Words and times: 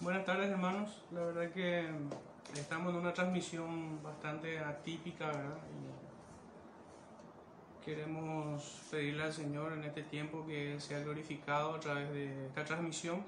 Buenas 0.00 0.24
tardes 0.24 0.48
hermanos, 0.48 1.02
la 1.10 1.24
verdad 1.24 1.50
que 1.50 1.84
estamos 2.54 2.94
en 2.94 3.00
una 3.00 3.12
transmisión 3.12 4.00
bastante 4.00 4.60
atípica, 4.60 5.26
¿verdad? 5.26 5.58
Y 7.82 7.84
queremos 7.84 8.80
pedirle 8.92 9.24
al 9.24 9.32
Señor 9.32 9.72
en 9.72 9.82
este 9.82 10.04
tiempo 10.04 10.46
que 10.46 10.78
sea 10.78 11.00
glorificado 11.00 11.74
a 11.74 11.80
través 11.80 12.12
de 12.12 12.46
esta 12.46 12.64
transmisión. 12.64 13.24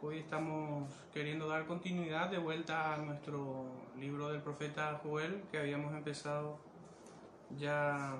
Hoy 0.00 0.20
estamos 0.20 0.88
queriendo 1.12 1.48
dar 1.48 1.66
continuidad 1.66 2.30
de 2.30 2.38
vuelta 2.38 2.94
a 2.94 2.98
nuestro 2.98 3.64
libro 3.98 4.28
del 4.28 4.42
profeta 4.42 5.00
Joel 5.02 5.42
que 5.50 5.58
habíamos 5.58 5.92
empezado 5.92 6.56
ya 7.58 8.14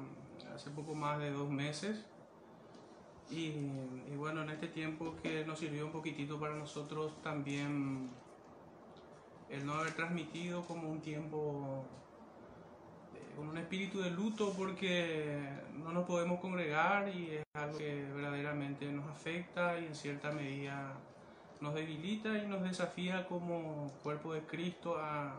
hace 0.53 0.71
poco 0.71 0.97
más 0.97 1.21
de 1.21 1.31
dos 1.31 1.49
meses. 1.49 2.05
Y, 3.31 3.53
bueno, 4.17 4.43
en 4.43 4.51
este 4.51 4.69
tiempo 4.69 5.15
que 5.23 5.45
nos 5.45 5.59
sirvió 5.59 5.87
un 5.87 5.93
poquitito 5.93 6.39
para 6.39 6.55
nosotros 6.55 7.13
también 7.23 8.11
el 9.51 9.67
no 9.67 9.75
haber 9.75 9.95
transmitido 9.95 10.63
como 10.63 10.91
un 10.91 11.01
tiempo 11.01 11.85
eh, 13.15 13.37
con 13.37 13.49
un 13.49 13.59
espíritu 13.59 14.01
de 14.01 14.11
luto 14.11 14.53
porque 14.57 15.49
no 15.83 15.93
nos 15.93 16.05
podemos 16.07 16.41
congregar 16.41 17.09
y 17.09 17.31
es 17.31 17.45
algo 17.55 17.79
que 17.79 18.05
verdaderamente 18.15 18.87
nos 18.87 19.09
afecta 19.09 19.79
y 19.79 19.87
en 19.87 19.95
cierta 19.95 20.31
medida 20.33 20.95
nos 21.61 21.75
debilita 21.75 22.37
y 22.39 22.47
nos 22.47 22.63
desafía 22.63 23.27
como 23.27 23.91
cuerpo 24.03 24.35
de 24.35 24.43
Cristo 24.43 24.97
a, 24.99 25.37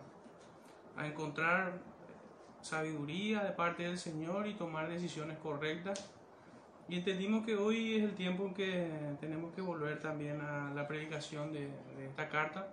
a 0.98 1.08
encontrar 1.08 1.80
sabiduría 2.62 3.44
de 3.44 3.52
parte 3.52 3.84
del 3.84 3.98
Señor 3.98 4.48
y 4.48 4.54
tomar 4.54 4.88
decisiones 4.90 5.38
correctas 5.38 6.15
y 6.88 6.98
entendimos 6.98 7.46
que 7.46 7.56
hoy 7.56 7.96
es 7.96 8.04
el 8.04 8.14
tiempo 8.14 8.46
en 8.46 8.54
que 8.54 8.88
tenemos 9.20 9.54
que 9.54 9.62
volver 9.62 10.00
también 10.00 10.40
a 10.42 10.72
la 10.74 10.88
predicación 10.88 11.52
de, 11.52 11.70
esta 12.06 12.30
carta, 12.30 12.68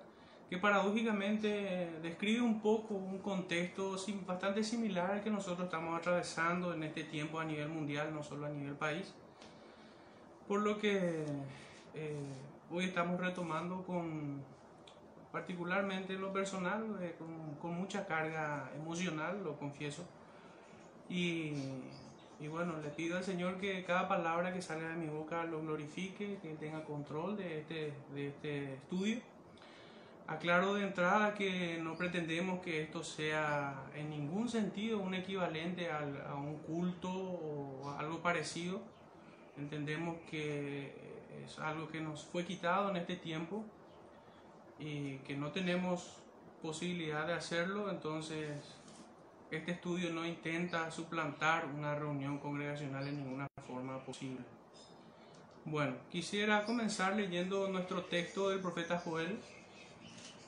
que 0.50 0.58
paradójicamente 0.58 1.88
describe 2.02 2.42
un 2.42 2.60
poco 2.60 2.94
un 2.94 3.20
contexto 3.20 3.96
bastante 4.26 4.62
similar 4.62 5.12
al 5.12 5.22
que 5.22 5.30
nosotros 5.30 5.64
estamos 5.64 5.98
atravesando 5.98 6.74
en 6.74 6.82
este 6.82 7.04
tiempo 7.04 7.40
a 7.40 7.44
nivel 7.44 7.70
mundial, 7.70 8.12
no 8.12 8.22
solo 8.22 8.46
a 8.46 8.50
nivel 8.50 8.74
país. 8.74 9.14
Por 10.46 10.60
lo 10.60 10.78
que 10.78 11.24
eh, 11.94 12.16
hoy 12.70 12.84
estamos 12.84 13.18
retomando 13.18 13.82
con, 13.82 14.42
particularmente 15.30 16.12
lo 16.18 16.34
personal, 16.34 16.98
eh, 17.00 17.14
con, 17.18 17.54
con 17.62 17.74
mucha 17.74 18.06
carga 18.06 18.70
emocional, 18.76 19.42
lo 19.42 19.56
confieso. 19.56 20.04
Y 21.08 21.54
y 22.42 22.48
bueno, 22.48 22.74
le 22.82 22.88
pido 22.88 23.16
al 23.16 23.22
Señor 23.22 23.58
que 23.58 23.84
cada 23.84 24.08
palabra 24.08 24.52
que 24.52 24.60
salga 24.60 24.88
de 24.88 24.96
mi 24.96 25.06
boca 25.06 25.44
lo 25.44 25.60
glorifique, 25.60 26.38
que 26.42 26.54
tenga 26.54 26.82
control 26.82 27.36
de 27.36 27.60
este, 27.60 27.92
de 28.12 28.28
este 28.28 28.74
estudio. 28.74 29.20
Aclaro 30.26 30.74
de 30.74 30.82
entrada 30.82 31.34
que 31.34 31.78
no 31.80 31.96
pretendemos 31.96 32.60
que 32.60 32.82
esto 32.82 33.04
sea 33.04 33.84
en 33.94 34.10
ningún 34.10 34.48
sentido 34.48 34.98
un 34.98 35.14
equivalente 35.14 35.88
a 35.92 36.34
un 36.34 36.56
culto 36.58 37.12
o 37.12 37.94
algo 37.96 38.20
parecido. 38.22 38.82
Entendemos 39.56 40.16
que 40.28 40.92
es 41.44 41.60
algo 41.60 41.88
que 41.88 42.00
nos 42.00 42.24
fue 42.24 42.44
quitado 42.44 42.90
en 42.90 42.96
este 42.96 43.14
tiempo 43.14 43.64
y 44.80 45.18
que 45.18 45.36
no 45.36 45.52
tenemos 45.52 46.18
posibilidad 46.60 47.24
de 47.24 47.34
hacerlo, 47.34 47.88
entonces 47.90 48.81
este 49.52 49.72
estudio 49.72 50.10
no 50.12 50.24
intenta 50.24 50.90
suplantar 50.90 51.66
una 51.66 51.94
reunión 51.94 52.38
congregacional 52.38 53.06
en 53.06 53.18
ninguna 53.18 53.46
forma 53.66 53.98
posible. 54.02 54.40
Bueno, 55.66 55.94
quisiera 56.10 56.64
comenzar 56.64 57.14
leyendo 57.14 57.68
nuestro 57.68 58.02
texto 58.04 58.48
del 58.48 58.60
profeta 58.60 58.98
Joel, 58.98 59.38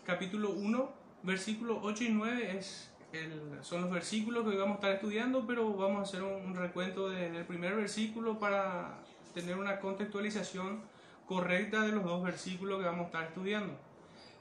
capítulo 0.07 0.51
1, 0.51 0.91
versículos 1.23 1.79
8 1.83 2.05
y 2.05 2.09
9 2.09 2.57
es 2.57 2.91
el, 3.13 3.59
son 3.63 3.83
los 3.83 3.91
versículos 3.91 4.43
que 4.43 4.51
hoy 4.51 4.57
vamos 4.57 4.73
a 4.73 4.75
estar 4.77 4.93
estudiando, 4.93 5.47
pero 5.47 5.73
vamos 5.75 5.99
a 5.99 6.03
hacer 6.03 6.23
un, 6.23 6.55
recuento 6.55 7.11
del 7.11 7.45
primer 7.45 7.77
versículo 7.77 8.39
para 8.39 8.99
tener 9.35 9.57
una 9.57 9.81
contextualización 9.81 10.81
correcta 11.27 11.83
de 11.83 11.93
los 11.93 12.05
dos 12.05 12.25
versículos 12.25 12.81
que 12.81 12.87
vamos 12.87 13.03
a 13.03 13.07
estar 13.07 13.25
estudiando. 13.25 13.75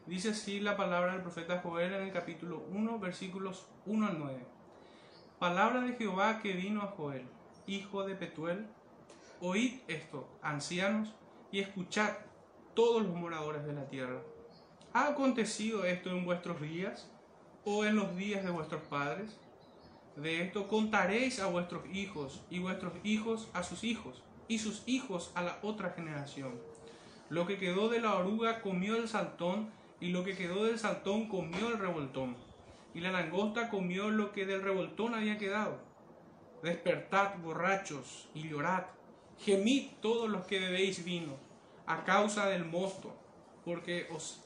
Dice 0.06 0.30
así 0.30 0.60
la 0.60 0.76
palabra 0.76 1.14
del 1.14 1.22
profeta 1.22 1.60
Joel 1.60 1.94
en 1.94 2.04
el 2.04 2.12
capítulo 2.12 2.66
1, 2.72 3.00
versículos 3.00 3.68
1 3.86 4.08
al 4.08 4.20
9. 4.20 4.53
Palabra 5.44 5.82
de 5.82 5.92
Jehová 5.96 6.40
que 6.42 6.54
vino 6.54 6.82
a 6.84 6.94
Joel, 6.96 7.26
hijo 7.68 8.06
de 8.06 8.16
Petuel. 8.16 8.66
Oíd 9.42 9.82
esto, 9.90 10.26
ancianos, 10.42 11.14
y 11.52 11.60
escuchad 11.60 12.12
todos 12.74 13.04
los 13.04 13.14
moradores 13.14 13.66
de 13.66 13.74
la 13.74 13.90
tierra. 13.90 14.22
¿Ha 14.94 15.08
acontecido 15.08 15.84
esto 15.84 16.12
en 16.12 16.24
vuestros 16.24 16.62
días 16.62 17.12
o 17.66 17.84
en 17.84 17.98
los 17.98 18.16
días 18.16 18.46
de 18.46 18.52
vuestros 18.52 18.84
padres? 18.84 19.38
De 20.16 20.44
esto 20.44 20.70
contaréis 20.70 21.42
a 21.42 21.48
vuestros 21.48 21.84
hijos 21.94 22.42
y 22.50 22.60
vuestros 22.60 22.94
hijos 23.04 23.50
a 23.52 23.64
sus 23.64 23.84
hijos 23.84 24.24
y 24.48 24.60
sus 24.60 24.84
hijos 24.86 25.34
a 25.36 25.42
la 25.42 25.60
otra 25.62 25.90
generación. 25.90 26.54
Lo 27.28 27.46
que 27.46 27.58
quedó 27.58 27.90
de 27.90 28.00
la 28.00 28.16
oruga 28.16 28.62
comió 28.62 28.96
el 28.96 29.10
saltón 29.10 29.72
y 30.00 30.14
lo 30.14 30.24
que 30.24 30.38
quedó 30.38 30.64
del 30.64 30.80
saltón 30.80 31.28
comió 31.28 31.68
el 31.68 31.80
revoltón 31.80 32.38
y 32.94 33.02
la 33.02 33.12
langosta 33.12 33.70
comió 33.70 34.10
lo 34.10 34.32
que 34.32 34.46
del 34.46 34.62
revoltón 34.62 35.16
había 35.16 35.38
quedado. 35.38 35.80
Despertad, 36.62 37.38
borrachos, 37.40 38.30
y 38.34 38.48
llorad, 38.48 38.84
gemid 39.40 39.92
todos 40.02 40.30
los 40.30 40.46
que 40.46 40.60
bebéis 40.60 41.04
vino, 41.04 41.34
a 41.86 42.04
causa 42.04 42.48
del 42.48 42.66
mosto, 42.66 43.16
porque 43.66 44.08
os, 44.12 44.44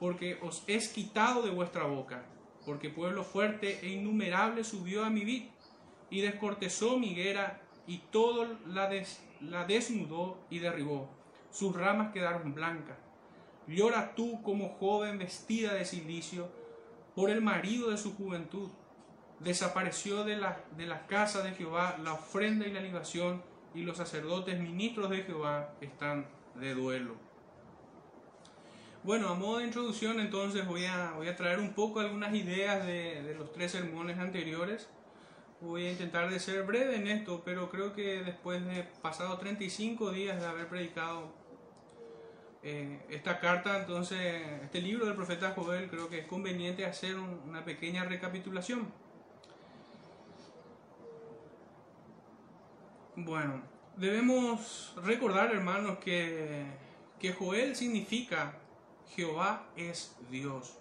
porque 0.00 0.38
os 0.42 0.64
es 0.66 0.88
quitado 0.88 1.42
de 1.42 1.50
vuestra 1.50 1.84
boca, 1.84 2.24
porque 2.64 2.90
pueblo 2.90 3.22
fuerte 3.22 3.78
e 3.82 3.90
innumerable 3.90 4.64
subió 4.64 5.04
a 5.04 5.10
mi 5.10 5.24
vid, 5.24 5.44
y 6.10 6.20
descortezó 6.20 6.98
mi 6.98 7.12
higuera, 7.12 7.60
y 7.86 7.98
todo 8.10 8.58
la, 8.66 8.90
la 9.40 9.64
desnudó 9.64 10.38
y 10.50 10.58
derribó. 10.58 11.08
Sus 11.52 11.74
ramas 11.76 12.12
quedaron 12.12 12.54
blancas. 12.54 12.96
Llora 13.68 14.14
tú 14.14 14.42
como 14.42 14.70
joven 14.70 15.18
vestida 15.18 15.74
de 15.74 15.84
silicio, 15.84 16.48
por 17.16 17.30
el 17.30 17.40
marido 17.40 17.90
de 17.90 17.96
su 17.96 18.14
juventud. 18.14 18.68
Desapareció 19.40 20.22
de 20.22 20.36
la, 20.36 20.60
de 20.76 20.86
la 20.86 21.06
casa 21.06 21.42
de 21.42 21.52
Jehová 21.52 21.98
la 22.04 22.12
ofrenda 22.12 22.66
y 22.66 22.72
la 22.72 22.80
libación, 22.80 23.42
y 23.74 23.82
los 23.82 23.96
sacerdotes 23.96 24.60
ministros 24.60 25.10
de 25.10 25.22
Jehová 25.22 25.74
están 25.80 26.26
de 26.54 26.74
duelo. 26.74 27.16
Bueno, 29.02 29.28
a 29.28 29.34
modo 29.34 29.58
de 29.58 29.64
introducción 29.64 30.20
entonces 30.20 30.66
voy 30.66 30.84
a, 30.86 31.12
voy 31.12 31.28
a 31.28 31.36
traer 31.36 31.58
un 31.58 31.74
poco 31.74 32.00
algunas 32.00 32.34
ideas 32.34 32.84
de, 32.84 33.22
de 33.22 33.34
los 33.34 33.52
tres 33.52 33.72
sermones 33.72 34.18
anteriores. 34.18 34.88
Voy 35.60 35.86
a 35.86 35.92
intentar 35.92 36.30
de 36.30 36.38
ser 36.38 36.64
breve 36.64 36.96
en 36.96 37.06
esto, 37.06 37.42
pero 37.44 37.70
creo 37.70 37.94
que 37.94 38.22
después 38.22 38.64
de 38.66 38.82
pasado 39.00 39.38
35 39.38 40.10
días 40.10 40.40
de 40.40 40.46
haber 40.46 40.68
predicado 40.68 41.32
eh, 42.68 42.98
esta 43.10 43.38
carta, 43.38 43.78
entonces, 43.78 44.42
este 44.64 44.80
libro 44.80 45.06
del 45.06 45.14
profeta 45.14 45.52
Joel, 45.54 45.88
creo 45.88 46.08
que 46.08 46.18
es 46.18 46.26
conveniente 46.26 46.84
hacer 46.84 47.14
una 47.14 47.64
pequeña 47.64 48.02
recapitulación. 48.02 48.92
Bueno, 53.14 53.62
debemos 53.96 54.92
recordar, 55.04 55.52
hermanos, 55.54 55.98
que, 55.98 56.64
que 57.20 57.32
Joel 57.32 57.76
significa 57.76 58.58
Jehová 59.14 59.68
es 59.76 60.16
Dios. 60.28 60.76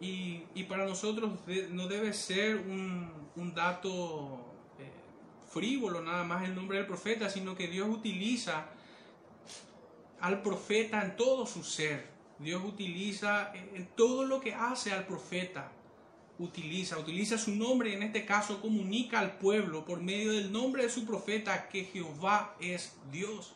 Y, 0.00 0.42
y 0.56 0.64
para 0.64 0.84
nosotros 0.84 1.30
no 1.70 1.86
debe 1.86 2.12
ser 2.12 2.56
un, 2.56 3.08
un 3.36 3.54
dato 3.54 4.40
eh, 4.80 4.90
frívolo 5.48 6.00
nada 6.00 6.24
más 6.24 6.42
el 6.42 6.56
nombre 6.56 6.78
del 6.78 6.88
profeta, 6.88 7.30
sino 7.30 7.54
que 7.54 7.68
Dios 7.68 7.88
utiliza 7.88 8.66
al 10.20 10.42
profeta 10.42 11.02
en 11.02 11.16
todo 11.16 11.46
su 11.46 11.62
ser. 11.62 12.08
Dios 12.38 12.62
utiliza 12.64 13.52
en 13.54 13.86
todo 13.96 14.24
lo 14.24 14.40
que 14.40 14.54
hace 14.54 14.92
al 14.92 15.06
profeta. 15.06 15.72
Utiliza, 16.38 16.98
utiliza 16.98 17.36
su 17.36 17.54
nombre 17.54 17.92
en 17.92 18.02
este 18.02 18.24
caso 18.24 18.62
comunica 18.62 19.18
al 19.18 19.36
pueblo 19.36 19.84
por 19.84 20.00
medio 20.00 20.32
del 20.32 20.50
nombre 20.50 20.84
de 20.84 20.88
su 20.88 21.04
profeta 21.04 21.68
que 21.68 21.84
Jehová 21.84 22.56
es 22.60 22.96
Dios. 23.12 23.52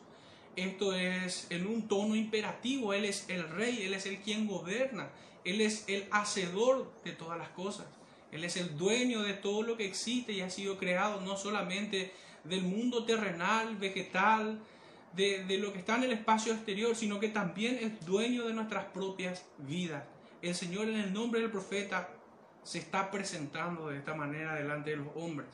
Esto 0.57 0.93
es 0.95 1.47
en 1.51 1.67
un 1.67 1.89
tono 1.89 2.15
imperativo. 2.15 2.93
Él 2.93 3.07
es 3.07 3.29
el 3.29 3.49
rey, 3.49 3.83
Él 3.83 3.95
es 3.95 4.07
el 4.07 4.19
quien 4.19 4.47
gobierna, 4.47 5.09
Él 5.45 5.61
es 5.61 5.85
el 5.89 6.07
hacedor 6.11 6.93
de 7.05 7.13
todas 7.13 7.39
las 7.39 7.49
cosas. 7.49 7.87
Él 8.31 8.45
es 8.45 8.57
el 8.57 8.77
dueño 8.77 9.23
de 9.23 9.35
todo 9.35 9.63
lo 9.63 9.77
que 9.77 9.87
existe 9.87 10.33
y 10.33 10.41
ha 10.41 10.51
sido 10.51 10.77
creado, 10.77 11.21
no 11.21 11.37
solamente 11.37 12.13
del 12.45 12.63
mundo 12.63 13.05
terrenal, 13.05 13.77
vegetal, 13.77 14.61
de, 15.15 15.59
lo 15.59 15.73
que 15.73 15.79
está 15.79 15.97
en 15.97 16.05
el 16.05 16.13
espacio 16.13 16.53
exterior, 16.53 16.97
sino 16.97 17.21
que 17.21 17.29
también 17.29 17.79
es 17.81 18.05
dueño 18.05 18.47
de 18.47 18.53
nuestras 18.53 18.87
propias 18.87 19.45
vidas. 19.59 20.05
El 20.43 20.55
Señor 20.55 20.89
en 20.89 20.97
el 20.97 21.13
nombre 21.13 21.41
del 21.41 21.51
profeta 21.51 22.11
se 22.63 22.79
está 22.79 23.11
presentando 23.11 23.89
de 23.89 23.99
esta 23.99 24.15
manera 24.15 24.55
delante 24.55 24.91
de 24.91 24.97
los 24.97 25.09
hombres. 25.15 25.49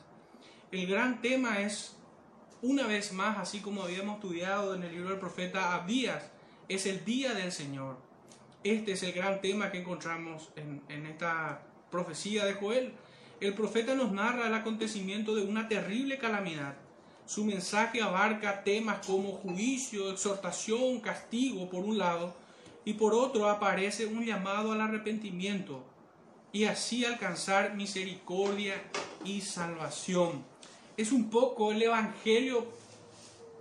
El 0.71 0.87
gran 0.87 1.21
tema 1.21 1.61
es, 1.61 1.95
una 2.61 2.87
vez 2.87 3.13
más, 3.13 3.37
así 3.37 3.59
como 3.59 3.83
habíamos 3.83 4.15
estudiado 4.15 4.75
en 4.75 4.83
el 4.83 4.91
libro 4.91 5.09
del 5.09 5.19
profeta 5.19 5.75
Abías, 5.75 6.31
es 6.67 6.85
el 6.85 7.05
día 7.05 7.33
del 7.33 7.51
Señor. 7.51 7.97
Este 8.63 8.93
es 8.93 9.03
el 9.03 9.11
gran 9.13 9.41
tema 9.41 9.71
que 9.71 9.79
encontramos 9.79 10.51
en, 10.55 10.81
en 10.87 11.05
esta 11.05 11.63
profecía 11.89 12.45
de 12.45 12.53
Joel. 12.53 12.93
El 13.39 13.53
profeta 13.53 13.95
nos 13.95 14.11
narra 14.11 14.47
el 14.47 14.53
acontecimiento 14.53 15.35
de 15.35 15.43
una 15.43 15.67
terrible 15.67 16.17
calamidad. 16.17 16.75
Su 17.33 17.45
mensaje 17.45 18.01
abarca 18.01 18.61
temas 18.61 19.07
como 19.07 19.31
juicio, 19.31 20.11
exhortación, 20.11 20.99
castigo, 20.99 21.69
por 21.69 21.81
un 21.85 21.97
lado, 21.97 22.33
y 22.83 22.95
por 22.95 23.13
otro 23.13 23.49
aparece 23.49 24.05
un 24.05 24.25
llamado 24.25 24.73
al 24.73 24.81
arrepentimiento 24.81 25.81
y 26.51 26.65
así 26.65 27.05
alcanzar 27.05 27.73
misericordia 27.73 28.83
y 29.23 29.39
salvación. 29.39 30.43
Es 30.97 31.13
un 31.13 31.29
poco 31.29 31.71
el 31.71 31.81
Evangelio 31.81 32.65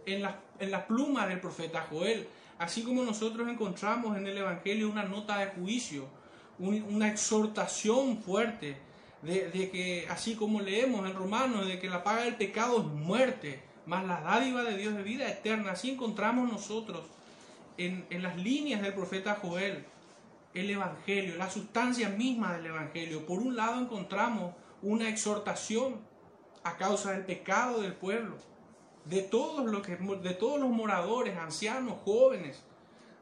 en 0.05 0.22
la, 0.22 0.40
en 0.58 0.72
la 0.72 0.84
pluma 0.88 1.28
del 1.28 1.38
profeta 1.38 1.87
Joel, 1.88 2.26
así 2.58 2.82
como 2.82 3.05
nosotros 3.05 3.49
encontramos 3.49 4.17
en 4.17 4.26
el 4.26 4.37
Evangelio 4.37 4.90
una 4.90 5.05
nota 5.05 5.38
de 5.38 5.46
juicio, 5.46 6.08
una 6.58 7.06
exhortación 7.06 8.20
fuerte 8.20 8.90
de, 9.22 9.70
que, 9.70 10.06
así 10.08 10.34
como 10.34 10.61
leemos 10.61 11.08
en 11.08 11.14
Romanos, 11.14 11.67
de 11.67 11.78
que 11.78 11.90
la 11.90 12.02
paga 12.02 12.22
del 12.22 12.37
pecado 12.37 12.81
es 12.81 12.87
muerte, 12.87 13.62
más 13.87 14.06
la 14.06 14.20
dádiva 14.20 14.62
de 14.62 14.76
Dios 14.76 14.94
de 14.94 15.02
vida 15.02 15.28
eterna, 15.28 15.72
así 15.72 15.90
encontramos 15.90 16.50
nosotros 16.50 17.02
en, 17.76 18.06
en 18.11 18.22
las 18.22 18.37
líneas 18.37 18.82
del 18.82 18.94
profeta 18.94 19.38
Joel 19.40 19.84
el 20.55 20.70
Evangelio, 20.70 21.37
la 21.37 21.50
sustancia 21.50 22.08
misma 22.08 22.55
del 22.55 22.67
Evangelio. 22.67 23.26
Por 23.26 23.38
un 23.38 23.56
lado 23.56 23.81
encontramos 23.81 24.55
una 24.82 25.08
exhortación 25.08 26.00
a 26.64 26.76
causa 26.76 27.12
del 27.12 27.25
pecado 27.25 27.81
del 27.82 27.94
pueblo, 27.94 28.37
de 29.05 29.22
todos, 29.22 29.64
los 29.64 29.87
que, 29.87 29.96
de 29.96 30.34
todos 30.34 30.61
los 30.61 30.70
moradores, 30.70 31.37
ancianos, 31.37 31.99
jóvenes, 32.05 32.62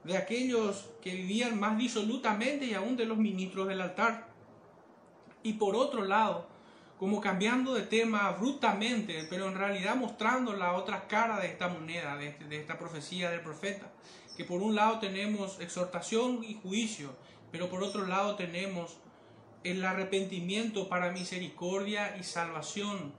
de 0.05 0.17
aquellos 0.17 0.89
que 1.03 1.15
vivían 1.15 1.59
más 1.59 1.77
disolutamente 1.77 2.65
y 2.67 2.75
aún 2.75 2.97
de 2.97 3.05
los 3.05 3.19
ministros 3.19 3.69
del 3.69 3.81
altar. 3.81 4.28
Y 5.43 5.55
por 5.55 5.77
otro 5.77 6.05
lado, 6.05 6.47
como 6.99 7.21
cambiando 7.21 7.75
de 7.75 7.83
tema 7.83 8.27
abruptamente, 8.27 9.27
pero 9.31 9.49
en 9.49 9.55
realidad 9.55 9.97
mostrando 9.97 10.53
la 10.53 10.73
otra 10.73 11.07
cara 11.07 11.39
de 11.41 11.47
esta 11.47 11.69
moneda, 11.69 12.17
de, 12.17 12.29
este, 12.29 12.45
de 12.45 12.61
esta 12.61 12.79
profecía 12.79 13.31
del 13.31 13.41
profeta, 13.41 13.87
que 14.37 14.45
por 14.45 14.61
un 14.63 14.75
lado 14.75 14.99
tenemos 14.99 15.61
exhortación 15.61 16.43
y 16.45 16.55
juicio, 16.55 17.11
pero 17.51 17.69
por 17.69 17.83
otro 17.83 18.07
lado 18.07 18.37
tenemos 18.37 18.99
el 19.65 19.85
arrepentimiento 19.85 20.89
para 20.89 21.11
misericordia 21.11 22.17
y 22.17 22.23
salvación 22.23 23.13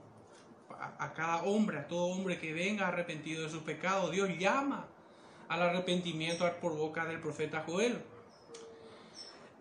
a, 0.98 1.12
cada 1.12 1.42
hombre, 1.42 1.78
a 1.78 1.88
todo 1.88 2.06
hombre 2.06 2.38
que 2.38 2.52
venga 2.52 2.88
arrepentido 2.88 3.42
de 3.42 3.50
sus 3.50 3.62
pecados. 3.62 4.10
Dios 4.10 4.30
llama 4.38 4.86
al 5.48 5.62
arrepentimiento 5.62 6.50
por 6.60 6.76
boca 6.76 7.04
del 7.04 7.20
profeta 7.20 7.64
Joel. 7.66 8.02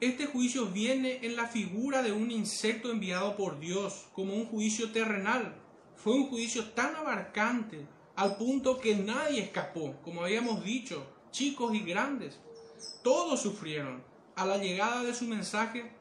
Este 0.02 0.28
juicio 0.28 0.68
viene 0.68 1.20
en 1.24 1.36
la 1.36 1.48
figura 1.48 2.02
de 2.02 2.14
un 2.14 2.32
insecto 2.32 2.90
enviado 2.90 3.36
por 3.36 3.60
Dios 3.60 4.06
como 4.14 4.34
un 4.34 4.46
juicio 4.46 4.92
terrenal. 4.94 5.54
Fue 5.98 6.14
un 6.14 6.30
juicio 6.30 6.70
tan 6.70 6.96
abarcante 6.96 7.86
al 8.16 8.38
punto 8.38 8.80
que 8.80 8.96
nadie 8.96 9.42
escapó, 9.42 9.98
como 10.02 10.24
habíamos 10.24 10.64
dicho, 10.64 11.06
chicos 11.32 11.76
y 11.76 11.82
grandes. 11.82 12.40
Todos 13.04 13.42
sufrieron. 13.42 14.02
A 14.38 14.46
la 14.46 14.58
llegada 14.58 15.04
de 15.04 15.14
su 15.14 15.26
mensaje, 15.26 15.92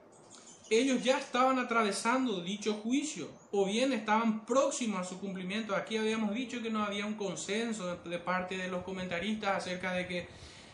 ellos 0.70 1.02
ya 1.02 1.18
estaban 1.18 1.58
atravesando 1.58 2.40
dicho 2.40 2.74
juicio 2.74 3.28
o 3.50 3.66
bien 3.66 3.92
estaban 3.92 4.46
próximos 4.46 5.00
a 5.00 5.04
su 5.04 5.18
cumplimiento. 5.18 5.74
Aquí 5.74 5.96
habíamos 5.96 6.32
dicho 6.32 6.62
que 6.62 6.70
no 6.70 6.84
había 6.84 7.04
un 7.04 7.14
consenso 7.14 7.96
de 7.96 8.18
parte 8.20 8.56
de 8.56 8.68
los 8.68 8.84
comentaristas 8.84 9.56
acerca 9.56 9.92
de 9.92 10.06
que 10.06 10.28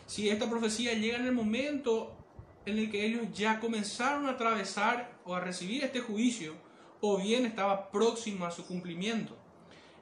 si 0.05 0.29
esta 0.29 0.47
profecía 0.47 0.93
llega 0.93 1.17
en 1.17 1.25
el 1.25 1.31
momento 1.31 2.15
en 2.65 2.77
el 2.77 2.89
que 2.89 3.05
ellos 3.05 3.27
ya 3.33 3.59
comenzaron 3.59 4.27
a 4.27 4.31
atravesar 4.31 5.11
o 5.23 5.35
a 5.35 5.39
recibir 5.39 5.83
este 5.83 5.99
juicio, 5.99 6.53
o 7.01 7.17
bien 7.17 7.45
estaba 7.45 7.91
próximo 7.91 8.45
a 8.45 8.51
su 8.51 8.65
cumplimiento. 8.65 9.35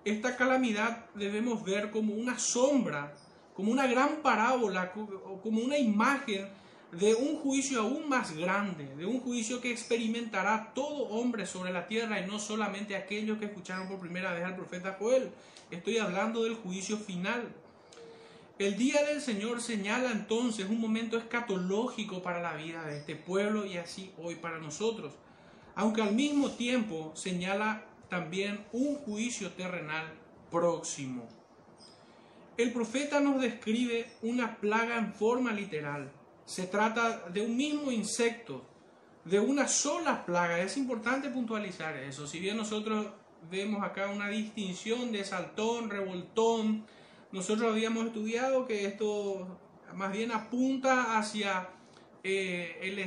Esta 0.06 0.36
calamidad 0.36 1.06
debemos 1.16 1.64
ver 1.64 1.92
como 1.92 2.14
una 2.14 2.40
sombra, 2.40 3.14
como 3.56 3.72
una 3.72 3.88
gran 3.88 4.18
parábola, 4.22 4.92
como 4.92 5.62
una 5.62 5.78
imagen 5.78 6.48
de 6.92 7.16
un 7.16 7.38
juicio 7.38 7.82
aún 7.82 8.08
más 8.08 8.36
grande, 8.36 8.96
de 8.96 9.06
un 9.06 9.20
juicio 9.20 9.60
que 9.60 9.72
experimentará 9.72 10.74
todo 10.76 11.08
hombre 11.10 11.46
sobre 11.46 11.72
la 11.72 11.88
tierra 11.88 12.20
y 12.20 12.28
no 12.28 12.40
solamente 12.40 12.96
aquellos 12.96 13.40
que 13.40 13.46
escucharon 13.46 13.88
por 13.88 14.00
primera 14.00 14.34
vez 14.34 14.44
al 14.44 14.56
profeta 14.56 14.98
Joel. 15.00 15.32
Estoy 15.72 15.98
hablando 15.98 16.44
del 16.44 16.56
juicio 16.56 16.98
final. 16.98 17.48
El 18.64 18.78
día 18.78 19.04
del 19.04 19.22
Señor 19.22 19.62
señala 19.62 20.12
entonces 20.12 20.70
un 20.70 20.80
momento 20.80 21.18
escatológico 21.18 22.22
para 22.22 22.42
la 22.42 22.54
vida 22.54 22.84
de 22.84 22.98
este 22.98 23.16
pueblo 23.16 23.66
y 23.66 23.78
así 23.78 24.12
hoy 24.18 24.36
para 24.36 24.58
nosotros, 24.60 25.14
aunque 25.76 26.02
al 26.02 26.14
mismo 26.14 26.52
tiempo 26.52 27.12
señala 27.16 27.84
también 28.10 28.66
un 28.72 28.96
juicio 28.96 29.52
terrenal 29.52 30.06
próximo. 30.50 31.28
El 32.56 32.72
profeta 32.72 33.20
nos 33.20 33.42
describe 33.42 34.08
una 34.22 34.58
plaga 34.58 34.98
en 34.98 35.14
forma 35.14 35.52
literal 35.52 36.10
se 36.46 36.68
trata 36.68 37.30
de 37.30 37.42
un 37.42 37.56
mismo 37.56 37.92
insecto, 37.92 38.64
de 39.26 39.40
una 39.40 39.68
sola 39.68 40.26
plaga. 40.26 40.60
Es 40.60 40.78
importante 40.78 41.30
puntualizar 41.30 41.96
eso. 41.98 42.28
Si 42.28 42.40
bien 42.40 42.58
nosotros 42.58 43.08
vemos 43.50 43.84
acá 43.84 44.10
una 44.10 44.28
distinción 44.28 45.12
de 45.12 45.24
saltón, 45.24 45.90
revoltón, 45.90 46.86
nosotros 47.34 47.72
habíamos 47.72 48.06
estudiado 48.06 48.68
que 48.68 48.86
esto 48.86 49.60
más 49.96 50.12
bien 50.12 50.32
apunta 50.32 51.18
hacia 51.18 51.68
eh, 52.24 52.78
el, 52.82 53.00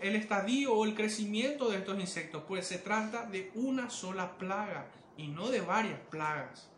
el, 0.00 0.16
estadio 0.16 0.74
o 0.74 0.84
el 0.84 0.94
crecimiento 0.96 1.70
de 1.70 1.78
estos 1.78 1.98
insectos, 2.00 2.42
pues 2.48 2.66
se 2.66 2.78
trata 2.78 3.24
de 3.26 3.52
una 3.54 3.90
sola 3.90 4.36
plaga 4.38 4.90
y 5.16 5.28
no 5.28 5.50
de 5.50 5.60
varias 5.60 6.00
plagas. 6.10 6.68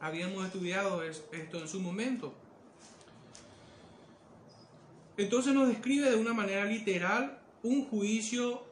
Habíamos 0.00 0.44
estudiado 0.44 1.02
esto 1.02 1.58
en 1.58 1.66
su 1.66 1.80
momento. 1.80 2.34
Entonces 5.16 5.54
nos 5.54 5.68
describe 5.68 6.10
de 6.10 6.16
una 6.16 6.34
manera 6.34 6.66
literal 6.66 7.40
un 7.62 7.86
juicio 7.86 8.62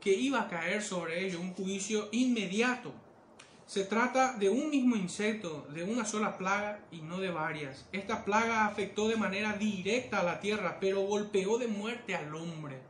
que 0.00 0.12
iba 0.12 0.42
a 0.42 0.48
caer 0.48 0.82
sobre 0.82 1.24
ellos, 1.24 1.40
un 1.40 1.54
juicio 1.54 2.08
inmediato. 2.10 2.92
Se 3.70 3.84
trata 3.84 4.32
de 4.32 4.50
un 4.50 4.68
mismo 4.68 4.96
insecto, 4.96 5.64
de 5.72 5.84
una 5.84 6.04
sola 6.04 6.36
plaga 6.36 6.80
y 6.90 7.02
no 7.02 7.20
de 7.20 7.30
varias. 7.30 7.86
Esta 7.92 8.24
plaga 8.24 8.66
afectó 8.66 9.06
de 9.06 9.14
manera 9.14 9.52
directa 9.52 10.18
a 10.18 10.24
la 10.24 10.40
tierra, 10.40 10.78
pero 10.80 11.02
golpeó 11.02 11.56
de 11.56 11.68
muerte 11.68 12.16
al 12.16 12.34
hombre, 12.34 12.80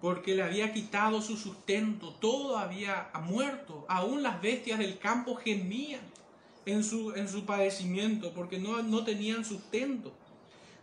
porque 0.00 0.34
le 0.34 0.42
había 0.42 0.72
quitado 0.72 1.20
su 1.20 1.36
sustento, 1.36 2.14
todo 2.14 2.56
había 2.56 3.10
muerto, 3.24 3.84
aún 3.90 4.22
las 4.22 4.40
bestias 4.40 4.78
del 4.78 4.98
campo 4.98 5.34
gemían 5.34 6.00
en 6.64 6.82
su, 6.82 7.12
en 7.12 7.28
su 7.28 7.44
padecimiento, 7.44 8.32
porque 8.32 8.58
no, 8.58 8.82
no 8.82 9.04
tenían 9.04 9.44
sustento. 9.44 10.14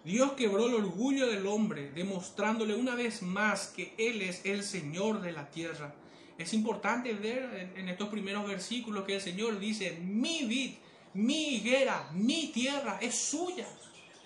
Dios 0.06 0.34
quebró 0.34 0.68
el 0.68 0.76
orgullo 0.76 1.26
del 1.26 1.48
hombre, 1.48 1.90
demostrándole 1.90 2.76
una 2.76 2.94
vez 2.94 3.24
más 3.24 3.74
que 3.76 3.96
Él 3.98 4.22
es 4.22 4.46
el 4.46 4.62
Señor 4.62 5.22
de 5.22 5.32
la 5.32 5.50
tierra. 5.50 5.96
Es 6.38 6.54
importante 6.54 7.14
ver 7.14 7.74
en, 7.76 7.90
estos 7.90 8.10
primeros 8.10 8.48
versículos 8.48 9.06
que 9.06 9.16
el 9.16 9.22
Señor 9.22 9.60
dice, 9.60 10.00
mi 10.04 10.44
vid, 10.46 10.76
mi 11.14 11.56
higuera, 11.56 12.10
mi 12.14 12.48
tierra 12.48 13.00
es 13.02 13.16
suya. 13.16 13.68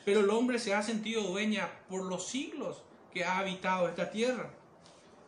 Pero 0.04 0.22
el 0.22 0.30
hombre 0.30 0.60
se 0.60 0.74
ha 0.74 0.84
sentido 0.84 1.24
dueña 1.24 1.70
por 1.88 2.04
los 2.04 2.28
siglos 2.28 2.84
que 3.14 3.24
ha 3.24 3.38
habitado 3.38 3.88
esta 3.88 4.12
tierra. 4.12 4.50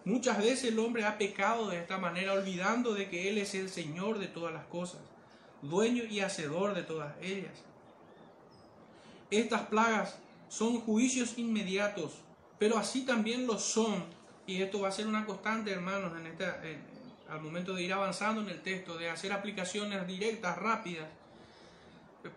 Muchas 0.05 0.39
veces 0.39 0.65
el 0.65 0.79
hombre 0.79 1.05
ha 1.05 1.17
pecado 1.17 1.69
de 1.69 1.79
esta 1.79 1.97
manera, 1.97 2.33
olvidando 2.33 2.93
de 2.93 3.09
que 3.09 3.29
Él 3.29 3.37
es 3.37 3.55
el 3.55 3.69
Señor 3.69 4.19
de 4.19 4.27
todas 4.27 4.53
las 4.53 4.65
cosas, 4.65 4.99
dueño 5.61 6.03
y 6.03 6.19
hacedor 6.19 6.73
de 6.73 6.83
todas 6.83 7.15
ellas. 7.21 7.63
Estas 9.31 9.61
plagas 9.67 10.17
son 10.49 10.81
juicios 10.81 11.37
inmediatos, 11.37 12.11
pero 12.59 12.77
así 12.77 13.05
también 13.05 13.47
lo 13.47 13.57
son, 13.57 14.03
y 14.45 14.61
esto 14.61 14.81
va 14.81 14.89
a 14.89 14.91
ser 14.91 15.07
una 15.07 15.25
constante, 15.25 15.71
hermanos, 15.71 16.13
en 16.19 16.27
esta, 16.27 16.61
al 17.29 17.41
momento 17.41 17.73
de 17.73 17.83
ir 17.83 17.93
avanzando 17.93 18.41
en 18.41 18.49
el 18.49 18.61
texto, 18.61 18.97
de 18.97 19.09
hacer 19.09 19.31
aplicaciones 19.31 20.05
directas, 20.07 20.57
rápidas, 20.57 21.07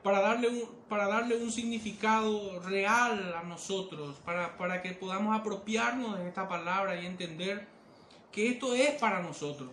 para 0.02 0.20
darle 0.20 0.48
un, 0.48 0.68
para 0.88 1.06
darle 1.06 1.36
un 1.36 1.52
significado 1.52 2.60
real 2.60 3.34
a 3.34 3.42
nosotros, 3.44 4.16
para, 4.24 4.56
para 4.56 4.82
que 4.82 4.92
podamos 4.92 5.38
apropiarnos 5.38 6.18
de 6.18 6.28
esta 6.28 6.48
palabra 6.48 7.00
y 7.00 7.06
entender 7.06 7.66
que 8.32 8.48
esto 8.48 8.74
es 8.74 8.90
para 8.98 9.22
nosotros 9.22 9.70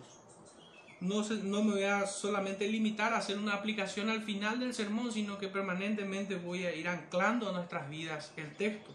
no, 1.04 1.62
me 1.62 1.72
voy 1.72 1.82
a 1.82 2.06
solamente 2.06 2.66
limitar 2.66 3.12
a 3.12 3.18
hacer 3.18 3.38
una 3.38 3.54
aplicación 3.54 4.08
al 4.08 4.22
final 4.22 4.58
del 4.58 4.72
sermón, 4.74 5.12
sino 5.12 5.38
que 5.38 5.48
permanentemente 5.48 6.36
voy 6.36 6.64
a 6.64 6.74
ir 6.74 6.88
anclando 6.88 7.48
a 7.48 7.52
nuestras 7.52 7.90
vidas 7.90 8.32
el 8.36 8.54
texto. 8.54 8.90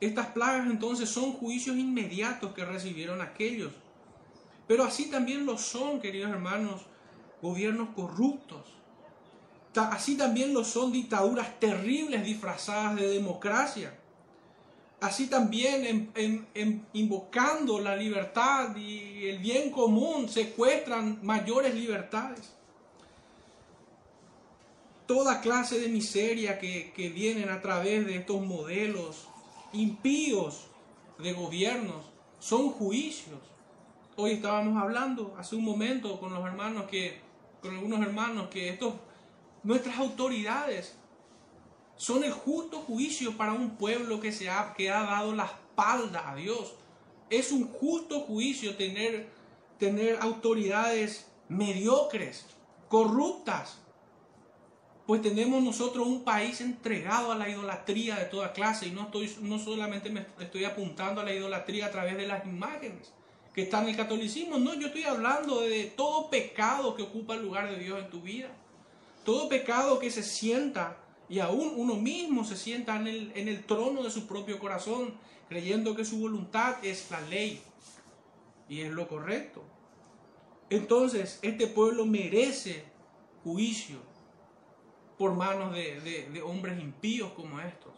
Estas 0.00 0.28
plagas 0.28 0.66
entonces 0.66 1.10
son 1.10 1.32
juicios 1.32 1.76
inmediatos 1.76 2.54
que 2.54 2.64
recibieron 2.64 3.20
aquellos. 3.20 3.72
Pero 4.66 4.84
así 4.84 5.10
también 5.10 5.44
lo 5.44 5.58
son, 5.58 6.00
queridos 6.00 6.30
hermanos, 6.30 6.82
gobiernos 7.42 7.90
corruptos. 7.94 8.62
así 9.74 10.16
también 10.16 10.52
lo 10.52 10.64
son 10.64 10.90
dictaduras 10.90 11.60
terribles 11.60 12.24
disfrazadas 12.24 12.96
de 12.96 13.08
democracia. 13.08 13.94
Así 15.00 15.28
también 15.28 16.10
en, 16.14 16.86
invocando 16.92 17.78
la 17.78 17.96
libertad 17.96 18.76
y 18.76 19.26
el 19.26 19.38
bien 19.38 19.70
común 19.70 20.28
secuestran 20.28 21.18
mayores 21.22 21.74
libertades. 21.74 22.52
Toda 25.06 25.40
clase 25.40 25.80
de 25.80 25.88
miseria 25.88 26.58
que, 26.58 26.92
que 26.94 27.08
vienen 27.08 27.48
a 27.48 27.60
través 27.60 28.06
de 28.06 28.16
estos 28.16 28.40
modelos 28.42 29.29
impíos 29.72 30.66
de 31.18 31.32
gobiernos 31.32 32.06
son 32.38 32.70
juicios. 32.70 33.38
Hoy 34.16 34.32
estábamos 34.32 34.80
hablando 34.80 35.34
hace 35.38 35.56
un 35.56 35.64
momento 35.64 36.18
con 36.20 36.32
los 36.32 36.44
hermanos 36.44 36.84
que, 36.90 37.20
con 37.60 37.74
algunos 37.74 38.00
hermanos 38.00 38.48
que 38.48 38.70
estos 38.70 38.94
Nuestras 39.62 39.98
autoridades 39.98 40.94
son 41.96 42.24
el 42.24 42.32
justo 42.32 42.78
juicio 42.78 43.36
para 43.36 43.52
un 43.52 43.76
pueblo 43.76 44.18
que, 44.18 44.32
se 44.32 44.48
ha, 44.48 44.72
que 44.72 44.90
ha 44.90 45.02
dado 45.02 45.34
la 45.34 45.44
espalda 45.44 46.30
a 46.30 46.34
Dios. 46.34 46.74
Es 47.28 47.52
un 47.52 47.68
justo 47.68 48.20
juicio 48.20 48.76
tener, 48.76 49.28
tener 49.78 50.18
autoridades 50.22 51.30
mediocres, 51.48 52.46
corruptas. 52.88 53.78
Pues 55.10 55.22
tenemos 55.22 55.60
nosotros 55.60 56.06
un 56.06 56.22
país 56.22 56.60
entregado 56.60 57.32
a 57.32 57.34
la 57.34 57.48
idolatría 57.48 58.14
de 58.14 58.26
toda 58.26 58.52
clase 58.52 58.86
y 58.86 58.92
no, 58.92 59.06
estoy, 59.06 59.28
no 59.40 59.58
solamente 59.58 60.08
me 60.08 60.24
estoy 60.38 60.64
apuntando 60.64 61.20
a 61.20 61.24
la 61.24 61.34
idolatría 61.34 61.86
a 61.86 61.90
través 61.90 62.16
de 62.16 62.28
las 62.28 62.46
imágenes 62.46 63.12
que 63.52 63.62
están 63.62 63.82
en 63.82 63.90
el 63.90 63.96
catolicismo, 63.96 64.56
no, 64.60 64.72
yo 64.74 64.86
estoy 64.86 65.02
hablando 65.02 65.62
de 65.62 65.86
todo 65.96 66.30
pecado 66.30 66.94
que 66.94 67.02
ocupa 67.02 67.34
el 67.34 67.42
lugar 67.42 67.68
de 67.68 67.80
Dios 67.80 67.98
en 67.98 68.08
tu 68.08 68.20
vida. 68.20 68.50
Todo 69.24 69.48
pecado 69.48 69.98
que 69.98 70.12
se 70.12 70.22
sienta, 70.22 70.96
y 71.28 71.40
aún 71.40 71.72
uno 71.74 71.96
mismo 71.96 72.44
se 72.44 72.56
sienta 72.56 72.94
en 72.94 73.08
el, 73.08 73.32
en 73.34 73.48
el 73.48 73.64
trono 73.64 74.04
de 74.04 74.12
su 74.12 74.28
propio 74.28 74.60
corazón, 74.60 75.14
creyendo 75.48 75.96
que 75.96 76.04
su 76.04 76.20
voluntad 76.20 76.76
es 76.84 77.10
la 77.10 77.20
ley 77.22 77.60
y 78.68 78.82
es 78.82 78.92
lo 78.92 79.08
correcto. 79.08 79.64
Entonces, 80.70 81.40
este 81.42 81.66
pueblo 81.66 82.06
merece 82.06 82.84
juicio 83.42 84.08
por 85.20 85.34
manos 85.34 85.74
de, 85.74 86.42
hombres 86.46 86.80
impíos 86.80 87.32
como 87.32 87.60
estos. 87.60 87.92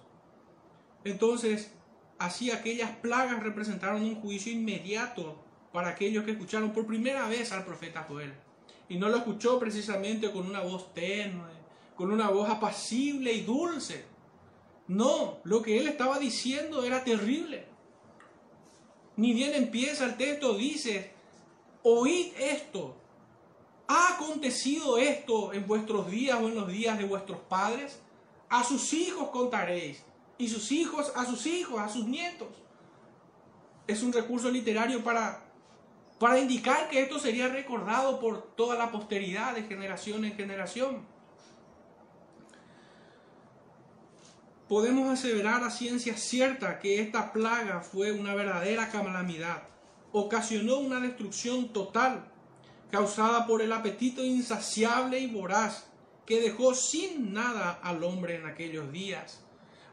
Entonces, 1.05 1.73
así 2.19 2.51
aquellas 2.51 2.91
plagas 2.97 3.45
representaron 3.45 4.03
un 4.03 4.17
juicio 4.17 4.51
inmediato 4.51 5.41
para 5.73 5.91
aquellos 5.91 6.25
que 6.25 6.33
escucharon 6.33 6.73
por 6.73 6.85
primera 6.85 7.29
vez 7.29 7.53
al 7.53 7.65
profeta 7.65 8.07
Joel. 8.09 8.35
Y 8.89 8.97
no 8.97 9.09
lo 9.09 9.19
escuchó 9.19 9.61
precisamente 9.61 10.33
con 10.33 10.49
una 10.49 10.63
voz 10.63 10.93
tenue, 10.95 11.53
con 11.95 12.11
una 12.11 12.29
voz 12.29 12.51
apacible 12.51 13.33
y 13.33 13.43
dulce. 13.43 14.05
No, 14.89 15.39
lo 15.45 15.63
que 15.63 15.79
él 15.79 15.87
estaba 15.87 16.19
diciendo 16.19 16.83
era 16.83 17.05
terrible. 17.05 17.67
Ni 19.15 19.33
bien 19.33 19.55
empieza 19.55 20.07
el 20.07 20.17
texto, 20.17 20.55
dice, 20.55 21.13
oíd 21.85 22.33
esto. 22.37 22.97
¿Ha 23.89 24.15
acontecido 24.15 24.99
esto 24.99 25.53
en 25.53 25.67
vuestros 25.67 26.11
días 26.11 26.39
o 26.41 26.49
en 26.49 26.55
los 26.55 26.69
días 26.69 26.99
de 26.99 27.05
vuestros 27.05 27.39
padres? 27.49 28.01
A 28.49 28.65
sus 28.65 28.93
hijos 28.93 29.31
contaréis, 29.31 30.03
y 30.39 30.49
sus 30.49 30.73
hijos 30.73 31.13
a 31.15 31.25
sus 31.25 31.47
hijos, 31.47 31.81
a 31.81 31.89
sus 31.89 32.07
nietos. 32.07 32.49
Es 33.87 34.03
un 34.03 34.13
recurso 34.13 34.51
literario 34.51 35.03
para 35.03 35.53
para 36.23 36.39
indicar 36.39 36.89
que 36.89 37.03
esto 37.03 37.19
sería 37.19 37.49
recordado 37.49 38.21
por 38.21 38.55
toda 38.55 38.77
la 38.77 38.93
posteridad 38.93 39.57
de 39.57 39.65
generación 39.65 40.25
en 40.25 40.37
generación. 40.37 41.05
Podemos 44.69 45.11
aseverar 45.11 45.65
a 45.65 45.71
ciencia 45.71 46.17
cierta 46.17 46.79
que 46.79 47.01
esta 47.01 47.33
plaga 47.33 47.81
fue 47.81 48.13
una 48.13 48.37
verdadera 48.37 48.89
calamidad. 48.89 49.65
Ocasionó 50.13 50.79
una 50.79 51.01
destrucción 51.01 51.73
total, 51.73 52.32
causada 52.93 53.49
por 53.49 53.63
el 53.63 53.73
apetito 53.73 54.23
insaciable 54.23 55.19
y 55.19 55.27
voraz 55.27 55.87
que 56.25 56.41
dejó 56.41 56.75
sin 56.75 57.33
nada 57.33 57.81
al 57.83 58.05
hombre 58.05 58.37
en 58.37 58.47
aquellos 58.47 58.93
días. 58.93 59.41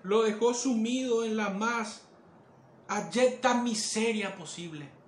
Lo 0.03 0.21
dejó 0.21 0.53
sumido 0.53 1.25
en 1.25 1.35
la 1.37 1.49
más 1.49 2.03
ayecta 2.87 3.55
miseria 3.55 4.35
posible 4.35 4.99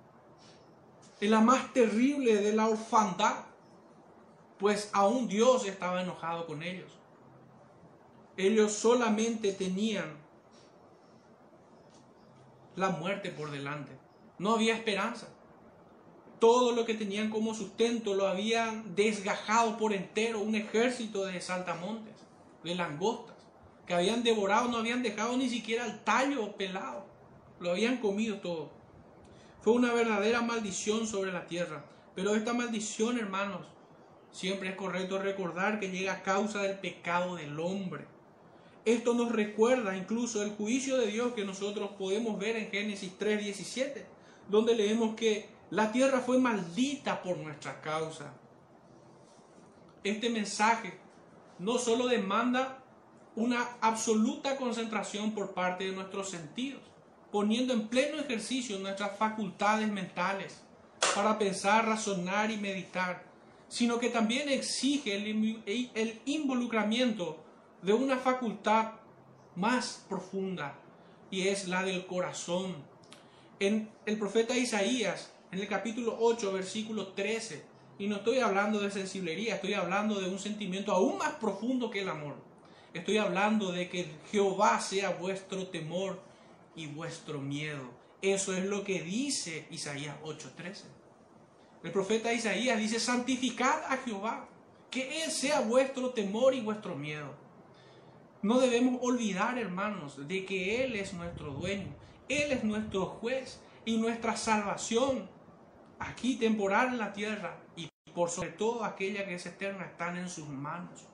en 1.22 1.30
la 1.30 1.40
más 1.40 1.72
terrible 1.72 2.34
de 2.34 2.52
la 2.52 2.68
orfandad, 2.68 3.44
pues 4.58 4.90
aún 4.92 5.28
Dios 5.28 5.64
estaba 5.66 6.02
enojado 6.02 6.46
con 6.46 6.64
ellos. 6.64 6.90
Ellos 8.36 8.72
solamente 8.72 9.52
tenían 9.52 10.16
la 12.74 12.90
muerte 12.90 13.30
por 13.30 13.52
delante. 13.52 13.92
No 14.38 14.54
había 14.54 14.74
esperanza. 14.74 15.28
Todo 16.42 16.72
lo 16.72 16.84
que 16.84 16.94
tenían 16.94 17.30
como 17.30 17.54
sustento 17.54 18.14
lo 18.14 18.26
habían 18.26 18.96
desgajado 18.96 19.76
por 19.76 19.92
entero 19.92 20.40
un 20.40 20.56
ejército 20.56 21.24
de 21.24 21.40
saltamontes, 21.40 22.16
de 22.64 22.74
langostas, 22.74 23.36
que 23.86 23.94
habían 23.94 24.24
devorado, 24.24 24.66
no 24.66 24.78
habían 24.78 25.04
dejado 25.04 25.36
ni 25.36 25.48
siquiera 25.48 25.86
el 25.86 26.00
tallo 26.00 26.56
pelado. 26.56 27.06
Lo 27.60 27.70
habían 27.70 27.98
comido 27.98 28.38
todo. 28.40 28.72
Fue 29.60 29.72
una 29.72 29.92
verdadera 29.92 30.42
maldición 30.42 31.06
sobre 31.06 31.30
la 31.30 31.46
tierra. 31.46 31.84
Pero 32.16 32.34
esta 32.34 32.52
maldición, 32.54 33.20
hermanos, 33.20 33.64
siempre 34.32 34.70
es 34.70 34.74
correcto 34.74 35.20
recordar 35.20 35.78
que 35.78 35.92
llega 35.92 36.14
a 36.14 36.22
causa 36.24 36.60
del 36.62 36.80
pecado 36.80 37.36
del 37.36 37.60
hombre. 37.60 38.04
Esto 38.84 39.14
nos 39.14 39.30
recuerda 39.30 39.96
incluso 39.96 40.42
el 40.42 40.50
juicio 40.50 40.96
de 40.96 41.06
Dios 41.06 41.34
que 41.34 41.44
nosotros 41.44 41.90
podemos 41.96 42.36
ver 42.36 42.56
en 42.56 42.68
Génesis 42.68 43.12
3:17, 43.16 44.04
donde 44.48 44.74
leemos 44.74 45.14
que 45.14 45.61
la 45.72 45.90
tierra 45.90 46.20
fue 46.20 46.36
maldita 46.36 47.22
por 47.22 47.38
nuestra 47.38 47.80
causa. 47.80 48.34
Este 50.04 50.28
mensaje 50.28 50.98
no 51.58 51.78
solo 51.78 52.08
demanda 52.08 52.84
una 53.36 53.66
absoluta 53.80 54.58
concentración 54.58 55.32
por 55.32 55.54
parte 55.54 55.84
de 55.84 55.92
nuestros 55.92 56.28
sentidos, 56.28 56.82
poniendo 57.30 57.72
en 57.72 57.88
pleno 57.88 58.20
ejercicio 58.20 58.78
nuestras 58.80 59.16
facultades 59.16 59.88
mentales 59.88 60.60
para 61.14 61.38
pensar, 61.38 61.86
razonar 61.86 62.50
y 62.50 62.58
meditar, 62.58 63.24
sino 63.68 63.98
que 63.98 64.10
también 64.10 64.50
exige 64.50 65.16
el, 65.16 66.20
involucramiento 66.26 67.42
de 67.80 67.94
una 67.94 68.18
facultad 68.18 68.92
más 69.56 70.04
profunda 70.06 70.74
y 71.30 71.48
es 71.48 71.66
la 71.66 71.82
del 71.82 72.06
corazón. 72.06 72.76
En 73.58 73.88
el 74.04 74.18
profeta 74.18 74.54
Isaías, 74.54 75.32
en 75.52 75.60
el 75.60 75.68
capítulo 75.68 76.16
8, 76.18 76.50
versículo 76.50 77.08
13, 77.08 77.62
y 77.98 78.06
no 78.06 78.16
estoy 78.16 78.38
hablando 78.38 78.80
de 78.80 78.90
sensiblería, 78.90 79.56
estoy 79.56 79.74
hablando 79.74 80.18
de 80.18 80.30
un 80.30 80.38
sentimiento 80.38 80.92
aún 80.92 81.18
más 81.18 81.34
profundo 81.34 81.90
que 81.90 82.00
el 82.00 82.08
amor. 82.08 82.36
Estoy 82.94 83.18
hablando 83.18 83.70
de 83.70 83.90
que 83.90 84.06
Jehová 84.30 84.80
sea 84.80 85.10
vuestro 85.10 85.66
temor 85.66 86.18
y 86.74 86.86
vuestro 86.86 87.38
miedo. 87.38 87.90
Eso 88.22 88.56
es 88.56 88.64
lo 88.64 88.82
que 88.82 89.02
dice 89.02 89.66
Isaías 89.70 90.16
8:13. 90.24 90.84
El 91.84 91.92
profeta 91.92 92.32
Isaías 92.32 92.78
dice, 92.78 92.98
santificad 92.98 93.84
a 93.88 93.98
Jehová, 93.98 94.48
que 94.90 95.22
Él 95.22 95.30
sea 95.30 95.60
vuestro 95.60 96.10
temor 96.10 96.54
y 96.54 96.60
vuestro 96.60 96.96
miedo. 96.96 97.34
No 98.40 98.58
debemos 98.58 99.00
olvidar, 99.02 99.58
hermanos, 99.58 100.26
de 100.26 100.46
que 100.46 100.82
Él 100.84 100.96
es 100.96 101.12
nuestro 101.12 101.52
dueño, 101.52 101.94
Él 102.28 102.52
es 102.52 102.64
nuestro 102.64 103.04
juez 103.06 103.60
y 103.84 103.98
nuestra 103.98 104.36
salvación 104.36 105.28
aquí 106.08 106.36
temporal 106.36 106.88
en 106.88 106.98
la 106.98 107.12
tierra 107.12 107.56
y 107.76 107.88
por 108.14 108.30
sobre 108.30 108.50
todo 108.50 108.84
aquella 108.84 109.24
que 109.26 109.34
es 109.34 109.46
eterna 109.46 109.84
están 109.84 110.16
en 110.16 110.28
sus 110.28 110.48
manos. 110.48 111.06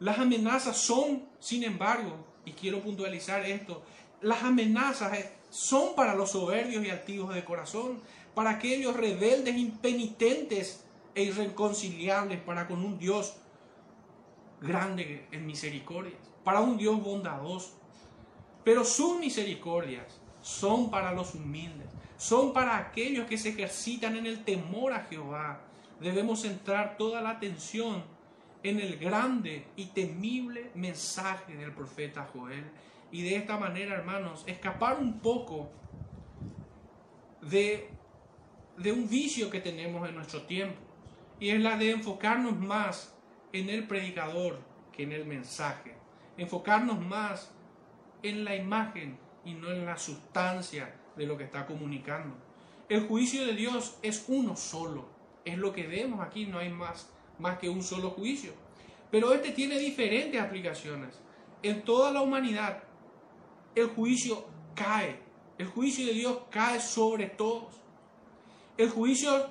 Las 0.00 0.18
amenazas 0.18 0.76
son, 0.76 1.24
sin 1.40 1.64
embargo, 1.64 2.24
y 2.44 2.52
quiero 2.52 2.80
puntualizar 2.80 3.44
esto, 3.44 3.82
las 4.20 4.42
amenazas 4.42 5.12
son 5.50 5.94
para 5.94 6.14
los 6.14 6.32
soberbios 6.32 6.84
y 6.84 6.90
altivos 6.90 7.34
de 7.34 7.44
corazón, 7.44 8.00
para 8.34 8.50
aquellos 8.50 8.96
rebeldes, 8.96 9.56
impenitentes 9.56 10.84
e 11.14 11.24
irreconciliables 11.24 12.40
para 12.40 12.68
con 12.68 12.84
un 12.84 12.98
Dios 12.98 13.36
grande 14.60 15.26
en 15.32 15.46
misericordias, 15.46 16.20
para 16.44 16.60
un 16.60 16.76
Dios 16.76 17.02
bondadoso. 17.02 17.78
Pero 18.64 18.84
sus 18.84 19.18
misericordias 19.18 20.20
son 20.42 20.90
para 20.90 21.12
los 21.12 21.34
humildes, 21.34 21.88
son 22.18 22.52
para 22.52 22.76
aquellos 22.76 23.26
que 23.26 23.38
se 23.38 23.50
ejercitan 23.50 24.16
en 24.16 24.26
el 24.26 24.44
temor 24.44 24.92
a 24.92 25.04
Jehová. 25.04 25.60
Debemos 26.00 26.42
centrar 26.42 26.96
toda 26.98 27.22
la 27.22 27.30
atención 27.30 28.04
en 28.64 28.80
el 28.80 28.98
grande 28.98 29.64
y 29.76 29.86
temible 29.86 30.70
mensaje 30.74 31.56
del 31.56 31.72
profeta 31.72 32.28
Joel 32.32 32.64
y 33.12 33.22
de 33.22 33.36
esta 33.36 33.56
manera, 33.56 33.94
hermanos, 33.94 34.42
escapar 34.46 34.98
un 34.98 35.20
poco 35.20 35.70
de, 37.40 37.88
de 38.76 38.92
un 38.92 39.08
vicio 39.08 39.48
que 39.48 39.60
tenemos 39.60 40.06
en 40.08 40.16
nuestro 40.16 40.42
tiempo 40.42 40.80
y 41.38 41.50
es 41.50 41.60
la 41.60 41.76
de 41.76 41.92
enfocarnos 41.92 42.58
más 42.58 43.16
en 43.52 43.70
el 43.70 43.86
predicador 43.86 44.58
que 44.92 45.04
en 45.04 45.12
el 45.12 45.24
mensaje. 45.24 45.94
Enfocarnos 46.36 47.00
más 47.00 47.52
en 48.24 48.44
la 48.44 48.56
imagen 48.56 49.18
y 49.44 49.54
no 49.54 49.70
en 49.70 49.86
la 49.86 49.96
sustancia 49.96 50.92
de 51.18 51.26
lo 51.26 51.36
que 51.36 51.44
está 51.44 51.66
comunicando. 51.66 52.34
El 52.88 53.06
juicio 53.06 53.44
de 53.44 53.52
Dios 53.52 53.98
es 54.02 54.24
uno 54.28 54.56
solo. 54.56 55.06
Es 55.44 55.58
lo 55.58 55.72
que 55.72 55.86
vemos 55.86 56.20
aquí, 56.20 56.46
no 56.46 56.58
hay 56.58 56.70
más, 56.70 57.10
más 57.38 57.58
que 57.58 57.68
un 57.68 57.82
solo 57.82 58.10
juicio. 58.10 58.52
Pero 59.10 59.32
este 59.34 59.52
tiene 59.52 59.78
diferentes 59.78 60.40
aplicaciones. 60.40 61.20
En 61.62 61.82
toda 61.82 62.12
la 62.12 62.22
humanidad, 62.22 62.82
el 63.74 63.88
juicio 63.88 64.46
cae. 64.74 65.20
El 65.58 65.66
juicio 65.66 66.06
de 66.06 66.12
Dios 66.12 66.38
cae 66.50 66.80
sobre 66.80 67.26
todos. 67.26 67.74
El 68.76 68.90
juicio, 68.90 69.50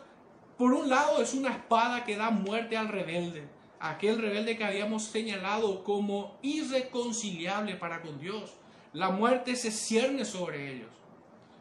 por 0.58 0.72
un 0.72 0.90
lado, 0.90 1.22
es 1.22 1.34
una 1.34 1.50
espada 1.50 2.06
que 2.06 2.16
da 2.16 2.30
muerte 2.30 2.78
al 2.78 2.88
rebelde. 2.88 3.48
Aquel 3.80 4.20
rebelde 4.20 4.58
que 4.58 4.64
habíamos 4.64 5.04
señalado 5.04 5.84
como 5.84 6.38
irreconciliable 6.42 7.76
para 7.76 8.02
con 8.02 8.20
Dios. 8.20 8.54
La 8.94 9.10
muerte 9.10 9.56
se 9.56 9.72
cierne 9.72 10.24
sobre 10.24 10.74
ellos, 10.74 10.90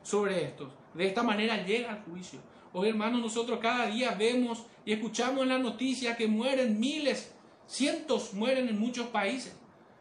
sobre 0.06 0.44
estos. 0.44 0.72
De 0.94 1.06
esta 1.06 1.22
manera 1.24 1.64
llega 1.64 1.90
el 1.90 2.02
juicio. 2.02 2.38
Hoy, 2.72 2.90
hermanos, 2.90 3.20
nosotros 3.20 3.58
cada 3.60 3.86
día 3.86 4.12
vemos 4.12 4.64
y 4.84 4.92
escuchamos 4.92 5.42
en 5.42 5.48
la 5.48 5.58
noticia 5.58 6.16
que 6.16 6.28
mueren 6.28 6.78
miles, 6.78 7.34
cientos 7.66 8.32
mueren 8.32 8.68
en 8.68 8.78
muchos 8.78 9.08
países. 9.08 9.56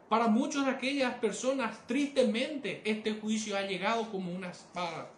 Para 0.08 0.28
muchas 0.28 0.66
de 0.66 0.70
aquellas 0.70 1.14
personas, 1.14 1.84
tristemente, 1.88 2.82
este 2.84 3.14
juicio 3.14 3.56
ha 3.56 3.62
llegado 3.62 4.08
como 4.12 4.32
una 4.32 4.50
espada 4.50 5.10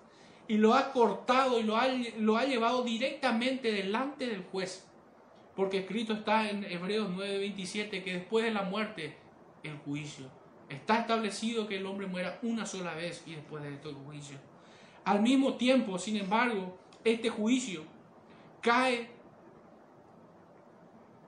y 0.46 0.56
lo 0.56 0.72
ha 0.72 0.92
cortado 0.92 1.60
y 1.60 1.64
lo 1.64 1.76
ha, 1.76 1.88
lo 2.16 2.38
ha 2.38 2.46
llevado 2.46 2.82
directamente 2.82 3.70
delante 3.70 4.26
del 4.26 4.44
juez. 4.44 4.86
Porque 5.54 5.80
escrito 5.80 6.14
está 6.14 6.48
en 6.48 6.64
Hebreos 6.64 7.10
9:27 7.10 8.02
que 8.02 8.14
después 8.14 8.46
de 8.46 8.52
la 8.52 8.62
muerte, 8.62 9.14
el 9.62 9.76
juicio. 9.78 10.30
Está 10.70 11.00
establecido 11.00 11.66
que 11.66 11.76
el 11.76 11.86
hombre 11.86 12.06
muera 12.06 12.38
una 12.42 12.64
sola 12.64 12.94
vez 12.94 13.22
y 13.26 13.34
después 13.34 13.62
de 13.62 13.74
esto 13.74 13.90
el 13.90 13.96
juicio. 13.96 14.38
Al 15.08 15.22
mismo 15.22 15.54
tiempo, 15.54 15.98
sin 15.98 16.18
embargo, 16.18 16.76
este 17.02 17.30
juicio 17.30 17.82
cae 18.60 19.08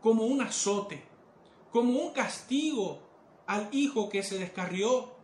como 0.02 0.24
un 0.24 0.42
azote, 0.42 1.02
como 1.72 1.98
un 1.98 2.12
castigo 2.12 3.00
al 3.46 3.70
hijo 3.72 4.10
que 4.10 4.22
se 4.22 4.38
descarrió. 4.38 5.14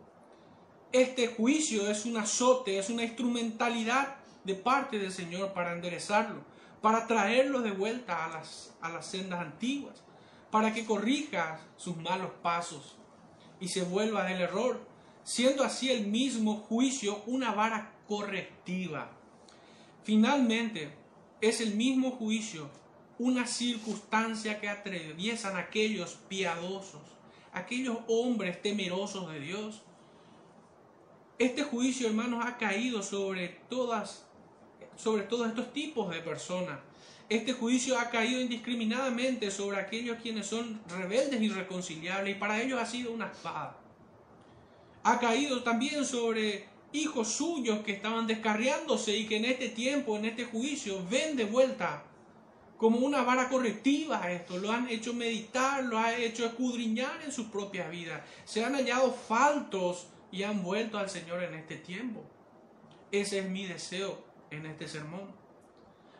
Este 0.91 1.27
juicio 1.27 1.87
es 1.87 2.05
un 2.05 2.17
azote, 2.17 2.79
es 2.79 2.89
una 2.89 3.03
instrumentalidad 3.03 4.15
de 4.43 4.55
parte 4.55 4.97
del 4.97 5.11
Señor 5.11 5.53
para 5.53 5.73
enderezarlo, 5.73 6.41
para 6.81 7.05
traerlo 7.05 7.61
de 7.61 7.69
vuelta 7.69 8.25
a 8.25 8.29
las, 8.29 8.73
a 8.81 8.89
las 8.89 9.05
sendas 9.05 9.39
antiguas, 9.39 10.01
para 10.49 10.73
que 10.73 10.83
corrija 10.83 11.59
sus 11.75 11.95
malos 11.97 12.31
pasos 12.41 12.95
y 13.59 13.67
se 13.67 13.83
vuelva 13.83 14.23
del 14.23 14.41
error, 14.41 14.81
siendo 15.23 15.63
así 15.63 15.91
el 15.91 16.07
mismo 16.07 16.55
juicio 16.67 17.21
una 17.27 17.51
vara 17.51 17.93
correctiva. 18.07 19.11
Finalmente, 20.03 20.91
es 21.41 21.61
el 21.61 21.75
mismo 21.75 22.11
juicio 22.11 22.69
una 23.19 23.47
circunstancia 23.47 24.59
que 24.59 24.69
atraviesan 24.69 25.57
aquellos 25.57 26.17
piadosos 26.27 27.01
aquellos 27.57 27.97
hombres 28.07 28.61
temerosos 28.61 29.31
de 29.31 29.39
Dios. 29.39 29.81
Este 31.37 31.63
juicio, 31.63 32.07
hermanos, 32.07 32.43
ha 32.45 32.57
caído 32.57 33.03
sobre 33.03 33.49
todas, 33.69 34.25
sobre 34.95 35.23
todos 35.23 35.47
estos 35.47 35.73
tipos 35.73 36.09
de 36.09 36.21
personas. 36.21 36.79
Este 37.29 37.53
juicio 37.53 37.99
ha 37.99 38.09
caído 38.09 38.39
indiscriminadamente 38.39 39.51
sobre 39.51 39.77
aquellos 39.77 40.17
quienes 40.21 40.47
son 40.47 40.81
rebeldes 40.87 41.41
irreconciliables 41.41 42.35
y 42.35 42.39
para 42.39 42.61
ellos 42.61 42.79
ha 42.81 42.85
sido 42.85 43.11
una 43.11 43.27
espada. 43.27 43.77
Ha 45.03 45.19
caído 45.19 45.61
también 45.61 46.05
sobre 46.05 46.67
hijos 46.93 47.29
suyos 47.29 47.79
que 47.79 47.93
estaban 47.93 48.27
descarriándose 48.27 49.15
y 49.15 49.27
que 49.27 49.37
en 49.37 49.45
este 49.45 49.69
tiempo, 49.69 50.17
en 50.17 50.25
este 50.25 50.45
juicio, 50.45 51.05
ven 51.09 51.35
de 51.35 51.45
vuelta 51.45 52.03
como 52.77 52.99
una 52.99 53.23
vara 53.23 53.49
correctiva 53.49 54.31
esto, 54.31 54.57
lo 54.57 54.71
han 54.71 54.87
hecho 54.87 55.13
meditar, 55.13 55.83
lo 55.83 55.97
han 55.97 56.21
hecho 56.21 56.45
escudriñar 56.45 57.21
en 57.23 57.31
sus 57.31 57.47
propias 57.47 57.89
vidas, 57.89 58.21
se 58.45 58.63
han 58.63 58.75
hallado 58.75 59.11
faltos 59.11 60.07
y 60.31 60.43
han 60.43 60.63
vuelto 60.63 60.97
al 60.97 61.09
Señor 61.09 61.43
en 61.43 61.55
este 61.55 61.77
tiempo. 61.77 62.23
Ese 63.11 63.39
es 63.39 63.49
mi 63.49 63.65
deseo 63.65 64.23
en 64.51 64.65
este 64.65 64.87
sermón. 64.87 65.31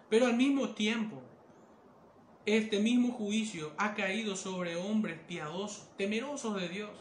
Pero 0.10 0.26
al 0.26 0.36
mismo 0.36 0.70
tiempo, 0.70 1.22
este 2.46 2.80
mismo 2.80 3.12
juicio 3.12 3.74
ha 3.78 3.94
caído 3.94 4.36
sobre 4.36 4.78
hombres 4.78 5.20
piadosos, 5.28 5.90
temerosos 5.98 6.60
de 6.60 6.70
Dios, 6.70 6.92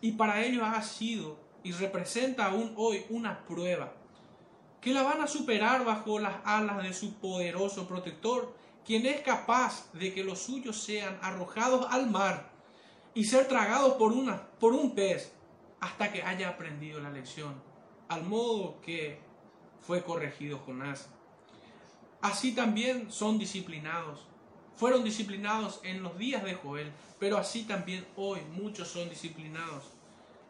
y 0.00 0.12
para 0.12 0.44
ellos 0.44 0.64
ha 0.64 0.82
sido 0.82 1.38
y 1.64 1.72
representa 1.72 2.46
aún 2.46 2.72
hoy 2.76 3.04
una 3.10 3.44
prueba 3.44 3.92
que 4.80 4.92
la 4.92 5.02
van 5.02 5.20
a 5.20 5.28
superar 5.28 5.84
bajo 5.84 6.18
las 6.18 6.36
alas 6.44 6.82
de 6.82 6.92
su 6.92 7.14
poderoso 7.14 7.86
protector 7.86 8.54
quien 8.84 9.06
es 9.06 9.20
capaz 9.20 9.92
de 9.92 10.12
que 10.12 10.24
los 10.24 10.40
suyos 10.40 10.76
sean 10.82 11.18
arrojados 11.22 11.86
al 11.90 12.10
mar 12.10 12.50
y 13.14 13.24
ser 13.24 13.46
tragados 13.46 13.94
por, 13.94 14.12
una, 14.12 14.42
por 14.58 14.72
un 14.72 14.94
pez 14.94 15.32
hasta 15.80 16.12
que 16.12 16.22
haya 16.22 16.48
aprendido 16.48 17.00
la 17.00 17.10
lección, 17.10 17.54
al 18.08 18.24
modo 18.24 18.80
que 18.80 19.20
fue 19.80 20.02
corregido 20.02 20.58
Jonás. 20.58 21.08
Así 22.20 22.52
también 22.54 23.10
son 23.10 23.38
disciplinados. 23.38 24.26
Fueron 24.76 25.04
disciplinados 25.04 25.80
en 25.84 26.02
los 26.02 26.16
días 26.18 26.44
de 26.44 26.54
Joel, 26.54 26.90
pero 27.18 27.36
así 27.36 27.64
también 27.64 28.06
hoy 28.16 28.40
muchos 28.52 28.88
son 28.88 29.08
disciplinados 29.10 29.84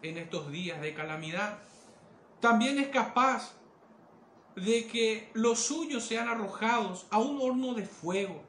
en 0.03 0.19
estos 0.19 0.51
días 0.51 0.81
de 0.81 0.95
calamidad. 0.95 1.59
También 2.41 2.79
es 2.79 2.89
capaz 2.89 3.55
de 4.57 4.87
que 4.87 5.31
los 5.35 5.61
suyos 5.61 6.05
sean 6.05 6.29
arrojados 6.29 7.07
a 7.11 7.19
un 7.19 7.41
horno 7.41 7.75
de 7.75 7.87
fuego 7.87 8.43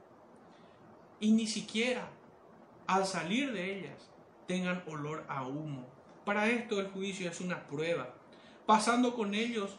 y 1.20 1.32
ni 1.32 1.48
siquiera 1.48 2.10
al 2.88 3.06
salir 3.06 3.54
de 3.54 3.80
ellas 3.80 4.10
tengan 4.48 4.84
olor 4.88 5.26
a 5.30 5.48
humo. 5.48 5.88
Para 6.26 6.48
esto 6.48 6.80
el 6.80 6.89
juicio 6.89 7.30
es 7.30 7.39
una 7.39 7.66
prueba, 7.68 8.13
pasando 8.66 9.16
con 9.16 9.34
ellos 9.34 9.78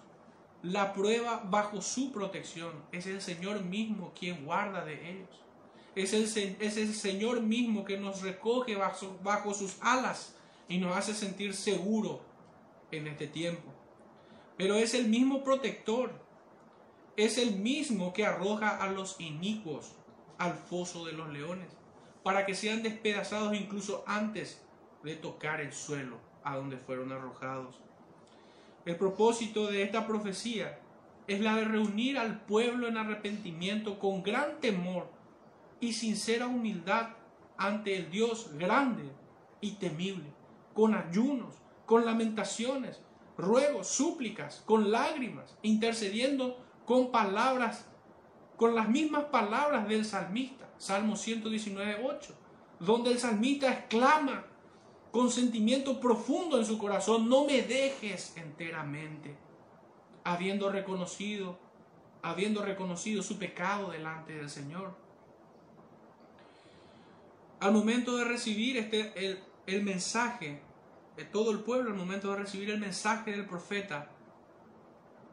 la 0.63 0.95
prueba 0.95 1.43
bajo 1.45 1.83
su 1.83 2.13
protección. 2.13 2.73
Es 2.93 3.07
el 3.07 3.21
Señor 3.21 3.63
mismo 3.63 4.13
quien 4.19 4.45
guarda 4.47 4.85
de 4.85 5.11
ellos. 5.11 5.29
Es 5.95 6.13
el, 6.15 6.57
es 6.61 6.77
el 6.77 6.95
Señor 6.95 7.43
mismo 7.43 7.85
que 7.85 7.99
nos 7.99 8.23
recoge 8.23 8.75
bajo, 8.75 9.19
bajo 9.23 9.55
sus 9.55 9.77
alas 9.81 10.35
y 10.69 10.79
nos 10.79 10.97
hace 10.97 11.15
sentir 11.15 11.55
seguros 11.55 12.21
en 12.91 13.07
este 13.07 13.27
tiempo 13.27 13.75
pero 14.57 14.77
es 14.77 14.95
el 14.95 15.09
mismo 15.09 15.43
protector, 15.43 16.13
es 17.17 17.39
el 17.39 17.57
mismo 17.57 18.13
que 18.13 18.25
arroja 18.25 18.77
a 18.77 18.89
los 18.89 19.21
inicuos 19.21 19.93
al 20.39 20.55
foso 20.55 21.05
de 21.05 21.13
los 21.13 21.29
leones, 21.31 21.69
para 22.23 22.47
que 22.47 22.55
sean 22.55 22.83
despedazados 22.83 23.55
incluso 23.55 24.05
antes 24.07 24.63
de 25.03 25.17
tocar 25.17 25.61
el 25.61 25.73
suelo 25.73 26.19
a 26.45 26.57
donde 26.57 26.77
fueron 26.77 27.13
arrojados. 27.13 27.81
El 28.85 28.97
propósito 28.97 29.67
de 29.67 29.83
esta 29.83 30.07
profecía 30.07 30.79
es 31.27 31.41
la 31.41 31.57
de 31.57 31.65
reunir 31.65 32.19
al 32.19 32.41
pueblo 32.43 32.87
en 32.87 32.97
arrepentimiento 32.97 33.99
con 33.99 34.23
gran 34.23 34.61
temor 34.61 35.09
y 35.81 35.95
sincera 35.95 36.47
humildad 36.47 37.11
ante 37.57 37.97
el 37.97 38.11
Dios 38.11 38.51
grande 38.57 39.11
y 39.61 39.73
temible, 39.73 40.31
con 40.75 40.95
ayunos, 40.95 41.55
con 41.87 42.05
lamentaciones, 42.05 43.01
ruegos, 43.39 43.89
súplicas, 43.89 44.63
con 44.67 44.91
lágrimas, 44.91 45.57
intercediendo 45.63 46.59
con 46.85 47.11
palabras, 47.11 47.87
con 48.57 48.75
las 48.75 48.89
mismas 48.89 49.25
palabras 49.25 49.89
del 49.89 50.05
salmista, 50.05 50.69
Salmo 50.79 51.17
119, 51.17 52.05
8, 52.05 52.35
donde 52.81 53.13
el 53.13 53.19
salmista 53.19 53.73
exclama 53.73 54.45
con 55.11 55.31
sentimiento 55.31 56.01
profundo 56.01 56.59
en 56.59 56.67
su 56.67 56.77
corazón, 56.77 57.29
no 57.29 57.45
me 57.45 57.63
dejes 57.63 58.37
enteramente, 58.37 59.37
habiendo 60.25 60.71
reconocido, 60.71 61.57
habiendo 62.21 62.63
reconocido 62.63 63.23
su 63.23 63.39
pecado 63.39 63.93
delante 63.93 64.35
del 64.35 64.51
Señor. 64.51 64.97
Al 67.61 67.73
momento 67.73 68.17
de 68.17 68.25
recibir 68.25 68.77
este, 68.77 69.13
el, 69.15 69.39
el 69.67 69.85
mensaje 69.85 70.61
de 71.17 71.25
todo 71.25 71.51
el 71.51 71.61
pueblo 71.61 71.91
al 71.91 71.97
momento 71.97 72.31
de 72.31 72.39
recibir 72.39 72.71
el 72.71 72.81
mensaje 72.81 73.31
del 73.33 73.47
profeta, 73.47 74.11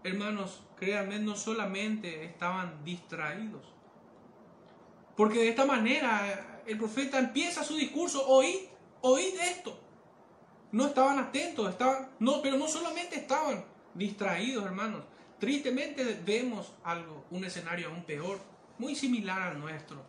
hermanos, 0.04 0.64
créanme, 0.78 1.20
no 1.20 1.36
solamente 1.36 2.24
estaban 2.26 2.84
distraídos. 2.84 3.64
Porque 5.16 5.40
de 5.40 5.50
esta 5.50 5.66
manera 5.66 6.62
el 6.66 6.78
profeta 6.78 7.20
empieza 7.20 7.64
su 7.64 7.76
discurso, 7.76 8.28
oíd, 8.28 8.68
oíd 9.02 9.34
esto. 9.40 9.80
No 10.72 10.88
estaban 10.88 11.20
atentos, 11.20 11.70
estaban, 11.70 12.10
no, 12.20 12.42
pero 12.42 12.58
no 12.58 12.68
solamente 12.68 13.18
estaban 13.18 13.66
distraídos, 13.94 14.66
hermanos. 14.66 15.04
Tristemente 15.40 16.22
vemos 16.24 16.74
algo, 16.84 17.26
un 17.32 17.44
escenario 17.44 17.90
aún 17.90 18.04
peor, 18.04 18.40
muy 18.78 18.96
similar 18.96 19.42
al 19.42 19.60
nuestro, 19.60 20.04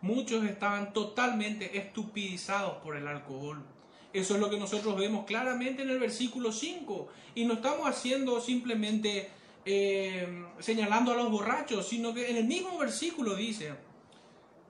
muchos 0.00 0.44
estaban 0.44 0.92
totalmente 0.92 1.78
estupidizados 1.78 2.78
por 2.78 2.96
el 2.96 3.06
alcohol. 3.06 3.64
Eso 4.12 4.34
es 4.34 4.40
lo 4.40 4.48
que 4.48 4.58
nosotros 4.58 4.96
vemos 4.96 5.26
claramente 5.26 5.82
en 5.82 5.90
el 5.90 5.98
versículo 5.98 6.52
5. 6.52 7.08
Y 7.34 7.44
no 7.44 7.54
estamos 7.54 7.86
haciendo 7.86 8.40
simplemente 8.40 9.30
eh, 9.64 10.46
señalando 10.60 11.12
a 11.12 11.16
los 11.16 11.30
borrachos, 11.30 11.86
sino 11.86 12.14
que 12.14 12.30
en 12.30 12.36
el 12.38 12.44
mismo 12.44 12.78
versículo 12.78 13.34
dice, 13.34 13.74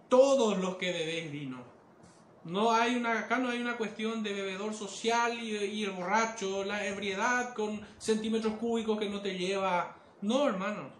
todos 0.08 0.58
los 0.58 0.76
que 0.76 0.92
bebéis 0.92 1.30
vino. 1.30 1.62
No 2.44 2.72
hay 2.72 2.96
una, 2.96 3.20
acá 3.20 3.38
no 3.38 3.50
hay 3.50 3.60
una 3.60 3.76
cuestión 3.76 4.22
de 4.22 4.32
bebedor 4.32 4.74
social 4.74 5.38
y, 5.38 5.84
el 5.84 5.90
borracho, 5.90 6.64
la 6.64 6.86
ebriedad 6.86 7.54
con 7.54 7.80
centímetros 7.98 8.54
cúbicos 8.54 8.98
que 8.98 9.08
no 9.08 9.20
te 9.20 9.36
lleva. 9.36 9.96
No, 10.22 10.48
hermanos. 10.48 10.90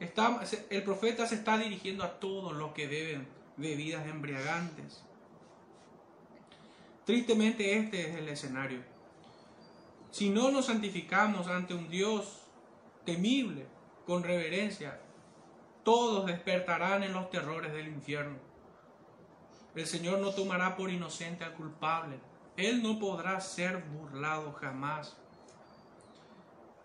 El 0.00 0.82
profeta 0.82 1.26
se 1.26 1.34
está 1.36 1.58
dirigiendo 1.58 2.02
a 2.02 2.18
todos 2.18 2.52
los 2.54 2.72
que 2.72 2.86
beben 2.86 3.28
bebidas 3.56 4.06
embriagantes. 4.06 5.04
Tristemente 7.08 7.78
este 7.78 8.06
es 8.06 8.16
el 8.18 8.28
escenario. 8.28 8.82
Si 10.10 10.28
no 10.28 10.50
nos 10.50 10.66
santificamos 10.66 11.46
ante 11.46 11.72
un 11.72 11.88
Dios 11.88 12.42
temible, 13.06 13.64
con 14.04 14.22
reverencia, 14.22 15.00
todos 15.84 16.26
despertarán 16.26 17.02
en 17.02 17.14
los 17.14 17.30
terrores 17.30 17.72
del 17.72 17.88
infierno. 17.88 18.36
El 19.74 19.86
Señor 19.86 20.18
no 20.18 20.32
tomará 20.32 20.76
por 20.76 20.90
inocente 20.90 21.44
al 21.44 21.54
culpable. 21.54 22.20
Él 22.58 22.82
no 22.82 22.98
podrá 22.98 23.40
ser 23.40 23.78
burlado 23.84 24.52
jamás. 24.60 25.16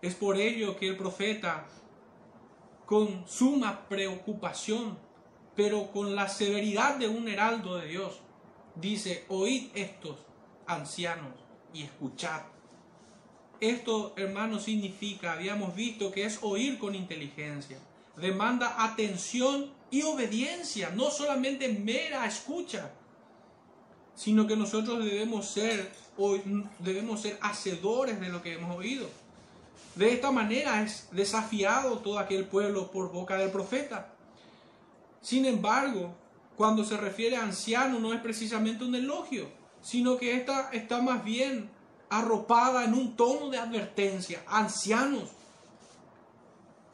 Es 0.00 0.14
por 0.14 0.38
ello 0.38 0.78
que 0.78 0.88
el 0.88 0.96
profeta, 0.96 1.66
con 2.86 3.28
suma 3.28 3.86
preocupación, 3.90 4.96
pero 5.54 5.92
con 5.92 6.16
la 6.16 6.30
severidad 6.30 6.96
de 6.96 7.08
un 7.08 7.28
heraldo 7.28 7.76
de 7.76 7.88
Dios, 7.88 8.23
dice, 8.74 9.24
oíd 9.28 9.70
estos 9.74 10.16
ancianos 10.66 11.32
y 11.72 11.82
escuchad. 11.82 12.42
Esto, 13.60 14.14
hermanos, 14.16 14.64
significa, 14.64 15.32
habíamos 15.32 15.74
visto 15.74 16.10
que 16.10 16.24
es 16.24 16.38
oír 16.42 16.78
con 16.78 16.94
inteligencia 16.94 17.78
demanda 18.16 18.84
atención 18.84 19.70
y 19.90 20.02
obediencia, 20.02 20.90
no 20.90 21.10
solamente 21.10 21.68
mera 21.68 22.26
escucha, 22.26 22.90
sino 24.14 24.46
que 24.46 24.56
nosotros 24.56 25.04
debemos 25.04 25.46
ser, 25.48 25.92
debemos 26.78 27.22
ser 27.22 27.38
hacedores 27.40 28.20
de 28.20 28.28
lo 28.28 28.42
que 28.42 28.54
hemos 28.54 28.76
oído. 28.76 29.08
De 29.96 30.12
esta 30.12 30.30
manera 30.30 30.82
es 30.82 31.08
desafiado 31.12 31.98
todo 31.98 32.18
aquel 32.18 32.44
pueblo 32.44 32.90
por 32.90 33.12
boca 33.12 33.36
del 33.36 33.50
profeta. 33.50 34.12
Sin 35.20 35.46
embargo, 35.46 36.14
cuando 36.56 36.84
se 36.84 36.96
refiere 36.96 37.36
a 37.36 37.42
anciano 37.42 37.98
no 37.98 38.12
es 38.12 38.20
precisamente 38.20 38.84
un 38.84 38.94
elogio, 38.94 39.48
sino 39.82 40.16
que 40.16 40.36
esta 40.36 40.70
está 40.72 41.02
más 41.02 41.24
bien 41.24 41.68
arropada 42.08 42.84
en 42.84 42.94
un 42.94 43.16
tono 43.16 43.50
de 43.50 43.58
advertencia. 43.58 44.42
Ancianos, 44.46 45.30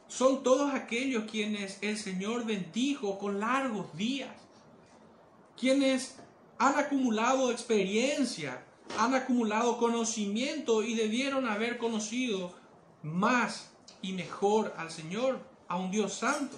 son 0.07 0.43
todos 0.43 0.73
aquellos 0.73 1.23
quienes 1.29 1.77
el 1.81 1.97
Señor 1.97 2.45
bendijo 2.45 3.17
con 3.17 3.39
largos 3.39 3.95
días, 3.95 4.35
quienes 5.57 6.15
han 6.57 6.77
acumulado 6.77 7.51
experiencia, 7.51 8.63
han 8.97 9.15
acumulado 9.15 9.77
conocimiento 9.77 10.83
y 10.83 10.95
debieron 10.95 11.47
haber 11.47 11.77
conocido 11.77 12.53
más 13.03 13.71
y 14.01 14.13
mejor 14.13 14.73
al 14.77 14.91
Señor, 14.91 15.39
a 15.67 15.77
un 15.77 15.91
Dios 15.91 16.13
santo. 16.13 16.57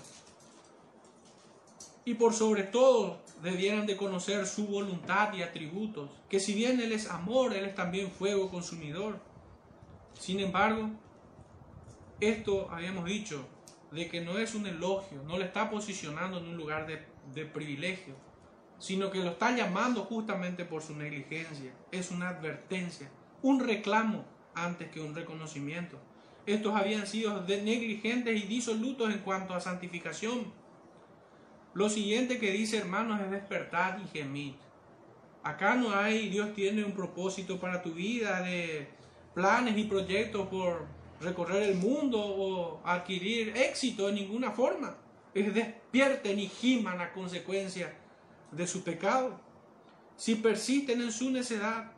Y 2.06 2.16
por 2.16 2.34
sobre 2.34 2.64
todo 2.64 3.22
debieran 3.42 3.86
de 3.86 3.98
conocer 3.98 4.46
su 4.46 4.68
voluntad 4.68 5.34
y 5.34 5.42
atributos, 5.42 6.10
que 6.30 6.40
si 6.40 6.54
bien 6.54 6.80
Él 6.80 6.92
es 6.92 7.10
amor, 7.10 7.54
Él 7.54 7.66
es 7.66 7.76
también 7.76 8.12
fuego 8.12 8.50
consumidor. 8.50 9.20
Sin 10.20 10.40
embargo, 10.40 10.90
esto 12.20 12.70
habíamos 12.72 13.06
dicho, 13.06 13.46
de 13.94 14.10
que 14.10 14.22
no 14.22 14.38
es 14.40 14.56
un 14.56 14.66
elogio, 14.66 15.22
no 15.24 15.38
le 15.38 15.46
está 15.46 15.70
posicionando 15.70 16.40
en 16.40 16.48
un 16.48 16.58
lugar 16.58 16.88
de, 16.88 17.46
privilegio, 17.46 18.16
sino 18.80 19.12
que 19.12 19.20
lo 19.24 19.32
está 19.32 19.56
llamando 19.56 20.04
justamente 20.06 20.66
por 20.66 20.82
su 20.82 20.96
negligencia. 20.96 21.72
Es 21.92 22.12
una 22.12 22.30
advertencia, 22.30 23.10
un 23.42 23.60
reclamo 23.60 24.26
antes 24.56 24.90
que 24.90 25.00
un 25.00 25.16
reconocimiento. 25.16 26.00
Estos 26.46 26.76
habían 26.76 27.08
sido 27.08 27.42
negligentes 27.42 28.44
y 28.44 28.48
disolutos 28.48 29.14
en 29.14 29.20
cuanto 29.20 29.54
a 29.54 29.62
santificación. 29.62 30.52
Lo 31.74 31.90
siguiente 31.90 32.40
que 32.40 32.52
dice 32.52 32.78
hermanos 32.78 33.20
es 33.22 33.32
despertar 33.32 34.00
y 34.04 34.08
gemir. 34.08 34.56
Acá 35.44 35.76
no 35.76 35.94
hay, 35.94 36.30
Dios 36.30 36.54
tiene 36.54 36.84
un 36.84 36.94
propósito 36.94 37.60
para 37.60 37.82
tu 37.82 37.94
vida 37.94 38.42
de 38.42 38.88
planes 39.34 39.78
y 39.78 39.86
proyectos 39.86 40.48
por 40.48 40.86
recorrer 41.20 41.64
el 41.64 41.76
mundo 41.76 42.20
o 42.20 42.82
adquirir 42.86 43.58
éxito 43.58 44.08
en 44.10 44.16
ninguna 44.16 44.52
forma. 44.52 44.98
Es 45.34 45.54
despierten 45.54 46.40
y 46.40 46.48
giman 46.48 47.02
a 47.02 47.12
consecuencia 47.12 47.94
de 48.52 48.68
su 48.68 48.84
pecado. 48.84 49.40
Si 50.16 50.36
persisten 50.36 51.02
en 51.02 51.12
su 51.12 51.32
necedad, 51.32 51.92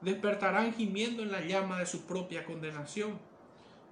despertarán 0.00 0.72
gimiendo 0.72 1.24
en 1.24 1.32
la 1.32 1.40
llama 1.40 1.80
de 1.80 1.86
su 1.86 2.06
propia 2.06 2.44
condenación. 2.44 3.18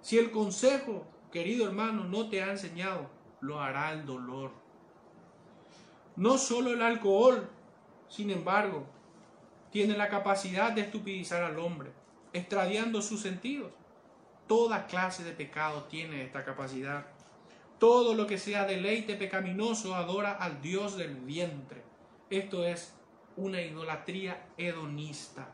Si 0.00 0.16
el 0.16 0.30
consejo, 0.30 1.06
querido 1.32 1.66
hermano, 1.66 2.04
no 2.04 2.28
te 2.28 2.42
ha 2.42 2.52
enseñado, 2.52 3.10
lo 3.40 3.60
hará 3.60 3.92
el 3.92 4.06
dolor. 4.06 4.63
No 6.16 6.38
solo 6.38 6.72
el 6.72 6.82
alcohol, 6.82 7.48
sin 8.08 8.30
embargo, 8.30 8.86
tiene 9.70 9.96
la 9.96 10.08
capacidad 10.08 10.72
de 10.72 10.82
estupidizar 10.82 11.42
al 11.42 11.58
hombre, 11.58 11.90
extradiando 12.32 13.02
sus 13.02 13.20
sentidos. 13.20 13.72
Toda 14.46 14.86
clase 14.86 15.24
de 15.24 15.32
pecado 15.32 15.84
tiene 15.84 16.22
esta 16.22 16.44
capacidad. 16.44 17.06
Todo 17.80 18.14
lo 18.14 18.26
que 18.26 18.38
sea 18.38 18.66
deleite 18.66 19.16
pecaminoso 19.16 19.96
adora 19.96 20.32
al 20.32 20.62
Dios 20.62 20.96
del 20.96 21.16
vientre. 21.16 21.82
Esto 22.30 22.64
es 22.64 22.94
una 23.36 23.60
idolatría 23.60 24.46
hedonista. 24.56 25.48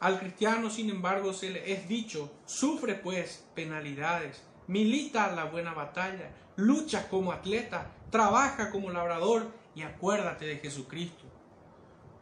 Al 0.00 0.18
cristiano, 0.18 0.68
sin 0.68 0.90
embargo, 0.90 1.32
se 1.32 1.50
le 1.50 1.72
es 1.72 1.86
dicho, 1.86 2.32
sufre 2.44 2.96
pues 2.96 3.46
penalidades, 3.54 4.42
milita 4.66 5.30
la 5.30 5.44
buena 5.44 5.74
batalla, 5.74 6.32
lucha 6.56 7.08
como 7.08 7.30
atleta, 7.30 7.92
trabaja 8.12 8.70
como 8.70 8.90
labrador 8.90 9.50
y 9.74 9.82
acuérdate 9.82 10.44
de 10.44 10.58
Jesucristo. 10.58 11.24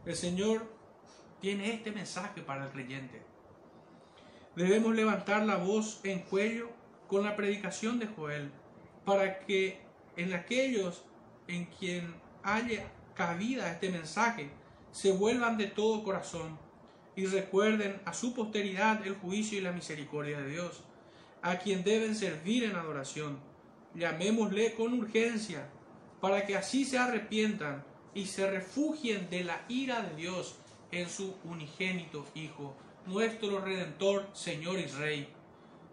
El 0.05 0.15
Señor 0.15 0.65
tiene 1.41 1.73
este 1.73 1.91
mensaje 1.91 2.41
para 2.41 2.63
el 2.63 2.71
creyente. 2.71 3.21
Debemos 4.55 4.95
levantar 4.95 5.45
la 5.45 5.57
voz 5.57 5.99
en 6.03 6.21
cuello 6.21 6.69
con 7.09 7.25
la 7.25 7.35
predicación 7.35 7.99
de 7.99 8.07
Joel, 8.07 8.51
para 9.03 9.39
que 9.39 9.81
en 10.15 10.33
aquellos 10.33 11.03
en 11.47 11.65
quien 11.65 12.15
haya 12.41 12.85
cabida 13.13 13.69
este 13.69 13.89
mensaje, 13.89 14.49
se 14.93 15.11
vuelvan 15.11 15.57
de 15.57 15.67
todo 15.67 16.05
corazón 16.05 16.57
y 17.17 17.25
recuerden 17.25 18.01
a 18.05 18.13
su 18.13 18.33
posteridad 18.33 19.05
el 19.05 19.15
juicio 19.15 19.57
y 19.57 19.61
la 19.61 19.73
misericordia 19.73 20.39
de 20.39 20.51
Dios, 20.51 20.83
a 21.41 21.57
quien 21.57 21.83
deben 21.83 22.15
servir 22.15 22.63
en 22.63 22.77
adoración. 22.77 23.39
Llamémosle 23.93 24.73
con 24.75 24.93
urgencia, 24.93 25.67
para 26.21 26.45
que 26.45 26.55
así 26.55 26.85
se 26.85 26.97
arrepientan 26.97 27.83
y 28.13 28.25
se 28.25 28.49
refugien 28.49 29.29
de 29.29 29.43
la 29.43 29.61
ira 29.67 30.01
de 30.01 30.15
Dios 30.15 30.55
en 30.91 31.09
su 31.09 31.35
unigénito 31.43 32.25
Hijo 32.35 32.75
nuestro 33.05 33.59
Redentor, 33.59 34.29
Señor 34.33 34.79
y 34.79 34.85
Rey. 34.85 35.27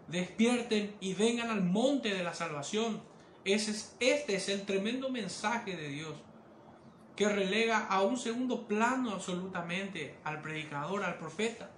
Despierten 0.08 0.94
y 1.00 1.14
vengan 1.14 1.50
al 1.50 1.62
monte 1.62 2.14
de 2.14 2.22
la 2.22 2.34
salvación. 2.34 3.00
Este 3.44 4.34
es 4.34 4.48
el 4.48 4.62
tremendo 4.62 5.08
mensaje 5.10 5.76
de 5.76 5.88
Dios 5.88 6.14
que 7.16 7.28
relega 7.28 7.86
a 7.86 8.02
un 8.02 8.16
segundo 8.16 8.68
plano 8.68 9.10
absolutamente 9.10 10.16
al 10.22 10.40
predicador, 10.40 11.02
al 11.02 11.18
profeta. 11.18 11.70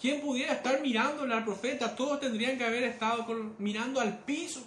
¿Quién 0.00 0.20
pudiera 0.20 0.52
estar 0.52 0.80
mirándole 0.82 1.34
al 1.34 1.44
profeta? 1.44 1.96
Todos 1.96 2.20
tendrían 2.20 2.58
que 2.58 2.64
haber 2.64 2.84
estado 2.84 3.26
mirando 3.58 4.00
al 4.00 4.18
piso. 4.24 4.64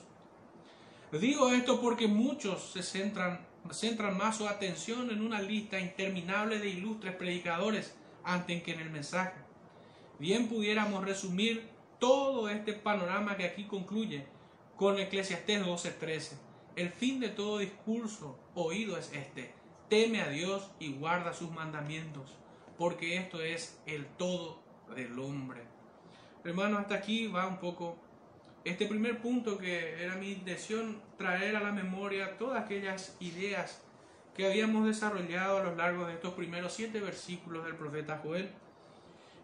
Digo 1.12 1.52
esto 1.52 1.80
porque 1.80 2.08
muchos 2.08 2.72
se 2.74 2.84
centran, 2.84 3.40
centran 3.72 4.18
más 4.18 4.38
su 4.38 4.48
atención 4.48 5.10
en 5.10 5.22
una 5.22 5.42
lista 5.42 5.80
interminable 5.80 6.60
de 6.60 6.70
ilustres 6.70 7.16
predicadores 7.16 7.96
antes 8.26 8.62
que 8.62 8.74
en 8.74 8.82
el 8.82 8.90
mensaje. 8.90 9.40
Bien 10.20 10.50
pudiéramos 10.50 11.06
resumir 11.06 11.70
todo 11.98 12.50
este 12.50 12.74
panorama 12.74 13.38
que 13.38 13.46
aquí 13.46 13.64
concluye 13.64 14.26
con 14.76 15.00
Eclesiastés 15.00 15.66
12:13. 15.66 16.38
El 16.76 16.90
fin 16.90 17.22
de 17.22 17.30
todo 17.30 17.60
discurso 17.60 18.38
oído 18.54 18.98
es 18.98 19.12
este. 19.14 19.54
Teme 19.90 20.22
a 20.22 20.30
Dios 20.30 20.70
y 20.78 20.92
guarda 20.92 21.34
sus 21.34 21.50
mandamientos, 21.52 22.36
porque 22.78 23.16
esto 23.16 23.42
es 23.42 23.80
el 23.86 24.06
todo 24.06 24.60
del 24.94 25.18
hombre. 25.18 25.62
Hermano, 26.44 26.78
hasta 26.78 26.96
aquí 26.96 27.28
va 27.28 27.48
un 27.48 27.60
poco 27.60 27.98
este 28.64 28.86
primer 28.86 29.20
punto 29.22 29.58
que 29.58 30.04
era 30.04 30.16
mi 30.16 30.32
intención 30.32 31.02
traer 31.18 31.56
a 31.56 31.62
la 31.62 31.72
memoria 31.72 32.38
todas 32.38 32.64
aquellas 32.64 33.16
ideas 33.20 33.82
que 34.36 34.46
habíamos 34.46 34.86
desarrollado 34.86 35.58
a 35.58 35.64
lo 35.64 35.76
largo 35.76 36.06
de 36.06 36.14
estos 36.14 36.34
primeros 36.34 36.74
siete 36.74 37.00
versículos 37.00 37.66
del 37.66 37.76
profeta 37.76 38.22
Joel. 38.24 38.50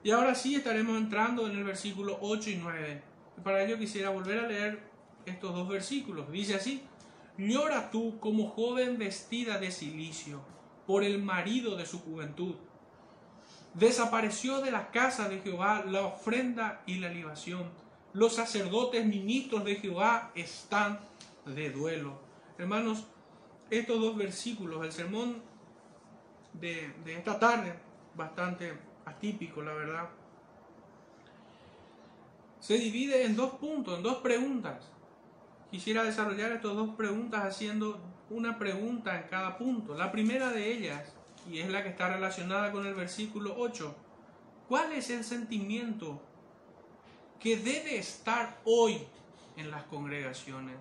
Y 0.04 0.12
ahora 0.12 0.36
sí 0.36 0.56
estaremos 0.56 0.98
entrando 0.98 1.48
en 1.48 1.58
el 1.58 1.64
versículo 1.64 2.20
8 2.22 2.50
y 2.52 2.56
9. 2.58 3.02
Para 3.44 3.64
ello 3.64 3.80
quisiera 3.80 4.10
volver 4.10 4.40
a 4.40 4.48
leer 4.48 4.80
estos 5.26 5.56
dos 5.56 5.68
versículos. 5.68 6.32
Dice 6.32 6.56
así, 6.56 6.84
llora 7.38 7.90
tú 7.90 8.20
como 8.20 8.50
joven 8.50 8.98
vestida 8.98 9.58
de 9.58 9.72
silicio 9.72 10.42
por 10.86 11.04
el 11.04 11.24
marido 11.24 11.76
de 11.76 11.86
su 11.86 12.00
juventud. 12.00 12.56
Desapareció 13.74 14.62
de 14.62 14.72
la 14.72 14.92
casa 14.92 15.30
de 15.30 15.40
Jehová 15.40 15.84
la 15.88 16.02
ofrenda 16.02 16.84
y 16.86 17.00
la 17.00 17.10
libación. 17.10 17.64
Los 18.14 18.36
sacerdotes 18.36 19.04
ministros 19.06 19.66
de 19.66 19.76
Jehová 19.76 20.32
están 20.36 21.00
de 21.48 21.72
duelo. 21.72 22.20
Hermanos, 22.60 23.06
estos 23.72 24.00
dos 24.00 24.16
versículos, 24.16 24.86
el 24.86 24.92
sermón 24.92 25.42
de, 26.54 26.94
esta 27.08 27.40
tarde, 27.40 27.74
bastante 28.16 28.78
atípico, 29.06 29.64
la 29.64 29.74
verdad, 29.74 30.10
se 32.60 32.76
divide 32.76 33.26
en 33.26 33.36
dos 33.36 33.56
puntos, 33.56 33.98
en 33.98 34.04
dos 34.04 34.18
preguntas. 34.18 34.92
Quisiera 35.72 36.04
desarrollar 36.04 36.52
estas 36.52 36.76
dos 36.76 36.96
preguntas 36.96 37.44
haciendo 37.44 38.00
una 38.30 38.60
pregunta 38.60 39.20
en 39.20 39.28
cada 39.28 39.58
punto. 39.58 39.96
La 39.96 40.12
primera 40.12 40.52
de 40.52 40.72
ellas, 40.72 41.12
y 41.50 41.58
es 41.58 41.70
la 41.70 41.82
que 41.82 41.90
está 41.90 42.10
relacionada 42.10 42.72
con 42.72 42.86
el 42.86 42.94
versículo 42.94 43.56
8, 43.58 43.96
¿cuál 44.70 44.92
es 44.92 45.10
el 45.10 45.24
sentimiento 45.24 46.22
que 47.44 47.58
debe 47.58 47.98
estar 47.98 48.58
hoy 48.64 49.06
en 49.58 49.70
las 49.70 49.84
congregaciones? 49.84 50.78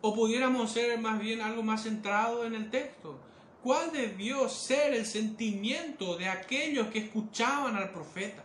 O 0.00 0.12
pudiéramos 0.12 0.72
ser 0.72 0.98
más 0.98 1.20
bien 1.20 1.40
algo 1.40 1.62
más 1.62 1.84
centrado 1.84 2.44
en 2.44 2.56
el 2.56 2.68
texto. 2.68 3.20
¿Cuál 3.62 3.92
debió 3.92 4.48
ser 4.48 4.92
el 4.92 5.06
sentimiento 5.06 6.16
de 6.16 6.28
aquellos 6.28 6.88
que 6.88 6.98
escuchaban 6.98 7.76
al 7.76 7.92
profeta? 7.92 8.44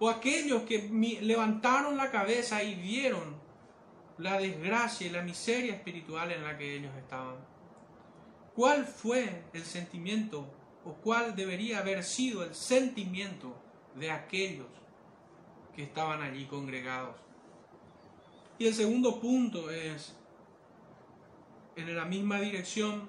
O 0.00 0.08
aquellos 0.08 0.64
que 0.64 0.88
levantaron 1.22 1.96
la 1.96 2.10
cabeza 2.10 2.64
y 2.64 2.74
vieron 2.74 3.36
la 4.18 4.36
desgracia 4.36 5.06
y 5.06 5.10
la 5.10 5.22
miseria 5.22 5.74
espiritual 5.74 6.32
en 6.32 6.42
la 6.42 6.58
que 6.58 6.74
ellos 6.74 6.92
estaban. 6.98 7.36
¿Cuál 8.56 8.84
fue 8.84 9.44
el 9.52 9.64
sentimiento 9.64 10.52
o 10.84 10.94
cuál 10.94 11.36
debería 11.36 11.78
haber 11.78 12.02
sido 12.02 12.42
el 12.42 12.52
sentimiento 12.52 13.54
de 13.94 14.10
aquellos 14.10 14.66
que 15.74 15.82
estaban 15.82 16.22
allí 16.22 16.46
congregados? 16.46 17.16
Y 18.58 18.66
el 18.66 18.74
segundo 18.74 19.20
punto 19.20 19.70
es, 19.70 20.14
en 21.76 21.96
la 21.96 22.04
misma 22.04 22.40
dirección, 22.40 23.08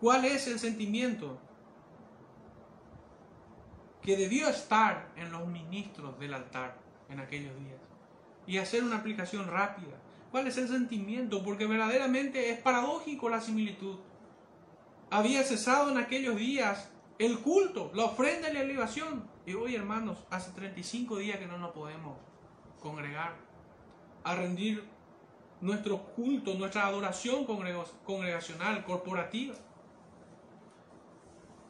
¿cuál 0.00 0.24
es 0.24 0.46
el 0.48 0.58
sentimiento 0.58 1.38
que 4.02 4.16
debió 4.16 4.48
estar 4.48 5.12
en 5.16 5.30
los 5.30 5.46
ministros 5.46 6.18
del 6.18 6.34
altar 6.34 6.76
en 7.08 7.20
aquellos 7.20 7.56
días? 7.60 7.80
Y 8.46 8.58
hacer 8.58 8.82
una 8.82 8.96
aplicación 8.96 9.46
rápida. 9.46 9.96
¿Cuál 10.30 10.48
es 10.48 10.56
el 10.56 10.66
sentimiento? 10.66 11.44
Porque 11.44 11.66
verdaderamente 11.66 12.50
es 12.50 12.58
paradójico 12.58 13.28
la 13.28 13.40
similitud. 13.40 13.98
Había 15.10 15.44
cesado 15.44 15.92
en 15.92 15.98
aquellos 15.98 16.36
días 16.36 16.90
el 17.20 17.38
culto, 17.38 17.92
la 17.94 18.06
ofrenda 18.06 18.50
y 18.50 18.54
la 18.54 18.62
elevación. 18.62 19.33
Y 19.46 19.52
hoy, 19.54 19.74
hermanos, 19.74 20.18
hace 20.30 20.52
35 20.52 21.18
días 21.18 21.38
que 21.38 21.46
no 21.46 21.58
nos 21.58 21.72
podemos 21.72 22.16
congregar 22.80 23.34
a 24.22 24.34
rendir 24.34 24.84
nuestro 25.60 26.02
culto, 26.14 26.54
nuestra 26.54 26.86
adoración 26.86 27.44
congregacional, 28.04 28.84
corporativa. 28.84 29.54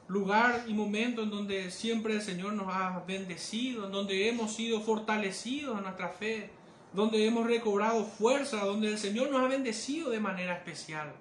Lugar 0.06 0.64
y 0.68 0.74
momento 0.74 1.22
en 1.22 1.30
donde 1.30 1.70
siempre 1.70 2.14
el 2.14 2.20
Señor 2.20 2.52
nos 2.52 2.68
ha 2.68 3.02
bendecido, 3.06 3.86
en 3.86 3.92
donde 3.92 4.28
hemos 4.28 4.54
sido 4.54 4.80
fortalecidos 4.80 5.76
en 5.76 5.84
nuestra 5.84 6.10
fe, 6.10 6.50
donde 6.92 7.26
hemos 7.26 7.46
recobrado 7.46 8.04
fuerza, 8.04 8.64
donde 8.64 8.88
el 8.88 8.98
Señor 8.98 9.30
nos 9.30 9.42
ha 9.42 9.48
bendecido 9.48 10.10
de 10.10 10.20
manera 10.20 10.54
especial. 10.54 11.12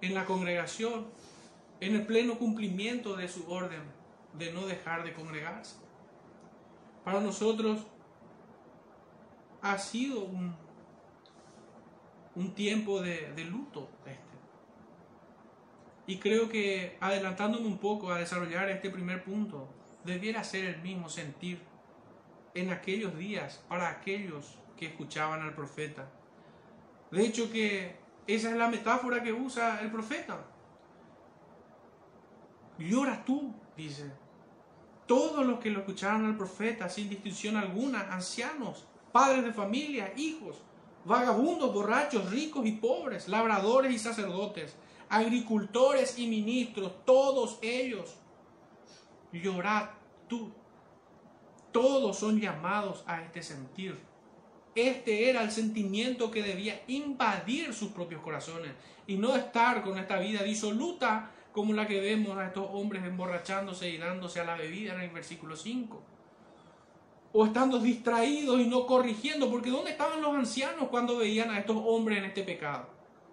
En 0.00 0.14
la 0.14 0.26
congregación, 0.26 1.06
en 1.80 1.96
el 1.96 2.06
pleno 2.06 2.38
cumplimiento 2.38 3.16
de 3.16 3.28
su 3.28 3.50
orden 3.50 3.99
de 4.34 4.52
no 4.52 4.66
dejar 4.66 5.04
de 5.04 5.12
congregarse. 5.12 5.76
Para 7.04 7.20
nosotros 7.20 7.86
ha 9.62 9.78
sido 9.78 10.24
un, 10.24 10.54
un 12.34 12.54
tiempo 12.54 13.00
de, 13.00 13.32
de 13.32 13.44
luto 13.44 13.88
este. 14.06 14.30
Y 16.06 16.18
creo 16.18 16.48
que 16.48 16.96
adelantándome 17.00 17.66
un 17.66 17.78
poco 17.78 18.10
a 18.10 18.18
desarrollar 18.18 18.68
este 18.68 18.90
primer 18.90 19.22
punto, 19.22 19.68
debiera 20.04 20.42
ser 20.42 20.64
el 20.64 20.82
mismo 20.82 21.08
sentir 21.08 21.60
en 22.54 22.70
aquellos 22.70 23.16
días 23.16 23.64
para 23.68 23.88
aquellos 23.88 24.58
que 24.76 24.86
escuchaban 24.86 25.42
al 25.42 25.54
profeta. 25.54 26.08
De 27.10 27.24
hecho 27.24 27.50
que 27.50 27.96
esa 28.26 28.50
es 28.50 28.56
la 28.56 28.68
metáfora 28.68 29.22
que 29.22 29.32
usa 29.32 29.80
el 29.80 29.90
profeta. 29.90 30.44
Llora 32.78 33.24
tú, 33.24 33.54
dice. 33.80 34.10
Todos 35.06 35.44
los 35.44 35.58
que 35.58 35.70
lo 35.70 35.80
escucharon 35.80 36.26
al 36.26 36.36
profeta, 36.36 36.88
sin 36.88 37.08
distinción 37.08 37.56
alguna, 37.56 38.12
ancianos, 38.12 38.84
padres 39.12 39.44
de 39.44 39.52
familia, 39.52 40.12
hijos, 40.16 40.56
vagabundos, 41.04 41.72
borrachos, 41.72 42.30
ricos 42.30 42.66
y 42.66 42.72
pobres, 42.72 43.28
labradores 43.28 43.92
y 43.92 43.98
sacerdotes, 43.98 44.76
agricultores 45.08 46.18
y 46.18 46.28
ministros, 46.28 47.04
todos 47.04 47.58
ellos, 47.62 48.16
llorad 49.32 49.90
tú. 50.28 50.52
Todos 51.72 52.18
son 52.18 52.40
llamados 52.40 53.04
a 53.06 53.22
este 53.22 53.42
sentir. 53.42 53.98
Este 54.74 55.28
era 55.28 55.42
el 55.42 55.50
sentimiento 55.50 56.30
que 56.30 56.42
debía 56.42 56.82
invadir 56.86 57.74
sus 57.74 57.90
propios 57.90 58.22
corazones 58.22 58.72
y 59.06 59.16
no 59.16 59.34
estar 59.34 59.82
con 59.82 59.98
esta 59.98 60.18
vida 60.18 60.42
disoluta 60.42 61.30
como 61.52 61.72
la 61.72 61.86
que 61.86 62.00
vemos 62.00 62.36
a 62.38 62.46
estos 62.46 62.68
hombres 62.72 63.04
emborrachándose 63.04 63.90
y 63.90 63.98
dándose 63.98 64.40
a 64.40 64.44
la 64.44 64.56
bebida 64.56 64.94
en 64.94 65.00
el 65.00 65.10
versículo 65.10 65.56
5 65.56 66.02
o 67.32 67.46
estando 67.46 67.78
distraídos 67.78 68.60
y 68.60 68.66
no 68.66 68.86
corrigiendo, 68.86 69.50
porque 69.50 69.70
¿dónde 69.70 69.92
estaban 69.92 70.20
los 70.20 70.34
ancianos 70.34 70.88
cuando 70.88 71.16
veían 71.16 71.50
a 71.50 71.58
estos 71.58 71.76
hombres 71.76 72.18
en 72.18 72.24
este 72.24 72.42
pecado? 72.42 72.88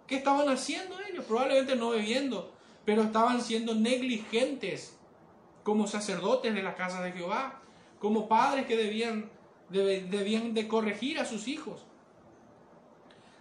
¿Qué 0.06 0.16
estaban 0.16 0.48
haciendo 0.48 0.96
ellos? 1.00 1.24
Probablemente 1.24 1.76
no 1.76 1.90
bebiendo, 1.90 2.52
pero 2.84 3.02
estaban 3.02 3.42
siendo 3.42 3.74
negligentes 3.74 4.96
como 5.64 5.86
sacerdotes 5.86 6.54
de 6.54 6.62
la 6.62 6.74
casa 6.74 7.02
de 7.02 7.12
Jehová, 7.12 7.60
como 7.98 8.28
padres 8.28 8.66
que 8.66 8.76
debían, 8.76 9.30
debían 9.68 10.54
de 10.54 10.68
corregir 10.68 11.18
a 11.18 11.24
sus 11.24 11.48
hijos. 11.48 11.84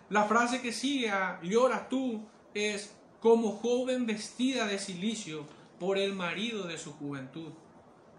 La 0.09 0.23
frase 0.23 0.61
que 0.61 0.71
sigue 0.71 1.09
a 1.09 1.39
lloras 1.43 1.87
tú 1.87 2.21
es 2.53 2.95
como 3.27 3.51
joven 3.51 4.05
vestida 4.05 4.67
de 4.67 4.79
silicio 4.79 5.43
por 5.81 5.97
el 5.97 6.13
marido 6.13 6.63
de 6.63 6.77
su 6.77 6.93
juventud. 6.93 7.51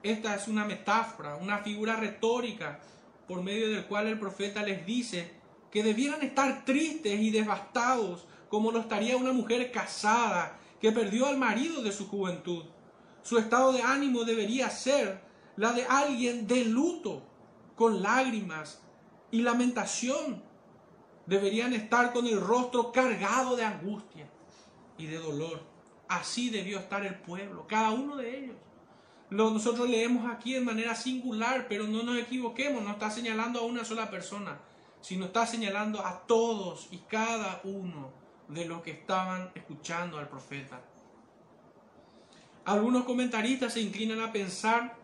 Esta 0.03 0.35
es 0.35 0.49
una 0.49 0.67
metáfora, 0.67 1.37
una 1.37 1.61
figura 1.61 1.97
retórica 1.97 2.79
por 3.27 3.43
medio 3.43 3.71
del 3.71 3.87
cual 3.87 4.07
el 4.07 4.19
profeta 4.19 4.63
les 4.63 4.85
dice 4.85 5.33
que 5.71 5.83
debieran 5.83 6.21
estar 6.21 6.63
tristes 6.67 7.19
y 7.19 7.31
devastados 7.31 8.27
como 8.51 8.71
lo 8.71 8.81
estaría 8.81 9.17
una 9.17 9.33
mujer 9.33 9.73
casada 9.73 10.59
que 10.79 10.93
perdió 10.93 11.25
al 11.25 11.39
marido 11.39 11.83
de 11.83 11.91
su 11.93 12.07
juventud. 12.07 12.67
Su 13.23 13.39
estado 13.39 13.73
de 13.73 13.81
ánimo 13.81 14.25
debería 14.25 14.69
ser 14.69 15.23
la 15.57 15.73
de 15.73 15.87
alguien 15.87 16.47
de 16.47 16.67
luto, 16.67 17.23
con 17.77 18.03
lágrimas 18.03 18.83
y 19.31 19.41
lamentación. 19.41 20.43
Deberían 21.25 21.73
estar 21.73 22.13
con 22.13 22.27
el 22.27 22.39
rostro 22.39 22.93
cargado 22.93 23.57
de 23.57 23.65
angustia 23.65 24.29
y 24.99 25.07
de 25.07 25.19
dolor. 25.19 25.63
Así 26.09 26.51
debió 26.51 26.79
estar 26.79 27.07
el 27.07 27.15
pueblo, 27.15 27.67
cada 27.67 27.91
uno 27.91 28.17
de 28.17 28.39
ellos 28.39 28.57
nosotros 29.31 29.89
leemos 29.89 30.31
aquí 30.31 30.55
de 30.55 30.61
manera 30.61 30.95
singular, 30.95 31.67
pero 31.69 31.87
no 31.87 32.03
nos 32.03 32.19
equivoquemos, 32.19 32.83
no 32.83 32.93
está 32.93 33.11
señalando 33.11 33.61
a 33.61 33.65
una 33.65 33.85
sola 33.85 34.11
persona, 34.11 34.59
sino 35.01 35.27
está 35.27 35.47
señalando 35.47 36.05
a 36.05 36.27
todos 36.27 36.89
y 36.91 36.99
cada 36.99 37.61
uno 37.65 38.11
de 38.49 38.65
los 38.65 38.83
que 38.83 38.93
estaban 38.93 39.51
escuchando 39.55 40.19
al 40.19 40.29
profeta. 40.29 40.81
Algunos 42.65 43.05
comentaristas 43.05 43.75
se 43.75 43.81
inclinan 43.81 44.21
a 44.21 44.33
pensar 44.33 44.97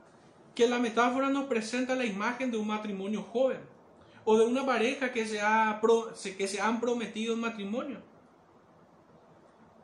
que 0.55 0.69
la 0.69 0.79
metáfora 0.79 1.29
nos 1.29 1.45
presenta 1.45 1.95
la 1.95 2.07
imagen 2.07 2.51
de 2.51 2.57
un 2.57 2.67
matrimonio 2.67 3.23
joven 3.23 3.61
o 4.25 4.39
de 4.39 4.47
una 4.47 4.65
pareja 4.65 5.13
que 5.13 5.27
se, 5.27 5.41
ha, 5.41 5.81
que 6.39 6.49
se 6.49 6.61
han 6.61 6.81
prometido 6.81 7.35
en 7.35 7.41
matrimonio 7.41 8.14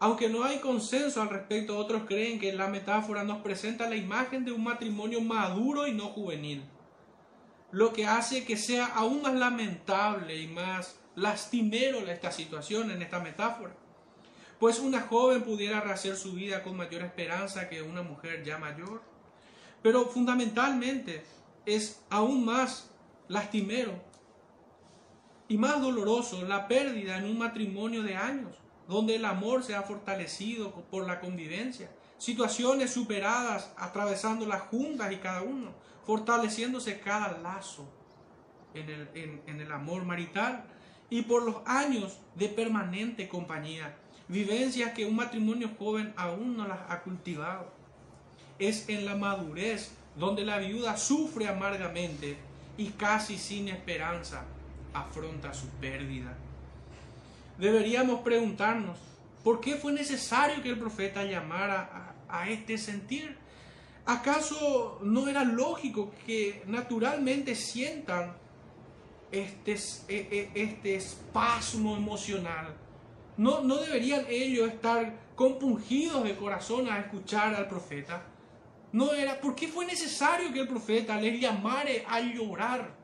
aunque 0.01 0.29
no 0.31 0.45
hay 0.45 0.59
consenso 0.59 1.21
al 1.21 1.29
respecto, 1.29 1.77
otros 1.77 2.05
creen 2.07 2.41
que 2.41 2.53
la 2.55 2.69
metáfora 2.69 3.23
nos 3.23 3.43
presenta 3.43 3.89
la 3.89 3.97
imagen 3.97 4.45
de 4.45 4.53
un 4.53 4.65
matrimonio 4.65 5.21
maduro 5.21 5.87
y 5.87 5.93
no 5.93 6.09
juvenil. 6.09 6.65
lo 7.73 7.93
que 7.93 8.07
hace 8.07 8.45
que 8.45 8.57
sea 8.57 8.87
aún 8.87 9.23
más 9.23 9.35
lamentable 9.35 10.37
y 10.37 10.49
más 10.49 10.99
lastimero 11.15 11.99
esta 11.99 12.33
situación 12.33 12.91
en 12.91 13.03
esta 13.03 13.21
metáfora. 13.21 13.75
Pues 14.59 14.79
una 14.79 15.03
joven 15.03 15.43
pudiera 15.43 15.81
rehacer 15.81 16.17
su 16.17 16.33
vida 16.33 16.63
con 16.63 16.77
mayor 16.77 17.03
esperanza 17.03 17.69
que 17.69 17.83
una 17.83 18.03
mujer 18.03 18.43
ya 18.45 18.59
mayor. 18.59 19.03
Pero 19.83 20.07
fundamentalmente 20.07 21.25
es 21.65 22.03
aún 22.11 22.45
más 22.45 22.91
lastimero 23.29 23.93
y 25.49 25.57
más 25.57 25.81
doloroso 25.81 26.43
la 26.43 26.69
pérdida 26.69 27.19
en 27.19 27.25
un 27.25 27.39
matrimonio 27.39 28.03
de 28.03 28.17
años, 28.17 28.57
donde 28.91 29.15
el 29.15 29.25
amor 29.25 29.63
se 29.63 29.77
ha 29.77 29.83
fortalecido 29.83 30.73
por 30.91 31.07
la 31.07 31.21
convivencia, 31.21 31.89
situaciones 32.19 32.93
superadas 32.93 33.73
atravesando 33.77 34.47
las 34.47 34.63
juntas 34.63 35.13
y 35.13 35.17
cada 35.17 35.43
uno, 35.43 35.71
fortaleciéndose 36.05 36.99
cada 36.99 37.39
lazo 37.39 37.89
en 38.75 38.91
el, 38.91 39.09
en 39.47 39.61
el 39.61 39.71
amor 39.71 40.05
marital 40.05 40.65
y 41.09 41.23
por 41.23 41.45
los 41.45 41.57
años 41.67 42.19
de 42.35 42.49
permanente 42.49 43.29
compañía, 43.29 43.97
vivencias 44.27 44.93
que 44.93 45.07
un 45.07 45.15
matrimonio 45.15 45.71
joven 45.79 46.13
aún 46.17 46.57
no 46.57 46.67
las 46.67 46.81
ha 46.89 47.03
cultivado. 47.03 47.73
Es 48.59 48.89
en 48.89 49.07
la 49.07 49.15
madurez 49.15 49.93
donde 50.17 50.45
la 50.45 50.59
viuda 50.59 50.97
sufre 50.97 51.47
amargamente 51.47 52.37
y 52.77 52.89
casi 52.89 53.39
sin 53.39 53.69
esperanza 53.69 54.45
afronta 54.93 55.55
su 55.55 55.69
pérdida. 55.81 56.37
Deberíamos 57.61 58.21
preguntarnos, 58.21 58.99
¿por 59.45 59.61
qué 59.61 59.77
fue 59.77 59.93
necesario 59.93 60.63
que 60.63 60.71
el 60.71 60.79
profeta 60.79 61.25
llamara 61.25 62.15
a, 62.27 62.49
este 62.49 62.79
sentir? 62.79 63.37
¿Acaso 64.07 64.99
no 65.03 65.29
era 65.29 65.45
lógico 65.45 66.11
que 66.25 66.63
naturalmente 66.67 67.55
sientan 67.55 68.35
este, 69.31 69.77
e, 70.09 70.51
e, 70.55 70.63
este 70.63 70.95
espasmo 70.95 71.95
emocional? 71.99 72.75
¿No, 73.37 73.61
¿No 73.61 73.77
deberían 73.77 74.25
ellos 74.31 74.67
estar 74.67 75.15
compungidos 75.35 76.25
de 76.25 76.37
corazón 76.37 76.89
a 76.89 76.99
escuchar 76.99 77.55
al 77.55 77.69
profeta? 77.69 78.23
No 78.91 79.13
era, 79.13 79.39
¿por 79.39 79.55
qué 79.55 79.69
fue 79.69 79.85
necesario 79.85 80.51
que 80.51 80.61
el 80.61 80.69
profeta 80.69 81.21
les 81.21 81.39
llamare 81.39 82.07
a 82.09 82.21
llorar? 82.21 83.00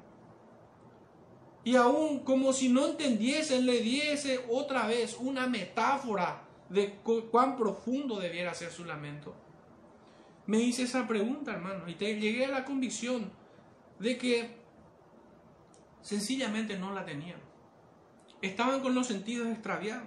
Y 1.66 1.74
aún 1.74 2.20
como 2.20 2.52
si 2.52 2.68
no 2.68 2.86
entendiesen, 2.86 3.66
le 3.66 3.80
diese 3.80 4.38
otra 4.48 4.86
vez 4.86 5.16
una 5.18 5.48
metáfora 5.48 6.44
de 6.68 6.94
cuán 7.30 7.56
profundo 7.56 8.20
debiera 8.20 8.54
ser 8.54 8.70
su 8.70 8.84
lamento. 8.84 9.34
Me 10.46 10.60
hice 10.60 10.84
esa 10.84 11.08
pregunta, 11.08 11.52
hermano, 11.52 11.88
y 11.88 11.94
te 11.96 12.18
llegué 12.20 12.44
a 12.44 12.50
la 12.50 12.64
convicción 12.64 13.32
de 13.98 14.16
que 14.16 14.56
sencillamente 16.02 16.78
no 16.78 16.94
la 16.94 17.04
tenían. 17.04 17.40
Estaban 18.40 18.80
con 18.80 18.94
los 18.94 19.08
sentidos 19.08 19.48
extraviados. 19.48 20.06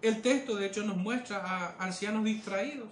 El 0.00 0.22
texto, 0.22 0.56
de 0.56 0.66
hecho, 0.66 0.82
nos 0.82 0.96
muestra 0.96 1.44
a 1.44 1.84
ancianos 1.84 2.24
distraídos 2.24 2.88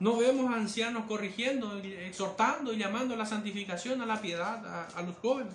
no 0.00 0.16
vemos 0.16 0.50
a 0.50 0.56
ancianos 0.56 1.04
corrigiendo, 1.04 1.76
exhortando 1.76 2.72
y 2.72 2.78
llamando 2.78 3.14
a 3.14 3.18
la 3.18 3.26
santificación, 3.26 4.00
a 4.00 4.06
la 4.06 4.20
piedad, 4.20 4.88
a, 4.96 5.02
los 5.02 5.14
jóvenes. 5.18 5.52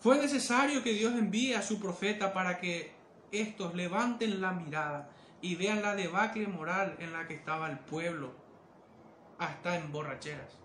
Fue 0.00 0.18
necesario 0.18 0.82
que 0.82 0.92
Dios 0.92 1.14
envíe 1.14 1.54
a 1.54 1.62
su 1.62 1.80
profeta 1.80 2.32
para 2.32 2.58
que 2.60 2.92
estos 3.32 3.74
levanten 3.74 4.40
la 4.40 4.52
mirada 4.52 5.10
y 5.40 5.54
vean 5.54 5.82
la 5.82 5.94
debacle 5.94 6.46
moral 6.46 6.96
en 6.98 7.12
la 7.12 7.26
que 7.26 7.34
estaba 7.34 7.70
el 7.70 7.78
pueblo, 7.78 8.32
hasta 9.38 9.76
en 9.76 9.92
borracheras. 9.92 10.58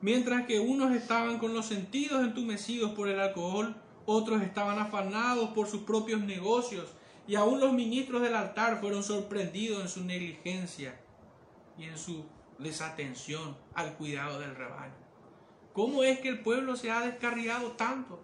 Mientras 0.00 0.46
que 0.46 0.60
unos 0.60 0.92
estaban 0.92 1.38
con 1.38 1.54
los 1.54 1.66
sentidos 1.66 2.24
entumecidos 2.24 2.92
por 2.92 3.08
el 3.08 3.20
alcohol, 3.20 3.76
otros 4.06 4.42
estaban 4.42 4.78
afanados 4.78 5.50
por 5.50 5.68
sus 5.68 5.82
propios 5.82 6.20
negocios, 6.20 6.88
y 7.26 7.36
aún 7.36 7.60
los 7.60 7.72
ministros 7.72 8.22
del 8.22 8.34
altar 8.34 8.80
fueron 8.80 9.04
sorprendidos 9.04 9.82
en 9.82 9.88
su 9.88 10.04
negligencia 10.04 10.98
y 11.78 11.84
en 11.84 11.96
su 11.96 12.24
desatención 12.58 13.56
al 13.74 13.94
cuidado 13.94 14.40
del 14.40 14.56
rebaño. 14.56 15.09
¿Cómo 15.72 16.02
es 16.02 16.20
que 16.20 16.28
el 16.28 16.40
pueblo 16.40 16.76
se 16.76 16.90
ha 16.90 17.00
descarriado 17.00 17.72
tanto? 17.72 18.20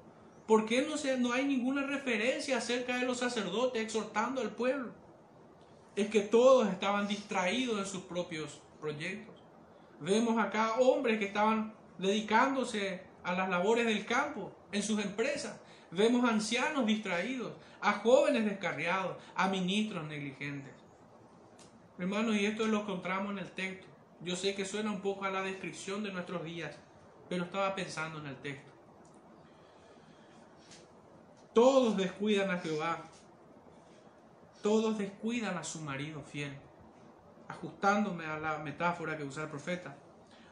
¿Por 0.47 0.67
qué 0.67 0.83
no, 0.83 0.97
se, 0.97 1.19
no 1.19 1.33
hay 1.33 1.45
ninguna 1.45 1.83
referencia 1.83 2.59
acerca 2.59 2.97
de 2.99 3.07
los 3.07 3.19
sacerdotes 3.19 3.83
exhortando 3.83 4.41
al 4.41 4.51
pueblo? 4.51 4.93
Es 5.95 6.09
que 6.09 6.21
todos 6.21 6.69
estaban 6.69 7.09
distraídos 7.09 7.79
en 7.79 7.87
sus 7.87 8.03
propios 8.03 8.61
proyectos. 8.81 9.35
Vemos 10.01 10.39
acá 10.39 10.75
hombres 10.79 11.19
que 11.19 11.27
estaban 11.27 11.73
dedicándose 11.99 13.03
a 13.25 13.33
las 13.33 13.49
labores 13.49 13.87
del 13.87 14.05
campo, 14.05 14.53
en 14.73 14.83
sus 14.83 15.03
empresas. 15.03 15.59
Vemos 15.91 16.29
ancianos 16.29 16.87
distraídos, 16.87 17.53
a 17.81 17.93
jóvenes 17.93 18.45
descarriados, 18.45 19.17
a 19.35 19.49
ministros 19.49 20.05
negligentes. 20.05 20.73
Hermanos, 21.99 22.37
y 22.37 22.45
esto 22.45 22.67
lo 22.67 22.83
encontramos 22.83 23.33
en 23.33 23.39
el 23.39 23.51
texto. 23.51 23.87
Yo 24.21 24.37
sé 24.37 24.55
que 24.55 24.65
suena 24.65 24.91
un 24.91 25.01
poco 25.01 25.25
a 25.25 25.31
la 25.31 25.43
descripción 25.43 26.03
de 26.03 26.13
nuestros 26.13 26.45
días, 26.45 26.77
pero 27.29 27.45
estaba 27.45 27.75
pensando 27.75 28.19
en 28.19 28.27
el 28.27 28.37
texto. 28.37 28.71
Todos 31.53 31.97
descuidan 31.97 32.51
a 32.51 32.59
Jehová. 32.59 33.09
Todos 34.63 34.99
descuidan 34.99 35.57
a 35.57 35.65
su 35.65 35.81
marido 35.81 36.23
fiel. 36.23 36.53
Ajustándome 37.49 38.27
a 38.27 38.39
la 38.39 38.59
metáfora 38.59 39.17
que 39.17 39.25
usa 39.25 39.45
el 39.45 39.49
profeta. 39.49 39.97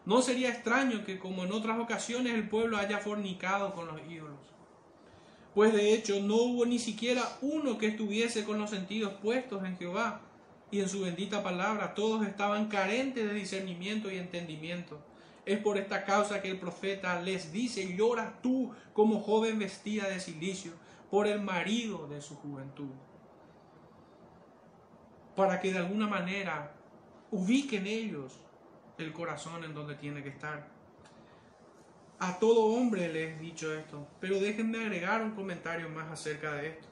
No 0.07 0.23
sería 0.23 0.51
extraño 0.51 1.05
que 1.05 1.19
como 1.19 1.45
en 1.45 1.53
otras 1.53 1.79
ocasiones 1.79 2.35
el 2.35 2.49
pueblo 2.49 2.77
haya 2.77 2.99
fornicado 2.99 3.75
con 3.75 3.87
los 3.87 4.01
ídolos. 4.09 4.39
Pues 5.55 5.73
de 5.73 5.95
hecho 5.95 6.21
no 6.21 6.37
hubo 6.37 6.67
ni 6.67 6.79
siquiera 6.79 7.23
uno 7.41 7.79
que 7.79 7.89
estuviese 7.89 8.45
con 8.45 8.59
los 8.59 8.71
sentidos 8.71 9.13
puestos 9.23 9.65
en 9.65 9.77
Jehová 9.77 10.21
y 10.71 10.81
en 10.81 10.89
su 10.89 11.03
bendita 11.03 11.43
palabra. 11.43 11.95
Todos 11.95 12.27
estaban 12.27 12.69
carentes 12.69 13.25
de 13.25 13.35
discernimiento 13.35 14.11
y 14.11 14.19
entendimiento. 14.19 14.99
Es 15.47 15.59
por 15.59 15.77
esta 15.77 16.05
causa 16.05 16.41
que 16.41 16.51
el 16.51 16.59
profeta 16.59 17.21
les 17.21 17.53
dice, 17.53 17.95
llora 17.97 18.41
tú 18.43 18.73
como 18.93 19.21
joven 19.21 19.59
vestida 19.59 20.09
de 20.09 20.21
silicio 20.21 20.73
por 21.11 21.27
el 21.27 21.41
marido 21.41 22.09
de 22.09 22.21
su 22.23 22.35
juventud. 22.37 22.91
Para 25.37 25.61
que 25.61 25.73
de 25.73 25.79
alguna 25.79 26.07
manera 26.07 26.73
ubiquen 27.31 27.87
ellos 27.87 28.41
el 28.99 29.13
corazón 29.13 29.65
en 29.65 29.75
donde 29.75 29.97
tiene 29.97 30.23
que 30.23 30.31
estar. 30.31 30.69
A 32.21 32.39
todo 32.39 32.67
hombre 32.67 33.13
les 33.13 33.37
he 33.37 33.41
dicho 33.41 33.75
esto, 33.75 34.07
pero 34.21 34.39
déjenme 34.39 34.79
agregar 34.79 35.21
un 35.23 35.33
comentario 35.33 35.91
más 35.91 36.11
acerca 36.11 36.55
de 36.55 36.69
esto. 36.69 36.89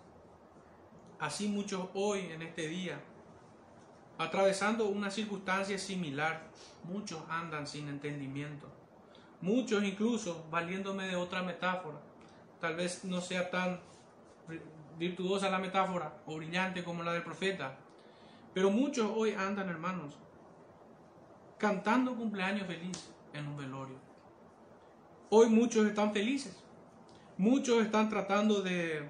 Así 1.19 1.47
muchos 1.47 1.89
hoy 1.95 2.21
en 2.33 2.43
este 2.43 2.67
día 2.67 3.01
atravesando 4.23 4.87
una 4.87 5.11
circunstancia 5.11 5.79
similar. 5.79 6.51
Muchos 6.85 7.23
andan 7.29 7.67
sin 7.67 7.89
entendimiento. 7.89 8.69
Muchos 9.41 9.83
incluso, 9.85 10.47
valiéndome 10.51 11.09
de 11.09 11.17
otra 11.17 11.43
metáfora, 11.43 11.99
tal 12.61 12.77
vez 12.77 13.05
no 13.05 13.21
sea 13.21 13.51
tan 13.51 13.81
virtuosa 14.99 15.51
la 15.51 15.59
metáfora 15.59 16.23
o 16.27 16.37
brillante 16.37 16.85
como 16.85 17.03
la 17.03 17.13
del 17.13 17.23
profeta, 17.23 17.77
pero 18.55 18.71
muchos 18.71 19.11
hoy 19.15 19.33
andan, 19.33 19.69
hermanos, 19.69 20.15
cantando 21.59 22.15
cumpleaños 22.15 22.67
feliz 22.67 23.11
en 23.33 23.49
un 23.49 23.57
velorio. 23.57 23.97
Hoy 25.31 25.49
muchos 25.49 25.87
están 25.87 26.13
felices. 26.13 26.63
Muchos 27.39 27.83
están 27.83 28.11
tratando 28.11 28.61
de, 28.61 29.09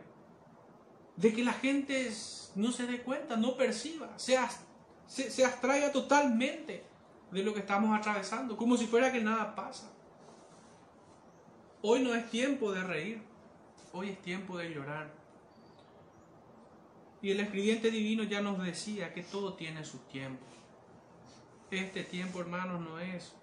de 1.17 1.33
que 1.35 1.45
la 1.45 1.53
gente 1.53 2.11
no 2.55 2.71
se 2.71 2.87
dé 2.87 3.03
cuenta, 3.03 3.37
no 3.37 3.57
perciba, 3.57 4.17
sea 4.19 4.49
se, 5.07 5.31
se 5.31 5.45
abstraiga 5.45 5.93
totalmente 5.93 6.85
de 7.31 7.43
lo 7.43 7.55
que 7.55 7.61
estamos 7.61 7.97
atravesando, 7.99 8.57
como 8.57 8.77
si 8.77 8.87
fuera 8.87 9.13
que 9.13 9.21
nada 9.21 9.55
pasa. 9.55 9.91
Hoy 11.83 12.03
no 12.03 12.15
es 12.15 12.31
tiempo 12.31 12.73
de 12.73 12.83
reír, 12.83 13.23
hoy 13.93 14.11
es 14.11 14.23
tiempo 14.23 14.59
de 14.59 14.71
llorar. 14.73 15.11
Y 17.21 17.31
el 17.31 17.41
escribiente 17.41 17.91
divino 17.91 18.25
ya 18.25 18.41
nos 18.41 18.63
decía 18.63 19.13
que 19.13 19.23
todo 19.23 19.55
tiene 19.55 19.85
su 19.85 19.99
tiempo. 19.99 20.45
Este 21.71 22.05
tiempo, 22.05 22.41
hermanos, 22.41 22.81
no 22.81 22.99
es 22.99 23.35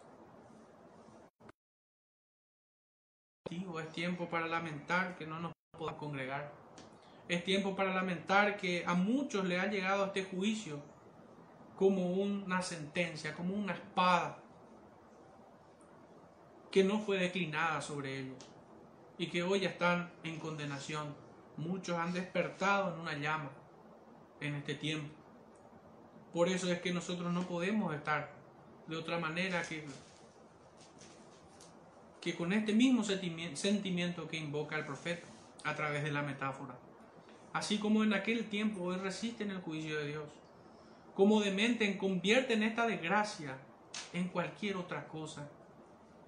es 3.80 3.92
tiempo 3.92 4.30
para 4.30 4.48
lamentar 4.48 5.18
que 5.18 5.26
no 5.26 5.40
nos 5.40 5.54
podamos 5.72 6.00
congregar. 6.00 6.52
Es 7.28 7.44
tiempo 7.44 7.76
para 7.76 7.94
lamentar 7.94 8.58
que 8.58 8.84
a 8.86 8.94
muchos 8.94 9.46
le 9.46 9.60
ha 9.60 9.68
llegado 9.68 10.06
este 10.06 10.24
juicio 10.24 10.82
como 11.80 12.08
una 12.12 12.62
sentencia, 12.62 13.34
como 13.34 13.56
una 13.56 13.72
espada 13.72 14.38
que 16.70 16.84
no 16.84 17.00
fue 17.00 17.18
declinada 17.18 17.82
sobre 17.82 18.20
ellos 18.20 18.36
y 19.18 19.28
que 19.28 19.44
hoy 19.44 19.64
están 19.64 20.12
en 20.26 20.40
condenación. 20.40 21.16
Muchos 21.56 21.98
han 21.98 22.12
despertado 22.12 22.94
en 22.94 23.00
una 23.00 23.14
llama 23.14 23.50
en 24.42 24.56
este 24.56 24.76
tiempo. 24.76 25.08
Por 26.34 26.50
eso 26.50 26.70
es 26.70 26.82
que 26.82 26.92
nosotros 26.92 27.32
no 27.32 27.48
podemos 27.48 27.96
estar 27.96 28.30
de 28.88 28.98
otra 28.98 29.18
manera 29.18 29.62
que 29.62 29.88
que 32.20 32.36
con 32.36 32.52
este 32.52 32.74
mismo 32.74 33.06
sentimiento 33.06 34.28
que 34.28 34.36
invoca 34.36 34.76
el 34.76 34.86
profeta 34.86 35.28
a 35.64 35.78
través 35.78 36.04
de 36.04 36.12
la 36.12 36.24
metáfora. 36.24 36.78
Así 37.54 37.80
como 37.80 38.04
en 38.04 38.12
aquel 38.12 38.50
tiempo 38.50 38.84
hoy 38.84 38.98
resisten 38.98 39.52
el 39.52 39.62
juicio 39.62 39.98
de 39.98 40.08
Dios. 40.08 40.26
Como 41.20 41.42
dementen, 41.42 41.98
convierten 41.98 42.64
esta 42.64 42.88
desgracia 42.88 43.58
en 44.14 44.30
cualquier 44.30 44.78
otra 44.78 45.06
cosa. 45.10 45.50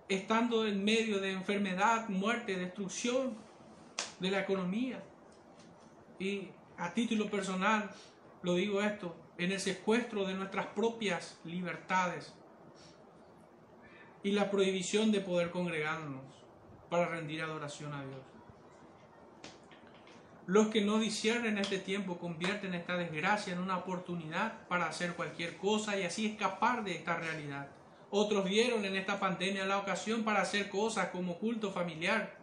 Estando 0.09 0.67
en 0.67 0.83
medio 0.83 1.21
de 1.21 1.31
enfermedad, 1.31 2.09
muerte, 2.09 2.57
destrucción 2.57 3.37
de 4.19 4.31
la 4.31 4.41
economía. 4.41 5.01
Y 6.19 6.49
a 6.77 6.93
título 6.93 7.29
personal 7.29 7.89
lo 8.43 8.55
digo 8.55 8.81
esto, 8.81 9.15
en 9.37 9.53
el 9.53 9.61
secuestro 9.61 10.25
de 10.25 10.33
nuestras 10.33 10.65
propias 10.65 11.39
libertades 11.45 12.33
y 14.23 14.33
la 14.33 14.51
prohibición 14.51 15.13
de 15.13 15.21
poder 15.21 15.51
congregarnos 15.51 16.25
para 16.89 17.05
rendir 17.05 17.41
adoración 17.41 17.93
a 17.93 18.03
Dios. 18.03 18.19
Los 20.51 20.67
que 20.67 20.81
no 20.81 20.99
disciernen 20.99 21.57
este 21.57 21.77
tiempo 21.77 22.17
convierten 22.17 22.73
esta 22.73 22.97
desgracia 22.97 23.53
en 23.53 23.59
una 23.59 23.77
oportunidad 23.77 24.67
para 24.67 24.87
hacer 24.87 25.13
cualquier 25.13 25.55
cosa 25.55 25.97
y 25.97 26.03
así 26.03 26.25
escapar 26.25 26.83
de 26.83 26.91
esta 26.91 27.15
realidad. 27.15 27.69
Otros 28.09 28.43
vieron 28.43 28.83
en 28.83 28.97
esta 28.97 29.17
pandemia 29.17 29.65
la 29.65 29.77
ocasión 29.77 30.25
para 30.25 30.41
hacer 30.41 30.67
cosas 30.67 31.07
como 31.07 31.37
culto 31.37 31.71
familiar. 31.71 32.35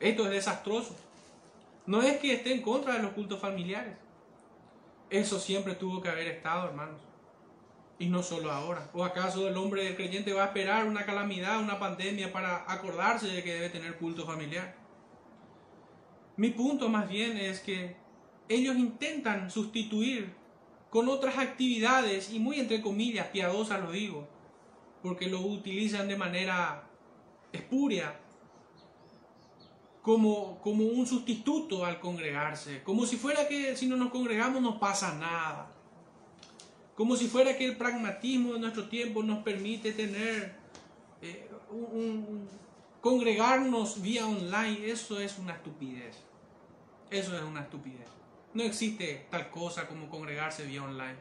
Esto 0.00 0.24
es 0.24 0.30
desastroso. 0.32 0.96
No 1.86 2.02
es 2.02 2.16
que 2.16 2.32
esté 2.34 2.52
en 2.52 2.62
contra 2.62 2.94
de 2.94 3.02
los 3.04 3.12
cultos 3.12 3.38
familiares. 3.38 3.96
Eso 5.08 5.38
siempre 5.38 5.76
tuvo 5.76 6.02
que 6.02 6.08
haber 6.08 6.26
estado, 6.26 6.66
hermanos. 6.66 7.00
Y 8.00 8.08
no 8.08 8.24
solo 8.24 8.50
ahora. 8.50 8.90
¿O 8.92 9.04
acaso 9.04 9.46
el 9.46 9.56
hombre 9.56 9.94
creyente 9.94 10.32
va 10.32 10.42
a 10.42 10.46
esperar 10.46 10.84
una 10.84 11.06
calamidad, 11.06 11.60
una 11.60 11.78
pandemia 11.78 12.32
para 12.32 12.64
acordarse 12.66 13.28
de 13.28 13.44
que 13.44 13.54
debe 13.54 13.70
tener 13.70 13.98
culto 13.98 14.26
familiar? 14.26 14.85
Mi 16.36 16.50
punto 16.50 16.88
más 16.88 17.08
bien 17.08 17.36
es 17.36 17.60
que 17.60 17.96
ellos 18.48 18.76
intentan 18.76 19.50
sustituir 19.50 20.34
con 20.90 21.08
otras 21.08 21.38
actividades, 21.38 22.30
y 22.30 22.38
muy 22.38 22.60
entre 22.60 22.80
comillas, 22.80 23.28
piadosas 23.28 23.82
lo 23.82 23.90
digo, 23.90 24.28
porque 25.02 25.28
lo 25.28 25.40
utilizan 25.40 26.08
de 26.08 26.16
manera 26.16 26.88
espuria, 27.52 28.20
como, 30.02 30.60
como 30.60 30.84
un 30.84 31.06
sustituto 31.06 31.84
al 31.84 31.98
congregarse, 31.98 32.82
como 32.84 33.06
si 33.06 33.16
fuera 33.16 33.48
que 33.48 33.76
si 33.76 33.88
no 33.88 33.96
nos 33.96 34.10
congregamos 34.10 34.62
no 34.62 34.78
pasa 34.78 35.14
nada. 35.16 35.72
Como 36.94 37.16
si 37.16 37.26
fuera 37.26 37.58
que 37.58 37.66
el 37.66 37.76
pragmatismo 37.76 38.54
de 38.54 38.60
nuestro 38.60 38.88
tiempo 38.88 39.22
nos 39.22 39.42
permite 39.42 39.92
tener 39.92 40.56
eh, 41.20 41.50
un, 41.70 42.48
congregarnos 43.00 44.00
vía 44.00 44.26
online. 44.26 44.90
Eso 44.90 45.20
es 45.20 45.38
una 45.38 45.52
estupidez. 45.52 46.25
Eso 47.10 47.36
es 47.36 47.42
una 47.42 47.60
estupidez. 47.60 48.08
No 48.54 48.62
existe 48.62 49.26
tal 49.30 49.50
cosa 49.50 49.86
como 49.86 50.08
congregarse 50.08 50.64
vía 50.64 50.82
online. 50.82 51.16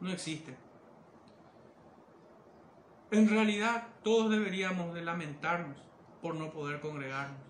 No 0.00 0.12
existe. 0.12 0.56
En 3.10 3.28
realidad, 3.28 3.88
todos 4.02 4.30
deberíamos 4.30 4.94
de 4.94 5.02
lamentarnos 5.02 5.76
por 6.20 6.34
no 6.34 6.50
poder 6.50 6.80
congregarnos. 6.80 7.40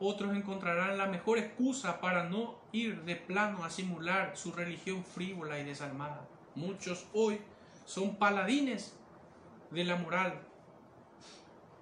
Otros 0.00 0.36
encontrarán 0.36 0.98
la 0.98 1.06
mejor 1.06 1.38
excusa 1.38 2.00
para 2.00 2.24
no 2.24 2.60
ir 2.70 3.02
de 3.02 3.16
plano 3.16 3.64
a 3.64 3.70
simular 3.70 4.36
su 4.36 4.52
religión 4.52 5.02
frívola 5.04 5.58
y 5.58 5.64
desalmada. 5.64 6.28
Muchos 6.54 7.06
hoy 7.12 7.40
son 7.84 8.16
paladines 8.16 8.96
de 9.70 9.84
la 9.84 9.96
moral, 9.96 10.40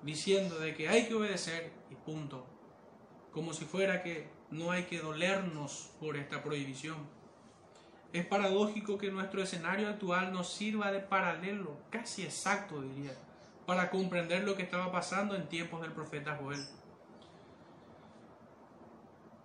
diciendo 0.03 0.59
de 0.59 0.75
que 0.75 0.89
hay 0.89 1.09
que 1.09 1.15
obedecer 1.15 1.73
y 1.91 1.95
punto. 1.95 2.47
Como 3.33 3.53
si 3.53 3.65
fuera 3.65 4.03
que 4.03 4.36
no 4.51 4.71
hay 4.71 4.85
que 4.85 5.01
dolernos 5.01 5.91
por 6.01 6.17
esta 6.17 6.43
prohibición. 6.43 6.97
Es 8.13 8.25
paradójico 8.25 8.99
que 8.99 9.11
nuestro 9.11 9.43
escenario 9.43 9.89
actual 9.89 10.33
nos 10.33 10.53
sirva 10.53 10.93
de 10.93 11.01
paralelo, 11.01 11.77
casi 11.91 12.23
exacto 12.23 12.81
diría, 12.81 13.13
para 13.67 13.91
comprender 13.91 14.45
lo 14.45 14.57
que 14.57 14.63
estaba 14.63 14.93
pasando 14.93 15.35
en 15.35 15.49
tiempos 15.49 15.83
del 15.83 15.93
profeta 15.93 16.39
Joel. 16.41 16.65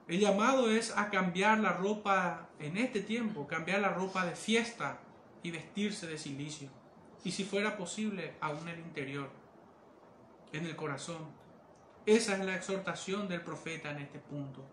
El 0.08 0.20
llamado 0.20 0.70
es 0.70 0.96
a 0.98 1.10
cambiar 1.10 1.60
la 1.60 1.74
ropa 1.74 2.50
en 2.60 2.78
este 2.78 3.02
tiempo, 3.02 3.48
cambiar 3.48 3.80
la 3.80 3.90
ropa 3.90 4.26
de 4.26 4.36
fiesta 4.36 5.00
y 5.42 5.52
vestirse 5.52 6.08
de 6.08 6.18
silicio. 6.18 6.70
Y 7.24 7.32
si 7.32 7.44
fuera 7.44 7.78
posible, 7.78 8.36
aún 8.42 8.68
el 8.68 8.80
interior, 8.80 9.30
en 10.52 10.66
el 10.66 10.76
corazón. 10.76 11.30
Esa 12.06 12.34
es 12.34 12.46
la 12.46 12.56
exhortación 12.56 13.28
del 13.28 13.42
profeta 13.42 13.92
en 13.92 14.00
este 14.00 14.20
punto. 14.20 14.66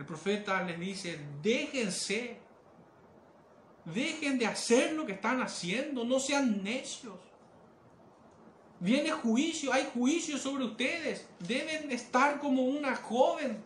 El 0.00 0.06
profeta 0.06 0.62
les 0.62 0.80
dice, 0.80 1.20
déjense, 1.42 2.38
dejen 3.84 4.38
de 4.38 4.46
hacer 4.46 4.94
lo 4.94 5.04
que 5.04 5.12
están 5.12 5.42
haciendo, 5.42 6.04
no 6.04 6.18
sean 6.18 6.64
necios. 6.64 7.18
Viene 8.78 9.10
juicio, 9.10 9.70
hay 9.70 9.90
juicio 9.92 10.38
sobre 10.38 10.64
ustedes. 10.64 11.28
Deben 11.46 11.92
estar 11.92 12.40
como 12.40 12.62
una 12.62 12.96
joven 12.96 13.62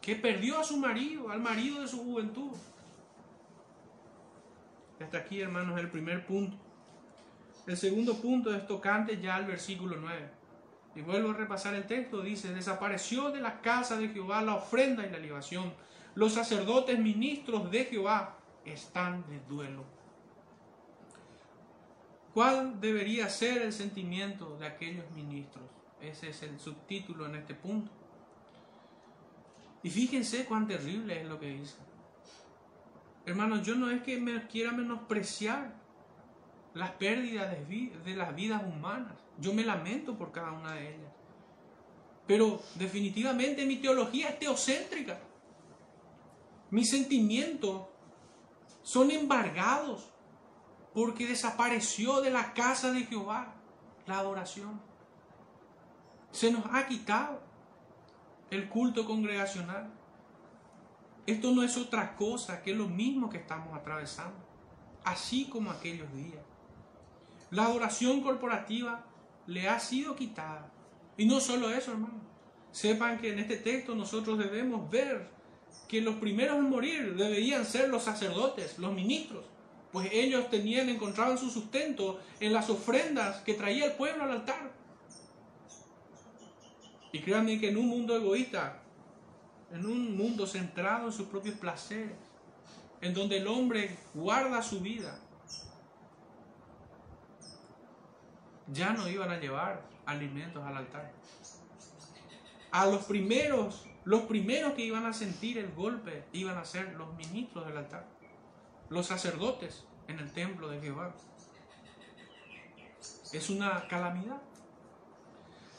que 0.00 0.16
perdió 0.16 0.58
a 0.58 0.64
su 0.64 0.76
marido, 0.76 1.30
al 1.30 1.38
marido 1.38 1.80
de 1.80 1.86
su 1.86 2.02
juventud. 2.02 2.50
Hasta 4.98 5.18
aquí, 5.18 5.40
hermanos, 5.40 5.78
el 5.78 5.88
primer 5.88 6.26
punto. 6.26 6.56
El 7.64 7.76
segundo 7.76 8.16
punto 8.16 8.52
es 8.52 8.66
tocante 8.66 9.20
ya 9.20 9.36
al 9.36 9.44
versículo 9.44 9.98
9. 10.00 10.35
Y 10.96 11.02
vuelvo 11.02 11.30
a 11.30 11.34
repasar 11.34 11.74
el 11.74 11.86
texto. 11.86 12.22
Dice, 12.22 12.54
desapareció 12.54 13.30
de 13.30 13.40
la 13.40 13.60
casa 13.60 13.98
de 13.98 14.08
Jehová 14.08 14.40
la 14.40 14.54
ofrenda 14.56 15.06
y 15.06 15.10
la 15.10 15.18
libación. 15.18 15.72
Los 16.14 16.32
sacerdotes 16.32 16.98
ministros 16.98 17.70
de 17.70 17.84
Jehová 17.84 18.38
están 18.64 19.22
de 19.28 19.38
duelo. 19.48 19.84
¿Cuál 22.32 22.80
debería 22.80 23.28
ser 23.28 23.62
el 23.62 23.72
sentimiento 23.72 24.56
de 24.58 24.66
aquellos 24.66 25.10
ministros? 25.12 25.64
Ese 26.00 26.30
es 26.30 26.42
el 26.42 26.58
subtítulo 26.58 27.26
en 27.26 27.36
este 27.36 27.54
punto. 27.54 27.90
Y 29.82 29.90
fíjense 29.90 30.46
cuán 30.46 30.66
terrible 30.66 31.20
es 31.20 31.28
lo 31.28 31.38
que 31.38 31.50
dice. 31.50 31.76
Hermanos, 33.26 33.66
yo 33.66 33.74
no 33.74 33.90
es 33.90 34.02
que 34.02 34.18
me 34.18 34.46
quiera 34.46 34.72
menospreciar 34.72 35.74
las 36.76 36.90
pérdidas 36.92 37.50
de, 37.50 38.16
las 38.16 38.36
vidas 38.36 38.62
humanas. 38.62 39.14
Yo 39.38 39.54
me 39.54 39.64
lamento 39.64 40.14
por 40.16 40.30
cada 40.30 40.52
una 40.52 40.74
de 40.74 40.94
ellas. 40.94 41.12
Pero 42.26 42.60
definitivamente 42.74 43.64
mi 43.64 43.76
teología 43.76 44.28
es 44.28 44.38
teocéntrica. 44.38 45.18
Mis 46.70 46.90
sentimientos 46.90 47.86
son 48.82 49.10
embargados 49.10 50.10
porque 50.92 51.26
desapareció 51.26 52.20
de 52.20 52.30
la 52.30 52.52
casa 52.52 52.92
de 52.92 53.04
Jehová 53.04 53.54
la 54.04 54.18
adoración. 54.18 54.78
Se 56.30 56.52
nos 56.52 56.66
ha 56.70 56.86
quitado 56.86 57.40
el 58.50 58.68
culto 58.68 59.06
congregacional. 59.06 59.90
Esto 61.26 61.52
no 61.52 61.62
es 61.62 61.78
otra 61.78 62.16
cosa 62.16 62.62
que 62.62 62.74
lo 62.74 62.86
mismo 62.86 63.30
que 63.30 63.38
estamos 63.38 63.74
atravesando, 63.74 64.36
así 65.04 65.48
como 65.48 65.70
aquellos 65.70 66.12
días. 66.12 66.42
La 67.56 67.64
adoración 67.64 68.20
corporativa 68.20 69.02
le 69.46 69.66
ha 69.66 69.80
sido 69.80 70.14
quitada. 70.14 70.70
Y 71.16 71.24
no 71.24 71.40
solo 71.40 71.70
eso, 71.70 71.92
hermano. 71.92 72.20
Sepan 72.70 73.16
que 73.16 73.32
en 73.32 73.38
este 73.38 73.56
texto 73.56 73.94
nosotros 73.94 74.38
debemos 74.38 74.90
ver 74.90 75.30
que 75.88 76.02
los 76.02 76.16
primeros 76.16 76.58
en 76.58 76.68
morir 76.68 77.14
deberían 77.14 77.64
ser 77.64 77.88
los 77.88 78.02
sacerdotes, 78.02 78.78
los 78.78 78.92
ministros, 78.92 79.46
pues 79.90 80.10
ellos 80.12 80.50
tenían, 80.50 80.90
encontraban 80.90 81.38
su 81.38 81.48
sustento 81.48 82.20
en 82.40 82.52
las 82.52 82.68
ofrendas 82.68 83.38
que 83.38 83.54
traía 83.54 83.86
el 83.86 83.92
pueblo 83.92 84.24
al 84.24 84.32
altar. 84.32 84.70
Y 87.10 87.20
créanme 87.20 87.58
que 87.58 87.70
en 87.70 87.78
un 87.78 87.88
mundo 87.88 88.14
egoísta, 88.14 88.82
en 89.72 89.86
un 89.86 90.14
mundo 90.14 90.46
centrado 90.46 91.06
en 91.06 91.12
sus 91.14 91.28
propios 91.28 91.54
placeres, 91.54 92.18
en 93.00 93.14
donde 93.14 93.38
el 93.38 93.46
hombre 93.46 93.96
guarda 94.12 94.60
su 94.60 94.80
vida, 94.80 95.18
ya 98.68 98.92
no 98.92 99.08
iban 99.08 99.30
a 99.30 99.38
llevar 99.38 99.82
alimentos 100.06 100.64
al 100.64 100.76
altar. 100.76 101.12
A 102.70 102.86
los 102.86 103.04
primeros, 103.04 103.86
los 104.04 104.22
primeros 104.22 104.74
que 104.74 104.84
iban 104.84 105.06
a 105.06 105.12
sentir 105.12 105.58
el 105.58 105.72
golpe 105.72 106.24
iban 106.32 106.58
a 106.58 106.64
ser 106.64 106.94
los 106.94 107.14
ministros 107.14 107.66
del 107.66 107.76
altar, 107.76 108.06
los 108.88 109.06
sacerdotes 109.06 109.84
en 110.08 110.18
el 110.18 110.32
templo 110.32 110.68
de 110.68 110.80
Jehová. 110.80 111.14
Es 113.32 113.50
una 113.50 113.86
calamidad. 113.88 114.40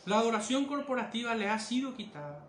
La 0.06 0.20
adoración 0.20 0.66
corporativa 0.66 1.36
le 1.36 1.50
ha 1.50 1.60
sido 1.60 1.94
quitada. 1.96 2.46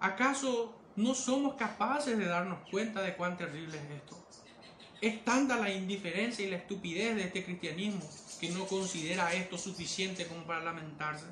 ¿Acaso 0.00 0.74
no 0.96 1.14
somos 1.14 1.54
capaces 1.54 2.18
de 2.18 2.26
darnos 2.26 2.68
cuenta 2.70 3.00
de 3.02 3.16
cuán 3.16 3.36
terrible 3.36 3.78
es 3.78 3.90
esto? 3.90 4.16
Es 5.00 5.24
tanta 5.24 5.56
la 5.56 5.72
indiferencia 5.72 6.44
y 6.44 6.50
la 6.50 6.58
estupidez 6.58 7.16
de 7.16 7.22
este 7.24 7.42
cristianismo 7.42 8.06
que 8.38 8.50
no 8.50 8.66
considera 8.66 9.32
esto 9.32 9.56
suficiente 9.56 10.26
como 10.26 10.44
para 10.44 10.60
lamentarse. 10.62 11.26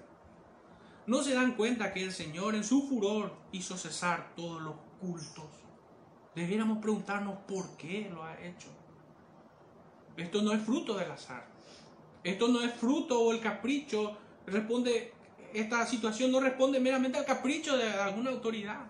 no 1.07 1.23
se 1.23 1.35
dan 1.35 1.55
cuenta 1.55 1.93
que 1.93 2.03
el 2.03 2.13
Señor 2.13 2.55
en 2.55 2.65
su 2.65 2.87
furor 2.87 3.35
hizo 3.53 3.77
cesar 3.77 4.35
todos 4.37 4.61
los 4.61 4.75
cultos. 5.01 5.47
Debiéramos 6.35 6.79
preguntarnos 6.79 7.39
por 7.47 7.77
qué 7.77 8.11
lo 8.13 8.25
ha 8.25 8.41
hecho. 8.43 8.69
Esto 10.17 10.43
no 10.43 10.53
es 10.53 10.63
fruto 10.63 10.97
del 10.99 11.11
azar. 11.11 11.47
Esto 12.25 12.49
no 12.49 12.63
es 12.63 12.75
fruto 12.75 13.21
o 13.21 13.33
el 13.33 13.41
capricho. 13.41 14.19
Responde, 14.47 15.13
esta 15.55 15.87
situación 15.87 16.31
no 16.31 16.41
responde 16.41 16.81
meramente 16.81 17.19
al 17.19 17.25
capricho 17.25 17.77
de 17.77 17.91
alguna 17.91 18.31
autoridad. 18.31 18.87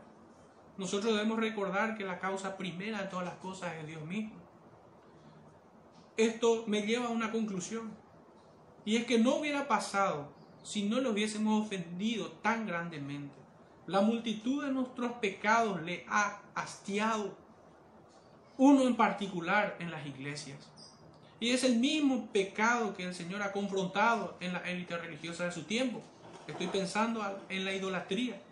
Nosotros 0.76 1.12
debemos 1.12 1.38
recordar 1.38 1.96
que 1.96 2.04
la 2.04 2.18
causa 2.18 2.56
primera 2.56 3.02
de 3.02 3.08
todas 3.08 3.26
las 3.26 3.36
cosas 3.36 3.74
es 3.76 3.86
Dios 3.86 4.04
mismo. 4.04 4.47
Esto 6.18 6.64
me 6.66 6.82
lleva 6.82 7.06
a 7.06 7.10
una 7.10 7.30
conclusión. 7.30 7.92
Y 8.84 8.96
es 8.96 9.06
que 9.06 9.18
no 9.18 9.36
hubiera 9.36 9.68
pasado 9.68 10.28
si 10.64 10.82
no 10.82 11.00
lo 11.00 11.10
hubiésemos 11.10 11.64
ofendido 11.64 12.32
tan 12.42 12.66
grandemente. 12.66 13.34
La 13.86 14.00
multitud 14.00 14.64
de 14.64 14.72
nuestros 14.72 15.12
pecados 15.12 15.80
le 15.82 16.04
ha 16.08 16.42
hastiado. 16.56 17.36
Uno 18.56 18.82
en 18.88 18.96
particular 18.96 19.76
en 19.78 19.92
las 19.92 20.04
iglesias. 20.06 20.58
Y 21.38 21.50
es 21.50 21.62
el 21.62 21.76
mismo 21.76 22.26
pecado 22.32 22.96
que 22.96 23.04
el 23.04 23.14
Señor 23.14 23.40
ha 23.42 23.52
confrontado 23.52 24.36
en 24.40 24.52
la 24.52 24.58
élite 24.68 24.98
religiosa 24.98 25.44
de 25.44 25.52
su 25.52 25.62
tiempo. 25.62 26.02
Estoy 26.48 26.66
pensando 26.66 27.22
en 27.48 27.64
la 27.64 27.72
idolatría. 27.72 28.42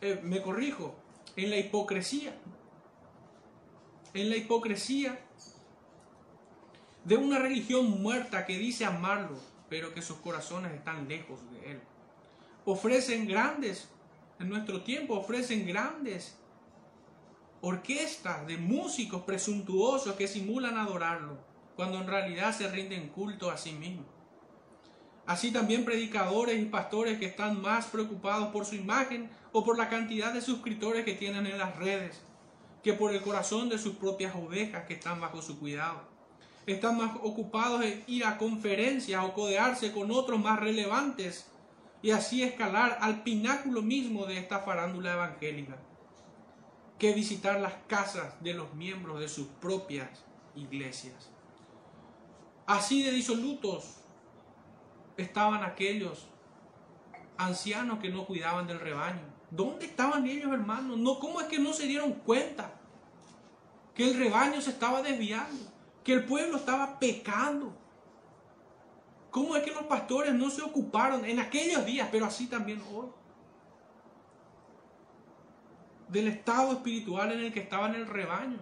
Eh, 0.00 0.18
me 0.24 0.42
corrijo, 0.42 0.96
en 1.36 1.50
la 1.50 1.56
hipocresía. 1.56 2.34
En 4.12 4.28
la 4.28 4.36
hipocresía 4.36 5.20
de 7.06 7.16
una 7.16 7.38
religión 7.38 8.02
muerta 8.02 8.44
que 8.44 8.58
dice 8.58 8.84
amarlo, 8.84 9.38
pero 9.68 9.94
que 9.94 10.02
sus 10.02 10.16
corazones 10.16 10.72
están 10.72 11.06
lejos 11.06 11.38
de 11.52 11.72
Él. 11.72 11.80
Ofrecen 12.64 13.28
grandes, 13.28 13.88
en 14.40 14.48
nuestro 14.48 14.82
tiempo, 14.82 15.14
ofrecen 15.14 15.68
grandes 15.68 16.36
orquestas 17.60 18.44
de 18.48 18.56
músicos 18.56 19.22
presuntuosos 19.22 20.16
que 20.16 20.26
simulan 20.26 20.76
adorarlo, 20.78 21.38
cuando 21.76 21.98
en 21.98 22.08
realidad 22.08 22.52
se 22.52 22.68
rinden 22.68 23.08
culto 23.10 23.52
a 23.52 23.56
sí 23.56 23.70
mismos. 23.70 24.06
Así 25.26 25.52
también 25.52 25.84
predicadores 25.84 26.60
y 26.60 26.64
pastores 26.64 27.20
que 27.20 27.26
están 27.26 27.62
más 27.62 27.86
preocupados 27.86 28.48
por 28.48 28.64
su 28.66 28.74
imagen 28.74 29.30
o 29.52 29.64
por 29.64 29.78
la 29.78 29.88
cantidad 29.88 30.32
de 30.32 30.40
suscriptores 30.40 31.04
que 31.04 31.14
tienen 31.14 31.46
en 31.46 31.58
las 31.58 31.76
redes, 31.76 32.20
que 32.82 32.94
por 32.94 33.12
el 33.12 33.22
corazón 33.22 33.68
de 33.68 33.78
sus 33.78 33.94
propias 33.94 34.34
ovejas 34.34 34.86
que 34.86 34.94
están 34.94 35.20
bajo 35.20 35.40
su 35.40 35.60
cuidado. 35.60 36.15
Están 36.66 36.96
más 36.96 37.12
ocupados 37.22 37.84
en 37.84 38.02
ir 38.08 38.24
a 38.24 38.38
conferencias 38.38 39.24
o 39.24 39.32
codearse 39.32 39.92
con 39.92 40.10
otros 40.10 40.40
más 40.40 40.58
relevantes 40.58 41.46
y 42.02 42.10
así 42.10 42.42
escalar 42.42 42.98
al 43.00 43.22
pináculo 43.22 43.82
mismo 43.82 44.26
de 44.26 44.38
esta 44.38 44.60
farándula 44.60 45.12
evangélica 45.12 45.76
que 46.98 47.12
visitar 47.12 47.60
las 47.60 47.74
casas 47.86 48.42
de 48.42 48.54
los 48.54 48.74
miembros 48.74 49.20
de 49.20 49.28
sus 49.28 49.46
propias 49.46 50.24
iglesias. 50.54 51.30
Así 52.66 53.02
de 53.02 53.12
disolutos 53.12 53.96
estaban 55.16 55.62
aquellos 55.62 56.26
ancianos 57.36 57.98
que 58.00 58.08
no 58.08 58.26
cuidaban 58.26 58.66
del 58.66 58.80
rebaño. 58.80 59.22
¿Dónde 59.50 59.86
estaban 59.86 60.26
ellos, 60.26 60.52
hermanos? 60.52 60.98
No, 60.98 61.20
¿cómo 61.20 61.40
es 61.40 61.46
que 61.46 61.58
no 61.58 61.72
se 61.72 61.86
dieron 61.86 62.12
cuenta 62.12 62.72
que 63.94 64.10
el 64.10 64.18
rebaño 64.18 64.60
se 64.60 64.70
estaba 64.70 65.00
desviando, 65.02 65.72
que 66.06 66.12
el 66.12 66.24
pueblo 66.24 66.58
estaba 66.58 67.00
pecando? 67.00 67.74
¿Cómo 69.32 69.56
es 69.56 69.64
que 69.64 69.72
los 69.72 69.82
pastores 69.82 70.32
no 70.32 70.50
se 70.50 70.62
ocuparon 70.62 71.24
en 71.24 71.40
aquellos 71.40 71.84
días, 71.84 72.08
pero 72.12 72.26
así 72.26 72.46
también 72.46 72.80
hoy? 72.94 73.08
del 76.06 76.28
estado 76.28 76.74
espiritual 76.74 77.32
en 77.32 77.40
el 77.40 77.52
que 77.52 77.58
estaba 77.58 77.88
en 77.88 77.96
el 77.96 78.06
rebaño. 78.06 78.58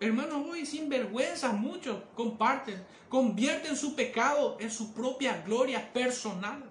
Hermanos, 0.00 0.44
hoy 0.50 0.66
sin 0.66 0.88
vergüenza 0.88 1.52
muchos 1.52 2.02
comparten, 2.16 2.84
convierten 3.08 3.76
su 3.76 3.94
pecado 3.94 4.56
en 4.58 4.72
su 4.72 4.92
propia 4.92 5.40
gloria 5.42 5.92
personal. 5.92 6.64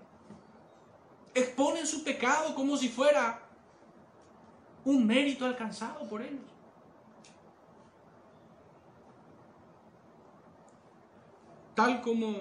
Exponen 1.33 1.87
su 1.87 2.03
pecado 2.03 2.53
como 2.53 2.75
si 2.75 2.89
fuera 2.89 3.41
un 4.83 5.07
mérito 5.07 5.45
alcanzado 5.45 6.09
por 6.09 6.21
ellos. 6.21 6.48
Tal 11.79 12.01
como 12.01 12.35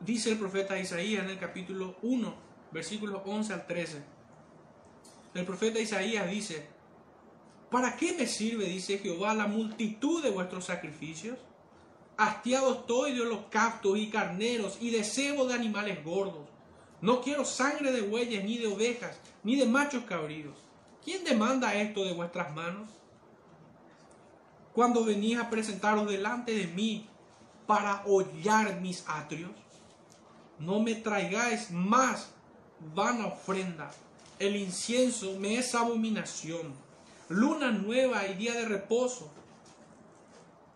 dice 0.00 0.30
el 0.30 0.38
profeta 0.38 0.78
Isaías 0.78 1.22
en 1.22 1.28
el 1.28 1.38
capítulo 1.38 1.96
1, 2.00 2.34
versículos 2.72 3.20
11 3.26 3.52
al 3.52 3.66
13. 3.66 4.02
El 5.34 5.44
profeta 5.44 5.78
Isaías 5.78 6.30
dice, 6.30 6.66
¿para 7.70 7.94
qué 7.94 8.14
me 8.14 8.26
sirve, 8.26 8.64
dice 8.64 8.96
Jehová, 8.96 9.34
la 9.34 9.48
multitud 9.48 10.22
de 10.22 10.30
vuestros 10.30 10.64
sacrificios? 10.64 11.36
Hastiado 12.16 12.72
estoy 12.72 13.12
de 13.12 13.20
holocaustos 13.20 13.98
y 13.98 14.08
carneros 14.08 14.78
y 14.80 14.88
de 14.88 15.04
cebo 15.04 15.44
de 15.44 15.52
animales 15.52 16.02
gordos. 16.02 16.48
No 17.02 17.20
quiero 17.20 17.44
sangre 17.44 17.92
de 17.92 18.00
bueyes, 18.00 18.42
ni 18.44 18.56
de 18.56 18.66
ovejas, 18.66 19.20
ni 19.42 19.56
de 19.56 19.66
machos 19.66 20.04
cabríos. 20.04 20.56
¿Quién 21.04 21.22
demanda 21.22 21.74
esto 21.74 22.06
de 22.06 22.14
vuestras 22.14 22.50
manos? 22.54 22.88
Cuando 24.72 25.04
venís 25.04 25.38
a 25.38 25.50
presentaros 25.50 26.08
delante 26.08 26.54
de 26.54 26.66
mí 26.68 27.06
para 27.68 28.02
hollar 28.04 28.80
mis 28.80 29.04
atrios, 29.06 29.52
no 30.58 30.80
me 30.80 30.96
traigáis 30.96 31.70
más 31.70 32.30
vana 32.96 33.28
ofrenda 33.28 33.92
el 34.38 34.54
incienso 34.54 35.36
me 35.38 35.58
es 35.58 35.74
abominación. 35.74 36.72
Luna 37.28 37.72
nueva 37.72 38.26
y 38.28 38.34
día 38.34 38.54
de 38.54 38.66
reposo. 38.66 39.30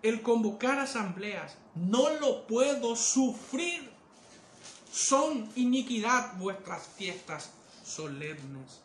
El 0.03 0.21
convocar 0.21 0.81
asambleas, 0.81 1.57
no 1.77 2.11
lo 2.19 2.47
puedo 2.47 2.97
sufrir. 2.97 3.89
Son 4.91 5.49
iniquidad 5.55 6.37
vuestras 6.39 6.89
fiestas 6.97 7.51
solemnes. 7.85 8.83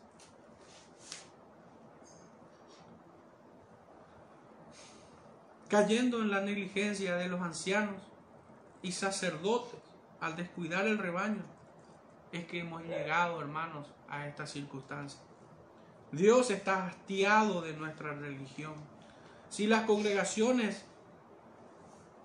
Cayendo 5.69 6.21
en 6.21 6.31
la 6.31 6.39
negligencia 6.39 7.15
de 7.17 7.27
los 7.27 7.41
ancianos 7.41 8.01
y 8.81 8.93
sacerdotes 8.93 9.79
al 10.21 10.37
descuidar 10.37 10.87
el 10.87 10.97
rebaño, 10.97 11.43
es 12.31 12.45
que 12.45 12.59
hemos 12.59 12.83
llegado, 12.83 13.41
hermanos, 13.41 13.87
a 14.07 14.27
esta 14.27 14.47
circunstancia. 14.47 15.19
Dios 16.11 16.51
está 16.51 16.87
hastiado 16.87 17.61
de 17.61 17.73
nuestra 17.73 18.13
religión. 18.13 18.75
Si 19.49 19.67
las 19.67 19.83
congregaciones 19.83 20.85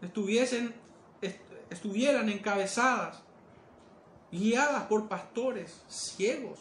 estuviesen, 0.00 0.74
estuvieran 1.70 2.28
encabezadas, 2.28 3.22
guiadas 4.30 4.84
por 4.84 5.08
pastores 5.08 5.82
ciegos, 5.88 6.60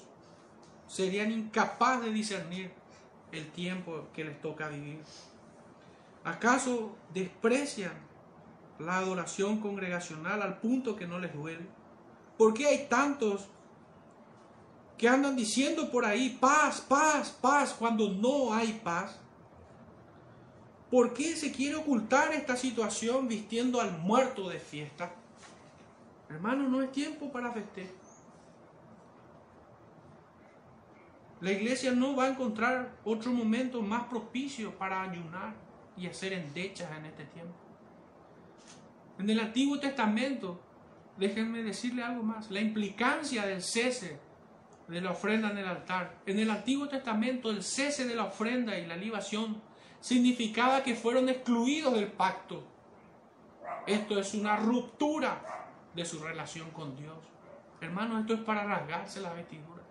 serían 0.88 1.32
incapaces 1.32 2.06
de 2.06 2.12
discernir 2.12 2.72
el 3.32 3.50
tiempo 3.52 4.08
que 4.14 4.26
les 4.26 4.42
toca 4.42 4.68
vivir. 4.68 5.00
¿Acaso 6.24 6.96
desprecian 7.14 7.94
la 8.78 8.98
adoración 8.98 9.60
congregacional 9.60 10.42
al 10.42 10.60
punto 10.60 10.96
que 10.96 11.08
no 11.08 11.18
les 11.20 11.34
duele? 11.34 11.66
¿Por 12.38 12.54
qué 12.54 12.68
hay 12.68 12.88
tantos 12.88 13.48
que 14.98 15.10
andan 15.10 15.36
diciendo 15.36 15.90
por 15.90 16.06
ahí 16.06 16.38
paz, 16.40 16.82
paz, 16.82 17.32
paz, 17.42 17.74
cuando 17.78 18.10
no 18.10 18.54
hay 18.54 18.80
paz? 18.84 19.20
¿Por 20.92 21.14
qué 21.14 21.36
se 21.36 21.52
quiere 21.52 21.76
ocultar 21.76 22.34
esta 22.34 22.56
situación 22.56 23.28
vistiendo 23.28 23.82
al 23.82 23.98
muerto 23.98 24.50
de 24.50 24.60
fiesta? 24.60 25.12
Hermano, 26.30 26.70
no 26.70 26.82
es 26.82 26.92
tiempo 26.92 27.32
para 27.32 27.52
festejar. 27.52 28.02
La 31.40 31.52
iglesia 31.52 31.92
no 31.92 32.16
va 32.16 32.26
a 32.26 32.30
encontrar 32.30 32.92
otro 33.04 33.32
momento 33.32 33.82
más 33.82 34.04
propicio 34.04 34.78
para 34.78 35.02
ayunar 35.02 35.56
y 35.98 36.08
hacer 36.08 36.34
endechas 36.34 36.90
en 36.98 37.06
este 37.06 37.26
tiempo. 37.26 37.54
En 39.20 39.30
el 39.30 39.40
Antiguo 39.40 39.80
Testamento, 39.80 40.60
déjenme 41.18 41.64
decirle 41.64 42.04
algo 42.04 42.24
más, 42.24 42.50
la 42.50 42.60
implicancia 42.60 43.46
del 43.46 43.62
cese 43.62 44.20
de 44.88 45.02
la 45.02 45.12
ofrenda 45.12 45.52
en 45.52 45.60
el 45.60 45.68
altar. 45.68 46.18
En 46.26 46.40
el 46.40 46.50
Antiguo 46.50 46.88
Testamento 46.88 47.50
el 47.50 47.64
cese 47.64 48.08
de 48.08 48.16
la 48.16 48.26
ofrenda 48.26 48.78
y 48.78 48.88
la 48.88 48.98
libación 48.98 49.62
significaba 50.00 50.84
que 50.84 50.96
fueron 50.96 51.30
excluidos 51.30 51.94
del 51.94 52.08
pacto. 52.08 52.64
Esto 53.86 54.20
es 54.20 54.34
una 54.34 54.58
ruptura 54.58 55.42
de 55.94 56.06
su 56.06 56.20
relación 56.20 56.70
con 56.72 56.96
Dios. 56.98 57.18
Hermanos, 57.80 58.22
esto 58.22 58.34
es 58.34 58.42
para 58.42 58.64
rasgarse 58.64 59.22
la 59.22 59.34
vestidura. 59.34 59.82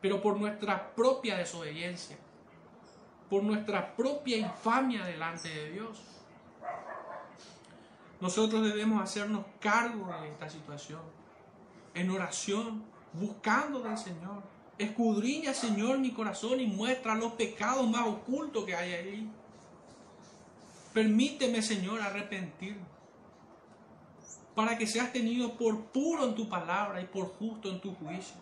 Pero 0.00 0.22
por 0.22 0.38
nuestra 0.38 0.94
propia 0.94 1.36
desobediencia, 1.36 2.16
por 3.28 3.42
nuestra 3.42 3.96
propia 3.96 4.36
infamia 4.36 5.04
delante 5.04 5.48
de 5.48 5.70
Dios. 5.72 6.02
Nosotros 8.20 8.64
debemos 8.64 9.02
hacernos 9.02 9.44
cargo 9.60 10.10
de 10.22 10.28
esta 10.28 10.48
situación 10.48 11.00
en 11.94 12.10
oración, 12.10 12.82
buscando 13.12 13.80
del 13.80 13.98
Señor. 13.98 14.42
Escudriña, 14.78 15.54
Señor, 15.54 15.98
mi 15.98 16.12
corazón 16.12 16.60
y 16.60 16.66
muestra 16.66 17.14
los 17.14 17.32
pecados 17.32 17.88
más 17.88 18.06
ocultos 18.06 18.64
que 18.64 18.74
hay 18.74 18.92
ahí. 18.92 19.30
Permíteme, 20.92 21.62
Señor, 21.62 22.00
arrepentirme 22.00 22.96
para 24.56 24.78
que 24.78 24.86
seas 24.86 25.12
tenido 25.12 25.52
por 25.52 25.84
puro 25.88 26.24
en 26.24 26.34
tu 26.34 26.48
palabra 26.48 27.02
y 27.02 27.04
por 27.04 27.26
justo 27.38 27.70
en 27.70 27.78
tu 27.78 27.94
juicio. 27.94 28.34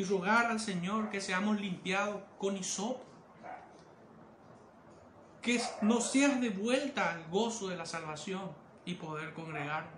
Y 0.00 0.04
rogar 0.04 0.46
al 0.46 0.58
Señor 0.58 1.10
que 1.10 1.20
seamos 1.20 1.60
limpiados 1.60 2.22
con 2.38 2.56
hisopo. 2.56 3.04
Que 5.42 5.60
nos 5.82 6.10
seas 6.10 6.40
de 6.40 6.48
vuelta 6.48 7.12
al 7.12 7.28
gozo 7.28 7.68
de 7.68 7.76
la 7.76 7.84
salvación 7.84 8.50
y 8.86 8.94
poder 8.94 9.34
congregarnos. 9.34 9.92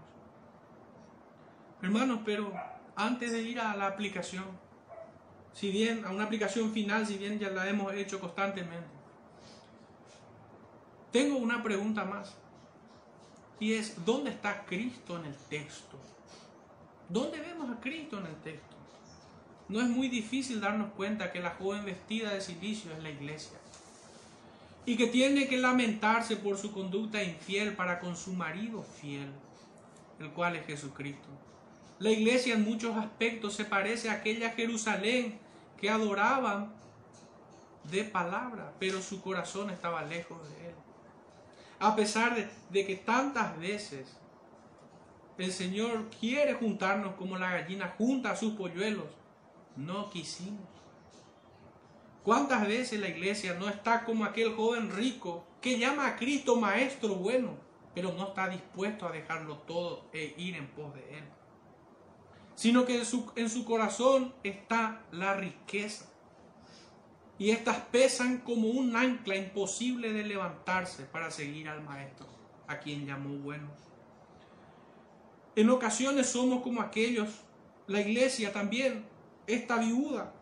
Hermanos, 1.83 2.19
pero 2.25 2.53
antes 2.97 3.31
de 3.31 3.43
ir 3.43 3.61
a 3.61 3.77
la 3.77 3.87
aplicación, 3.87 4.45
si 5.53 5.71
bien 5.71 6.05
a 6.05 6.11
una 6.11 6.25
aplicación 6.25 6.73
final, 6.73 7.07
si 7.07 7.17
bien 7.17 7.39
ya 7.39 7.51
la 7.51 7.69
hemos 7.69 7.95
hecho 7.95 8.19
constantemente, 8.19 8.91
tengo 11.13 11.37
una 11.37 11.63
pregunta 11.63 12.05
más. 12.05 12.35
Y 13.61 13.75
es, 13.75 14.05
¿dónde 14.05 14.31
está 14.31 14.65
Cristo 14.65 15.17
en 15.17 15.27
el 15.27 15.37
texto? 15.49 15.97
¿Dónde 17.09 17.39
vemos 17.39 17.71
a 17.71 17.81
Cristo 17.81 18.19
en 18.19 18.27
el 18.27 18.37
texto? 18.41 18.72
No 19.73 19.81
es 19.81 19.89
muy 19.89 20.09
difícil 20.09 20.61
darnos 20.61 20.93
cuenta 20.93 21.33
que 21.33 21.41
la 21.41 21.53
joven 21.53 21.87
vestida 21.87 22.35
de 22.35 22.43
silicio 22.43 22.93
es 22.93 23.03
la 23.03 23.09
iglesia. 23.09 23.57
Y 24.85 24.99
que 24.99 25.07
tiene 25.07 25.49
que 25.49 25.57
lamentarse 25.57 26.37
por 26.37 26.59
su 26.59 26.73
conducta 26.73 27.23
infiel 27.23 27.75
para 27.75 27.99
con 27.99 28.15
su 28.15 28.35
marido 28.35 28.83
fiel, 28.83 29.31
el 30.21 30.29
cual 30.33 30.57
es 30.57 30.67
Jesucristo. 30.67 31.27
La 32.01 32.11
iglesia 32.11 32.53
en 32.53 32.65
muchos 32.65 32.95
aspectos 32.99 33.55
se 33.55 33.65
parece 33.65 34.11
a 34.11 34.15
aquella 34.15 34.51
Jerusalén 34.51 35.39
que 35.81 35.89
adoraban 35.89 36.71
de 37.91 38.05
palabra, 38.05 38.75
pero 38.79 39.01
su 39.01 39.23
corazón 39.23 39.71
estaba 39.71 40.03
lejos 40.03 40.39
de 40.51 40.69
él. 40.69 40.75
A 41.79 41.97
pesar 41.97 42.37
de, 42.71 42.87
que 42.87 42.97
tantas 42.97 43.59
veces 43.59 44.19
el 45.39 45.51
Señor 45.51 46.11
quiere 46.21 46.53
juntarnos 46.53 47.15
como 47.15 47.39
la 47.39 47.53
gallina 47.53 47.95
junta 47.97 48.33
a 48.33 48.37
sus 48.37 48.53
polluelos, 48.53 49.22
no 49.77 50.11
quisimos. 50.11 50.69
¿Cuántas 52.23 52.67
veces 52.67 53.01
la 53.01 53.09
iglesia 53.09 53.55
no 53.55 53.69
está 53.69 54.05
como 54.05 54.25
aquel 54.25 54.55
joven 54.55 54.91
rico 54.95 55.45
que 55.61 55.79
llama 55.79 56.07
a 56.07 56.17
Cristo 56.17 56.57
maestro 56.57 57.17
bueno, 57.17 57.57
pero 57.95 58.13
no 58.13 58.29
está 58.29 58.49
dispuesto 58.49 59.07
a 59.07 59.13
dejarlo 59.13 59.59
todo 59.59 60.05
e 60.13 60.35
ir 60.39 60.55
en 60.55 60.69
pos 60.69 60.95
de 60.95 61.19
Él? 61.19 61.25
sino 62.55 62.85
que 62.85 63.03
en 63.37 63.51
su, 63.51 63.65
corazón 63.65 64.35
está 64.43 65.03
la 65.11 65.35
riqueza. 65.35 66.07
Y 67.39 67.51
estas 67.51 67.79
pesan 67.79 68.39
como 68.39 68.69
un 68.69 68.95
ancla 68.95 69.37
imposible 69.37 70.13
de 70.13 70.23
levantarse 70.23 71.05
para 71.05 71.31
seguir 71.31 71.69
al 71.69 71.83
Maestro, 71.83 72.27
a 72.69 72.79
quien 72.79 73.07
llamó 73.07 73.31
bueno. 73.39 73.69
En 75.57 75.71
ocasiones 75.71 76.29
somos 76.29 76.63
como 76.63 76.81
aquellos, 76.81 77.31
la 77.87 78.01
iglesia 78.01 78.53
también, 78.53 79.05
esta 79.47 79.79
viuda, 79.79 80.33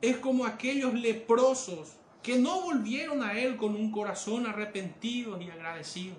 es 0.00 0.16
como 0.18 0.44
aquellos 0.44 0.94
leprosos 0.94 1.96
que 2.22 2.38
no 2.38 2.62
volvieron 2.62 3.22
a 3.22 3.38
Él 3.38 3.56
con 3.56 3.74
un 3.74 3.90
corazón 3.90 4.46
arrepentido 4.46 5.40
y 5.40 5.50
agradecido 5.50 6.16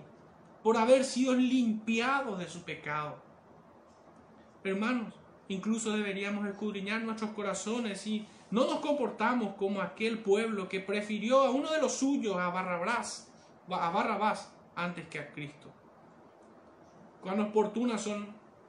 por 0.63 0.77
haber 0.77 1.03
sido 1.05 1.33
limpiados 1.33 2.39
de 2.39 2.47
su 2.47 2.63
pecado. 2.63 3.21
Hermanos, 4.63 5.13
incluso 5.47 5.91
deberíamos 5.91 6.45
escudriñar 6.47 7.01
nuestros 7.01 7.31
corazones 7.31 8.05
y 8.07 8.27
no 8.51 8.65
nos 8.65 8.79
comportamos 8.79 9.55
como 9.55 9.81
aquel 9.81 10.19
pueblo 10.19 10.67
que 10.67 10.79
prefirió 10.79 11.41
a 11.41 11.51
uno 11.51 11.71
de 11.71 11.81
los 11.81 11.93
suyos, 11.93 12.37
a 12.37 12.49
Barrabás, 12.49 13.31
a 13.69 13.89
Barrabás 13.89 14.51
antes 14.75 15.07
que 15.07 15.19
a 15.19 15.31
Cristo. 15.31 15.71
Cuán 17.21 17.39
oportunas 17.39 18.01
son 18.01 18.27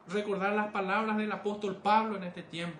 recordar 0.08 0.54
las 0.54 0.72
palabras 0.72 1.16
del 1.16 1.30
apóstol 1.32 1.76
Pablo 1.76 2.16
en 2.16 2.24
este 2.24 2.42
tiempo, 2.42 2.78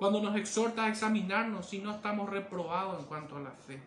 cuando 0.00 0.20
nos 0.20 0.34
exhorta 0.34 0.86
a 0.86 0.88
examinarnos 0.88 1.66
si 1.66 1.78
no 1.78 1.92
estamos 1.92 2.28
reprobados 2.28 2.98
en 2.98 3.06
cuanto 3.06 3.36
a 3.36 3.40
la 3.40 3.52
fe. 3.52 3.80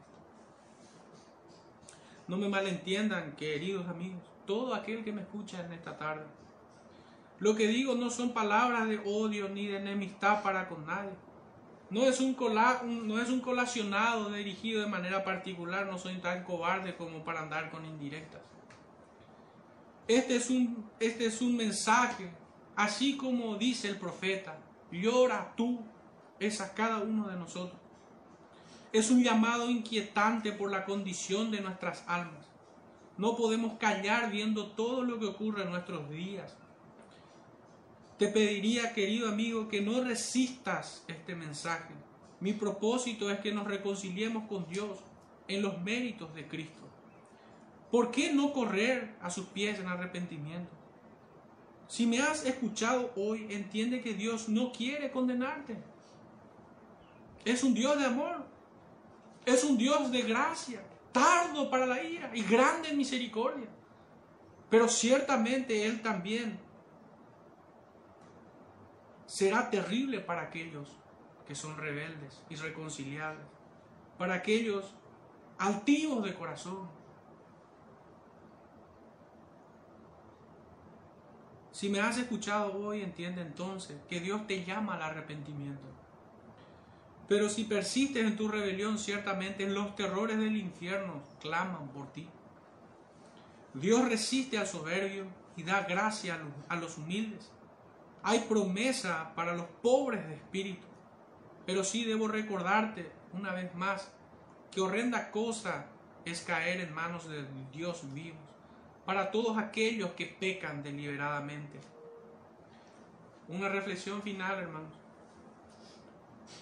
No 2.30 2.38
me 2.38 2.48
malentiendan, 2.48 3.34
queridos 3.34 3.86
amigos, 3.90 4.22
todo 4.46 4.74
aquel 4.74 5.04
que 5.04 5.12
me 5.12 5.24
escucha 5.24 5.66
en 5.66 5.74
esta 5.74 5.98
tarde 5.98 6.24
lo 7.44 7.56
que 7.56 7.68
digo 7.68 7.96
no 7.96 8.10
son 8.10 8.32
palabras 8.32 8.88
de 8.88 9.00
odio 9.00 9.50
ni 9.50 9.68
de 9.68 9.76
enemistad 9.76 10.42
para 10.44 10.70
con 10.70 10.86
nadie. 10.86 11.12
No 11.90 12.04
es 12.04 12.22
un, 12.22 12.38
no 13.06 13.22
es 13.22 13.30
un 13.30 13.42
colacionado 13.42 14.32
dirigido 14.32 14.82
de 14.82 14.88
manera 14.88 15.26
particular, 15.26 15.86
no 15.86 15.98
soy 15.98 16.16
tan 16.20 16.46
cobarde 16.46 16.96
como 16.96 17.24
para 17.26 17.42
andar 17.42 17.70
con 17.70 17.86
indirectas. 17.86 18.42
Este 20.08 20.38
es 20.38 20.50
un, 20.50 20.90
este 21.02 21.26
es 21.26 21.42
un 21.42 21.58
mensaje, 21.58 22.32
así 22.78 23.18
como 23.18 23.58
dice 23.58 23.90
el 23.90 23.98
profeta, 23.98 24.58
llora 24.90 25.54
tú, 25.58 25.82
es 26.44 26.62
a 26.62 26.74
cada 26.74 27.00
uno 27.00 27.28
de 27.28 27.38
nosotros. 27.38 27.80
Es 28.92 29.10
un 29.10 29.24
llamado 29.24 29.70
inquietante 29.70 30.52
por 30.52 30.72
la 30.72 30.86
condición 30.86 31.52
de 31.52 31.62
nuestras 31.62 32.04
almas. 32.08 32.46
No 33.18 33.36
podemos 33.36 33.78
callar 33.80 34.32
viendo 34.32 34.68
todo 34.68 35.04
lo 35.04 35.20
que 35.20 35.26
ocurre 35.26 35.64
en 35.64 35.72
nuestros 35.72 36.10
días 36.10 36.56
te 38.18 38.28
pediría, 38.28 38.94
querido 38.94 39.28
amigo, 39.28 39.68
que 39.68 39.82
no 39.82 40.02
resistas 40.02 41.04
este 41.10 41.36
mensaje. 41.36 41.94
Mi 42.40 42.54
propósito 42.54 43.30
es 43.32 43.40
que 43.40 43.52
nos 43.52 43.68
reconciliemos 43.68 44.48
con 44.48 44.68
Dios 44.70 45.00
en 45.48 45.62
los 45.62 45.82
méritos 45.82 46.34
de 46.36 46.48
Cristo. 46.48 46.82
¿Por 47.92 48.12
qué 48.12 48.32
no 48.32 48.54
correr 48.54 49.16
a 49.22 49.30
sus 49.30 49.48
pies 49.48 49.80
en 49.80 49.88
arrepentimiento? 49.88 50.72
Si 51.88 52.06
me 52.06 52.20
has 52.20 52.46
escuchado 52.46 53.12
hoy, 53.16 53.48
entiende 53.50 54.02
que 54.02 54.14
Dios 54.14 54.48
no 54.48 54.72
quiere 54.72 55.12
condenarte. 55.12 55.76
Es 57.46 57.64
un 57.64 57.74
Dios 57.74 57.98
de 57.98 58.06
amor. 58.06 58.46
Es 59.46 59.64
un 59.64 59.78
Dios 59.78 60.12
de 60.12 60.22
gracia, 60.22 60.82
tardo 61.12 61.70
para 61.70 61.86
la 61.86 62.02
ira 62.02 62.32
y 62.34 62.44
grande 62.44 62.90
en 62.90 62.98
misericordia. 62.98 63.68
Pero 64.70 64.88
ciertamente 64.88 65.86
Él 65.86 66.02
también 66.02 66.60
será 69.26 69.70
terrible 69.70 70.20
para 70.20 70.44
aquellos 70.44 70.96
que 71.46 71.56
son 71.56 71.78
rebeldes, 71.78 72.42
irreconciliables, 72.50 73.46
para 74.18 74.36
aquellos 74.36 74.96
altivos 75.58 76.24
de 76.24 76.34
corazón. 76.34 76.88
Si 81.72 81.90
me 81.90 82.00
has 82.00 82.18
escuchado 82.18 82.78
hoy, 82.78 83.02
entiende 83.02 83.42
entonces 83.42 84.00
que 84.08 84.22
Dios 84.22 84.48
te 84.48 84.64
llama 84.64 84.96
al 84.96 85.02
arrepentimiento. 85.02 86.03
Pero 87.28 87.50
si 87.50 87.64
persistes 87.64 88.26
en 88.26 88.36
tu 88.36 88.48
rebelión, 88.48 88.98
ciertamente 89.00 89.68
los 89.68 89.96
terrores 89.96 90.38
del 90.38 90.58
infierno 90.58 91.24
claman 91.40 91.88
por 91.90 92.12
ti. 92.12 92.28
Dios 93.74 94.08
resiste 94.08 94.58
al 94.58 94.68
soberbio 94.68 95.26
y 95.56 95.64
da 95.64 95.84
gracia 95.84 96.40
a 96.68 96.76
los 96.76 96.98
humildes. 96.98 97.50
Hay 98.22 98.40
promesa 98.42 99.34
para 99.36 99.56
los 99.56 99.66
pobres 99.82 100.28
de 100.28 100.36
espíritu. 100.36 100.86
Pero 101.66 101.84
sí 101.84 102.04
debo 102.04 102.28
recordarte 102.28 103.12
una 103.32 103.54
vez 103.54 103.74
más 103.74 104.12
que 104.72 104.82
horrenda 104.82 105.32
cosa 105.32 105.88
es 106.26 106.42
caer 106.42 106.82
en 106.82 106.94
manos 106.94 107.28
de 107.30 107.46
Dios 107.72 108.02
vivo 108.14 108.38
para 109.06 109.32
todos 109.32 109.58
aquellos 109.58 110.12
que 110.12 110.26
pecan 110.26 110.82
deliberadamente. 110.82 111.80
Una 113.48 113.70
reflexión 113.70 114.22
final, 114.22 114.60
hermanos. 114.60 114.94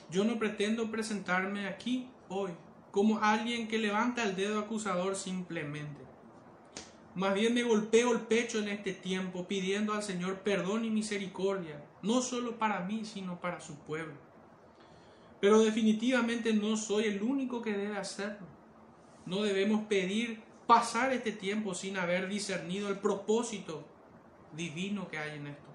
Yo 0.10 0.24
no 0.24 0.38
pretendo 0.40 0.92
presentarme 0.92 1.68
aquí 1.68 2.08
hoy 2.30 2.52
como 2.92 3.20
alguien 3.20 3.68
que 3.68 3.80
levanta 3.80 4.24
el 4.24 4.36
dedo 4.36 4.60
acusador 4.60 5.16
simplemente. 5.16 6.02
Más 7.16 7.34
bien 7.34 7.54
me 7.54 7.64
golpeo 7.64 8.14
el 8.14 8.22
pecho 8.22 8.60
en 8.60 8.70
este 8.70 8.94
tiempo 8.94 9.48
pidiendo 9.48 9.94
al 9.94 10.04
Señor 10.04 10.40
perdón 10.40 10.86
y 10.86 10.90
misericordia, 10.90 11.84
no 12.02 12.22
solo 12.22 12.58
para 12.58 12.82
mí, 12.82 13.04
sino 13.06 13.40
para 13.40 13.60
su 13.60 13.76
pueblo. 13.76 14.14
Pero 15.42 15.60
definitivamente 15.60 16.54
no 16.54 16.78
soy 16.78 17.06
el 17.06 17.22
único 17.22 17.62
que 17.62 17.74
debe 17.74 17.98
hacerlo. 17.98 18.48
No 19.26 19.42
debemos 19.44 19.84
pedir 19.86 20.42
pasar 20.68 21.12
este 21.12 21.32
tiempo 21.32 21.74
sin 21.74 21.98
haber 21.98 22.30
discernido 22.30 22.90
el 22.90 23.00
propósito 23.00 23.84
divino 24.56 25.10
que 25.10 25.18
hay 25.18 25.38
en 25.38 25.48
esto. 25.48 25.70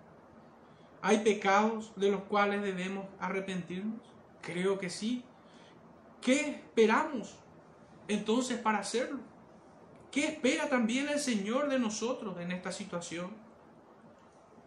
¿Hay 1.03 1.19
pecados 1.19 1.93
de 1.97 2.11
los 2.11 2.23
cuales 2.23 2.63
debemos 2.63 3.07
arrepentirnos? 3.21 4.01
Creo 4.41 4.79
que 4.79 4.91
sí. 4.91 5.25
¿Qué 6.21 6.51
esperamos 6.51 7.37
entonces 8.09 8.59
para 8.59 8.79
hacerlo? 8.79 9.21
¿Qué 10.11 10.27
espera 10.27 10.69
también 10.69 11.09
el 11.09 11.19
Señor 11.19 11.69
de 11.69 11.79
nosotros 11.79 12.39
en 12.41 12.51
esta 12.53 12.73
situación? 12.73 13.31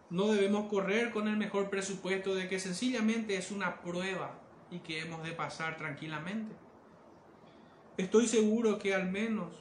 No 0.09 0.27
debemos 0.27 0.69
correr 0.69 1.11
con 1.11 1.27
el 1.27 1.37
mejor 1.37 1.69
presupuesto 1.69 2.35
de 2.35 2.47
que 2.47 2.59
sencillamente 2.59 3.35
es 3.35 3.51
una 3.51 3.81
prueba 3.81 4.39
y 4.71 4.79
que 4.79 5.01
hemos 5.01 5.23
de 5.23 5.31
pasar 5.31 5.77
tranquilamente. 5.77 6.55
Estoy 7.97 8.27
seguro 8.27 8.79
que 8.79 8.95
al 8.95 9.09
menos 9.09 9.53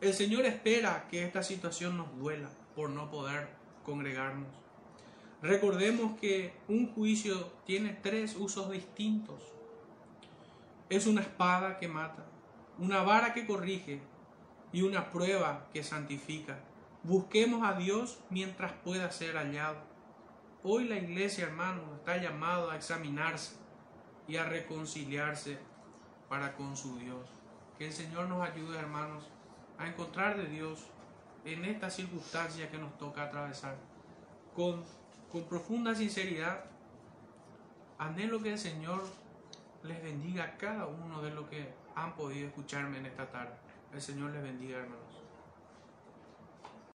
el 0.00 0.12
Señor 0.12 0.44
espera 0.44 1.06
que 1.08 1.24
esta 1.24 1.42
situación 1.42 1.96
nos 1.96 2.16
duela 2.18 2.50
por 2.74 2.90
no 2.90 3.10
poder 3.10 3.48
congregarnos. 3.84 4.61
Recordemos 5.42 6.18
que 6.20 6.54
un 6.68 6.94
juicio 6.94 7.52
tiene 7.66 7.98
tres 8.00 8.36
usos 8.36 8.70
distintos. 8.70 9.42
Es 10.88 11.08
una 11.08 11.22
espada 11.22 11.78
que 11.80 11.88
mata, 11.88 12.24
una 12.78 13.02
vara 13.02 13.34
que 13.34 13.44
corrige 13.44 14.00
y 14.72 14.82
una 14.82 15.10
prueba 15.10 15.66
que 15.72 15.82
santifica. 15.82 16.60
Busquemos 17.02 17.66
a 17.66 17.74
Dios 17.74 18.20
mientras 18.30 18.72
pueda 18.84 19.10
ser 19.10 19.34
hallado. 19.34 19.78
Hoy 20.62 20.84
la 20.84 20.96
iglesia, 20.96 21.46
hermanos, 21.46 21.86
está 21.96 22.18
llamado 22.18 22.70
a 22.70 22.76
examinarse 22.76 23.56
y 24.28 24.36
a 24.36 24.44
reconciliarse 24.44 25.58
para 26.28 26.54
con 26.54 26.76
su 26.76 26.98
Dios. 26.98 27.28
Que 27.78 27.86
el 27.86 27.92
Señor 27.92 28.28
nos 28.28 28.48
ayude, 28.48 28.78
hermanos, 28.78 29.24
a 29.76 29.88
encontrar 29.88 30.36
de 30.36 30.46
Dios 30.46 30.86
en 31.44 31.64
esta 31.64 31.90
circunstancia 31.90 32.70
que 32.70 32.78
nos 32.78 32.96
toca 32.96 33.24
atravesar. 33.24 33.76
Con, 34.54 34.84
con 35.32 35.44
profunda 35.44 35.94
sinceridad, 35.94 36.64
anhelo 37.98 38.42
que 38.42 38.52
el 38.52 38.58
Señor 38.58 39.02
les 39.82 40.02
bendiga 40.02 40.44
a 40.44 40.56
cada 40.58 40.86
uno 40.86 41.22
de 41.22 41.30
los 41.30 41.48
que 41.48 41.72
han 41.94 42.14
podido 42.14 42.48
escucharme 42.48 42.98
en 42.98 43.06
esta 43.06 43.30
tarde. 43.30 43.54
El 43.94 44.02
Señor 44.02 44.30
les 44.32 44.42
bendiga, 44.42 44.78
hermanos. 44.78 45.11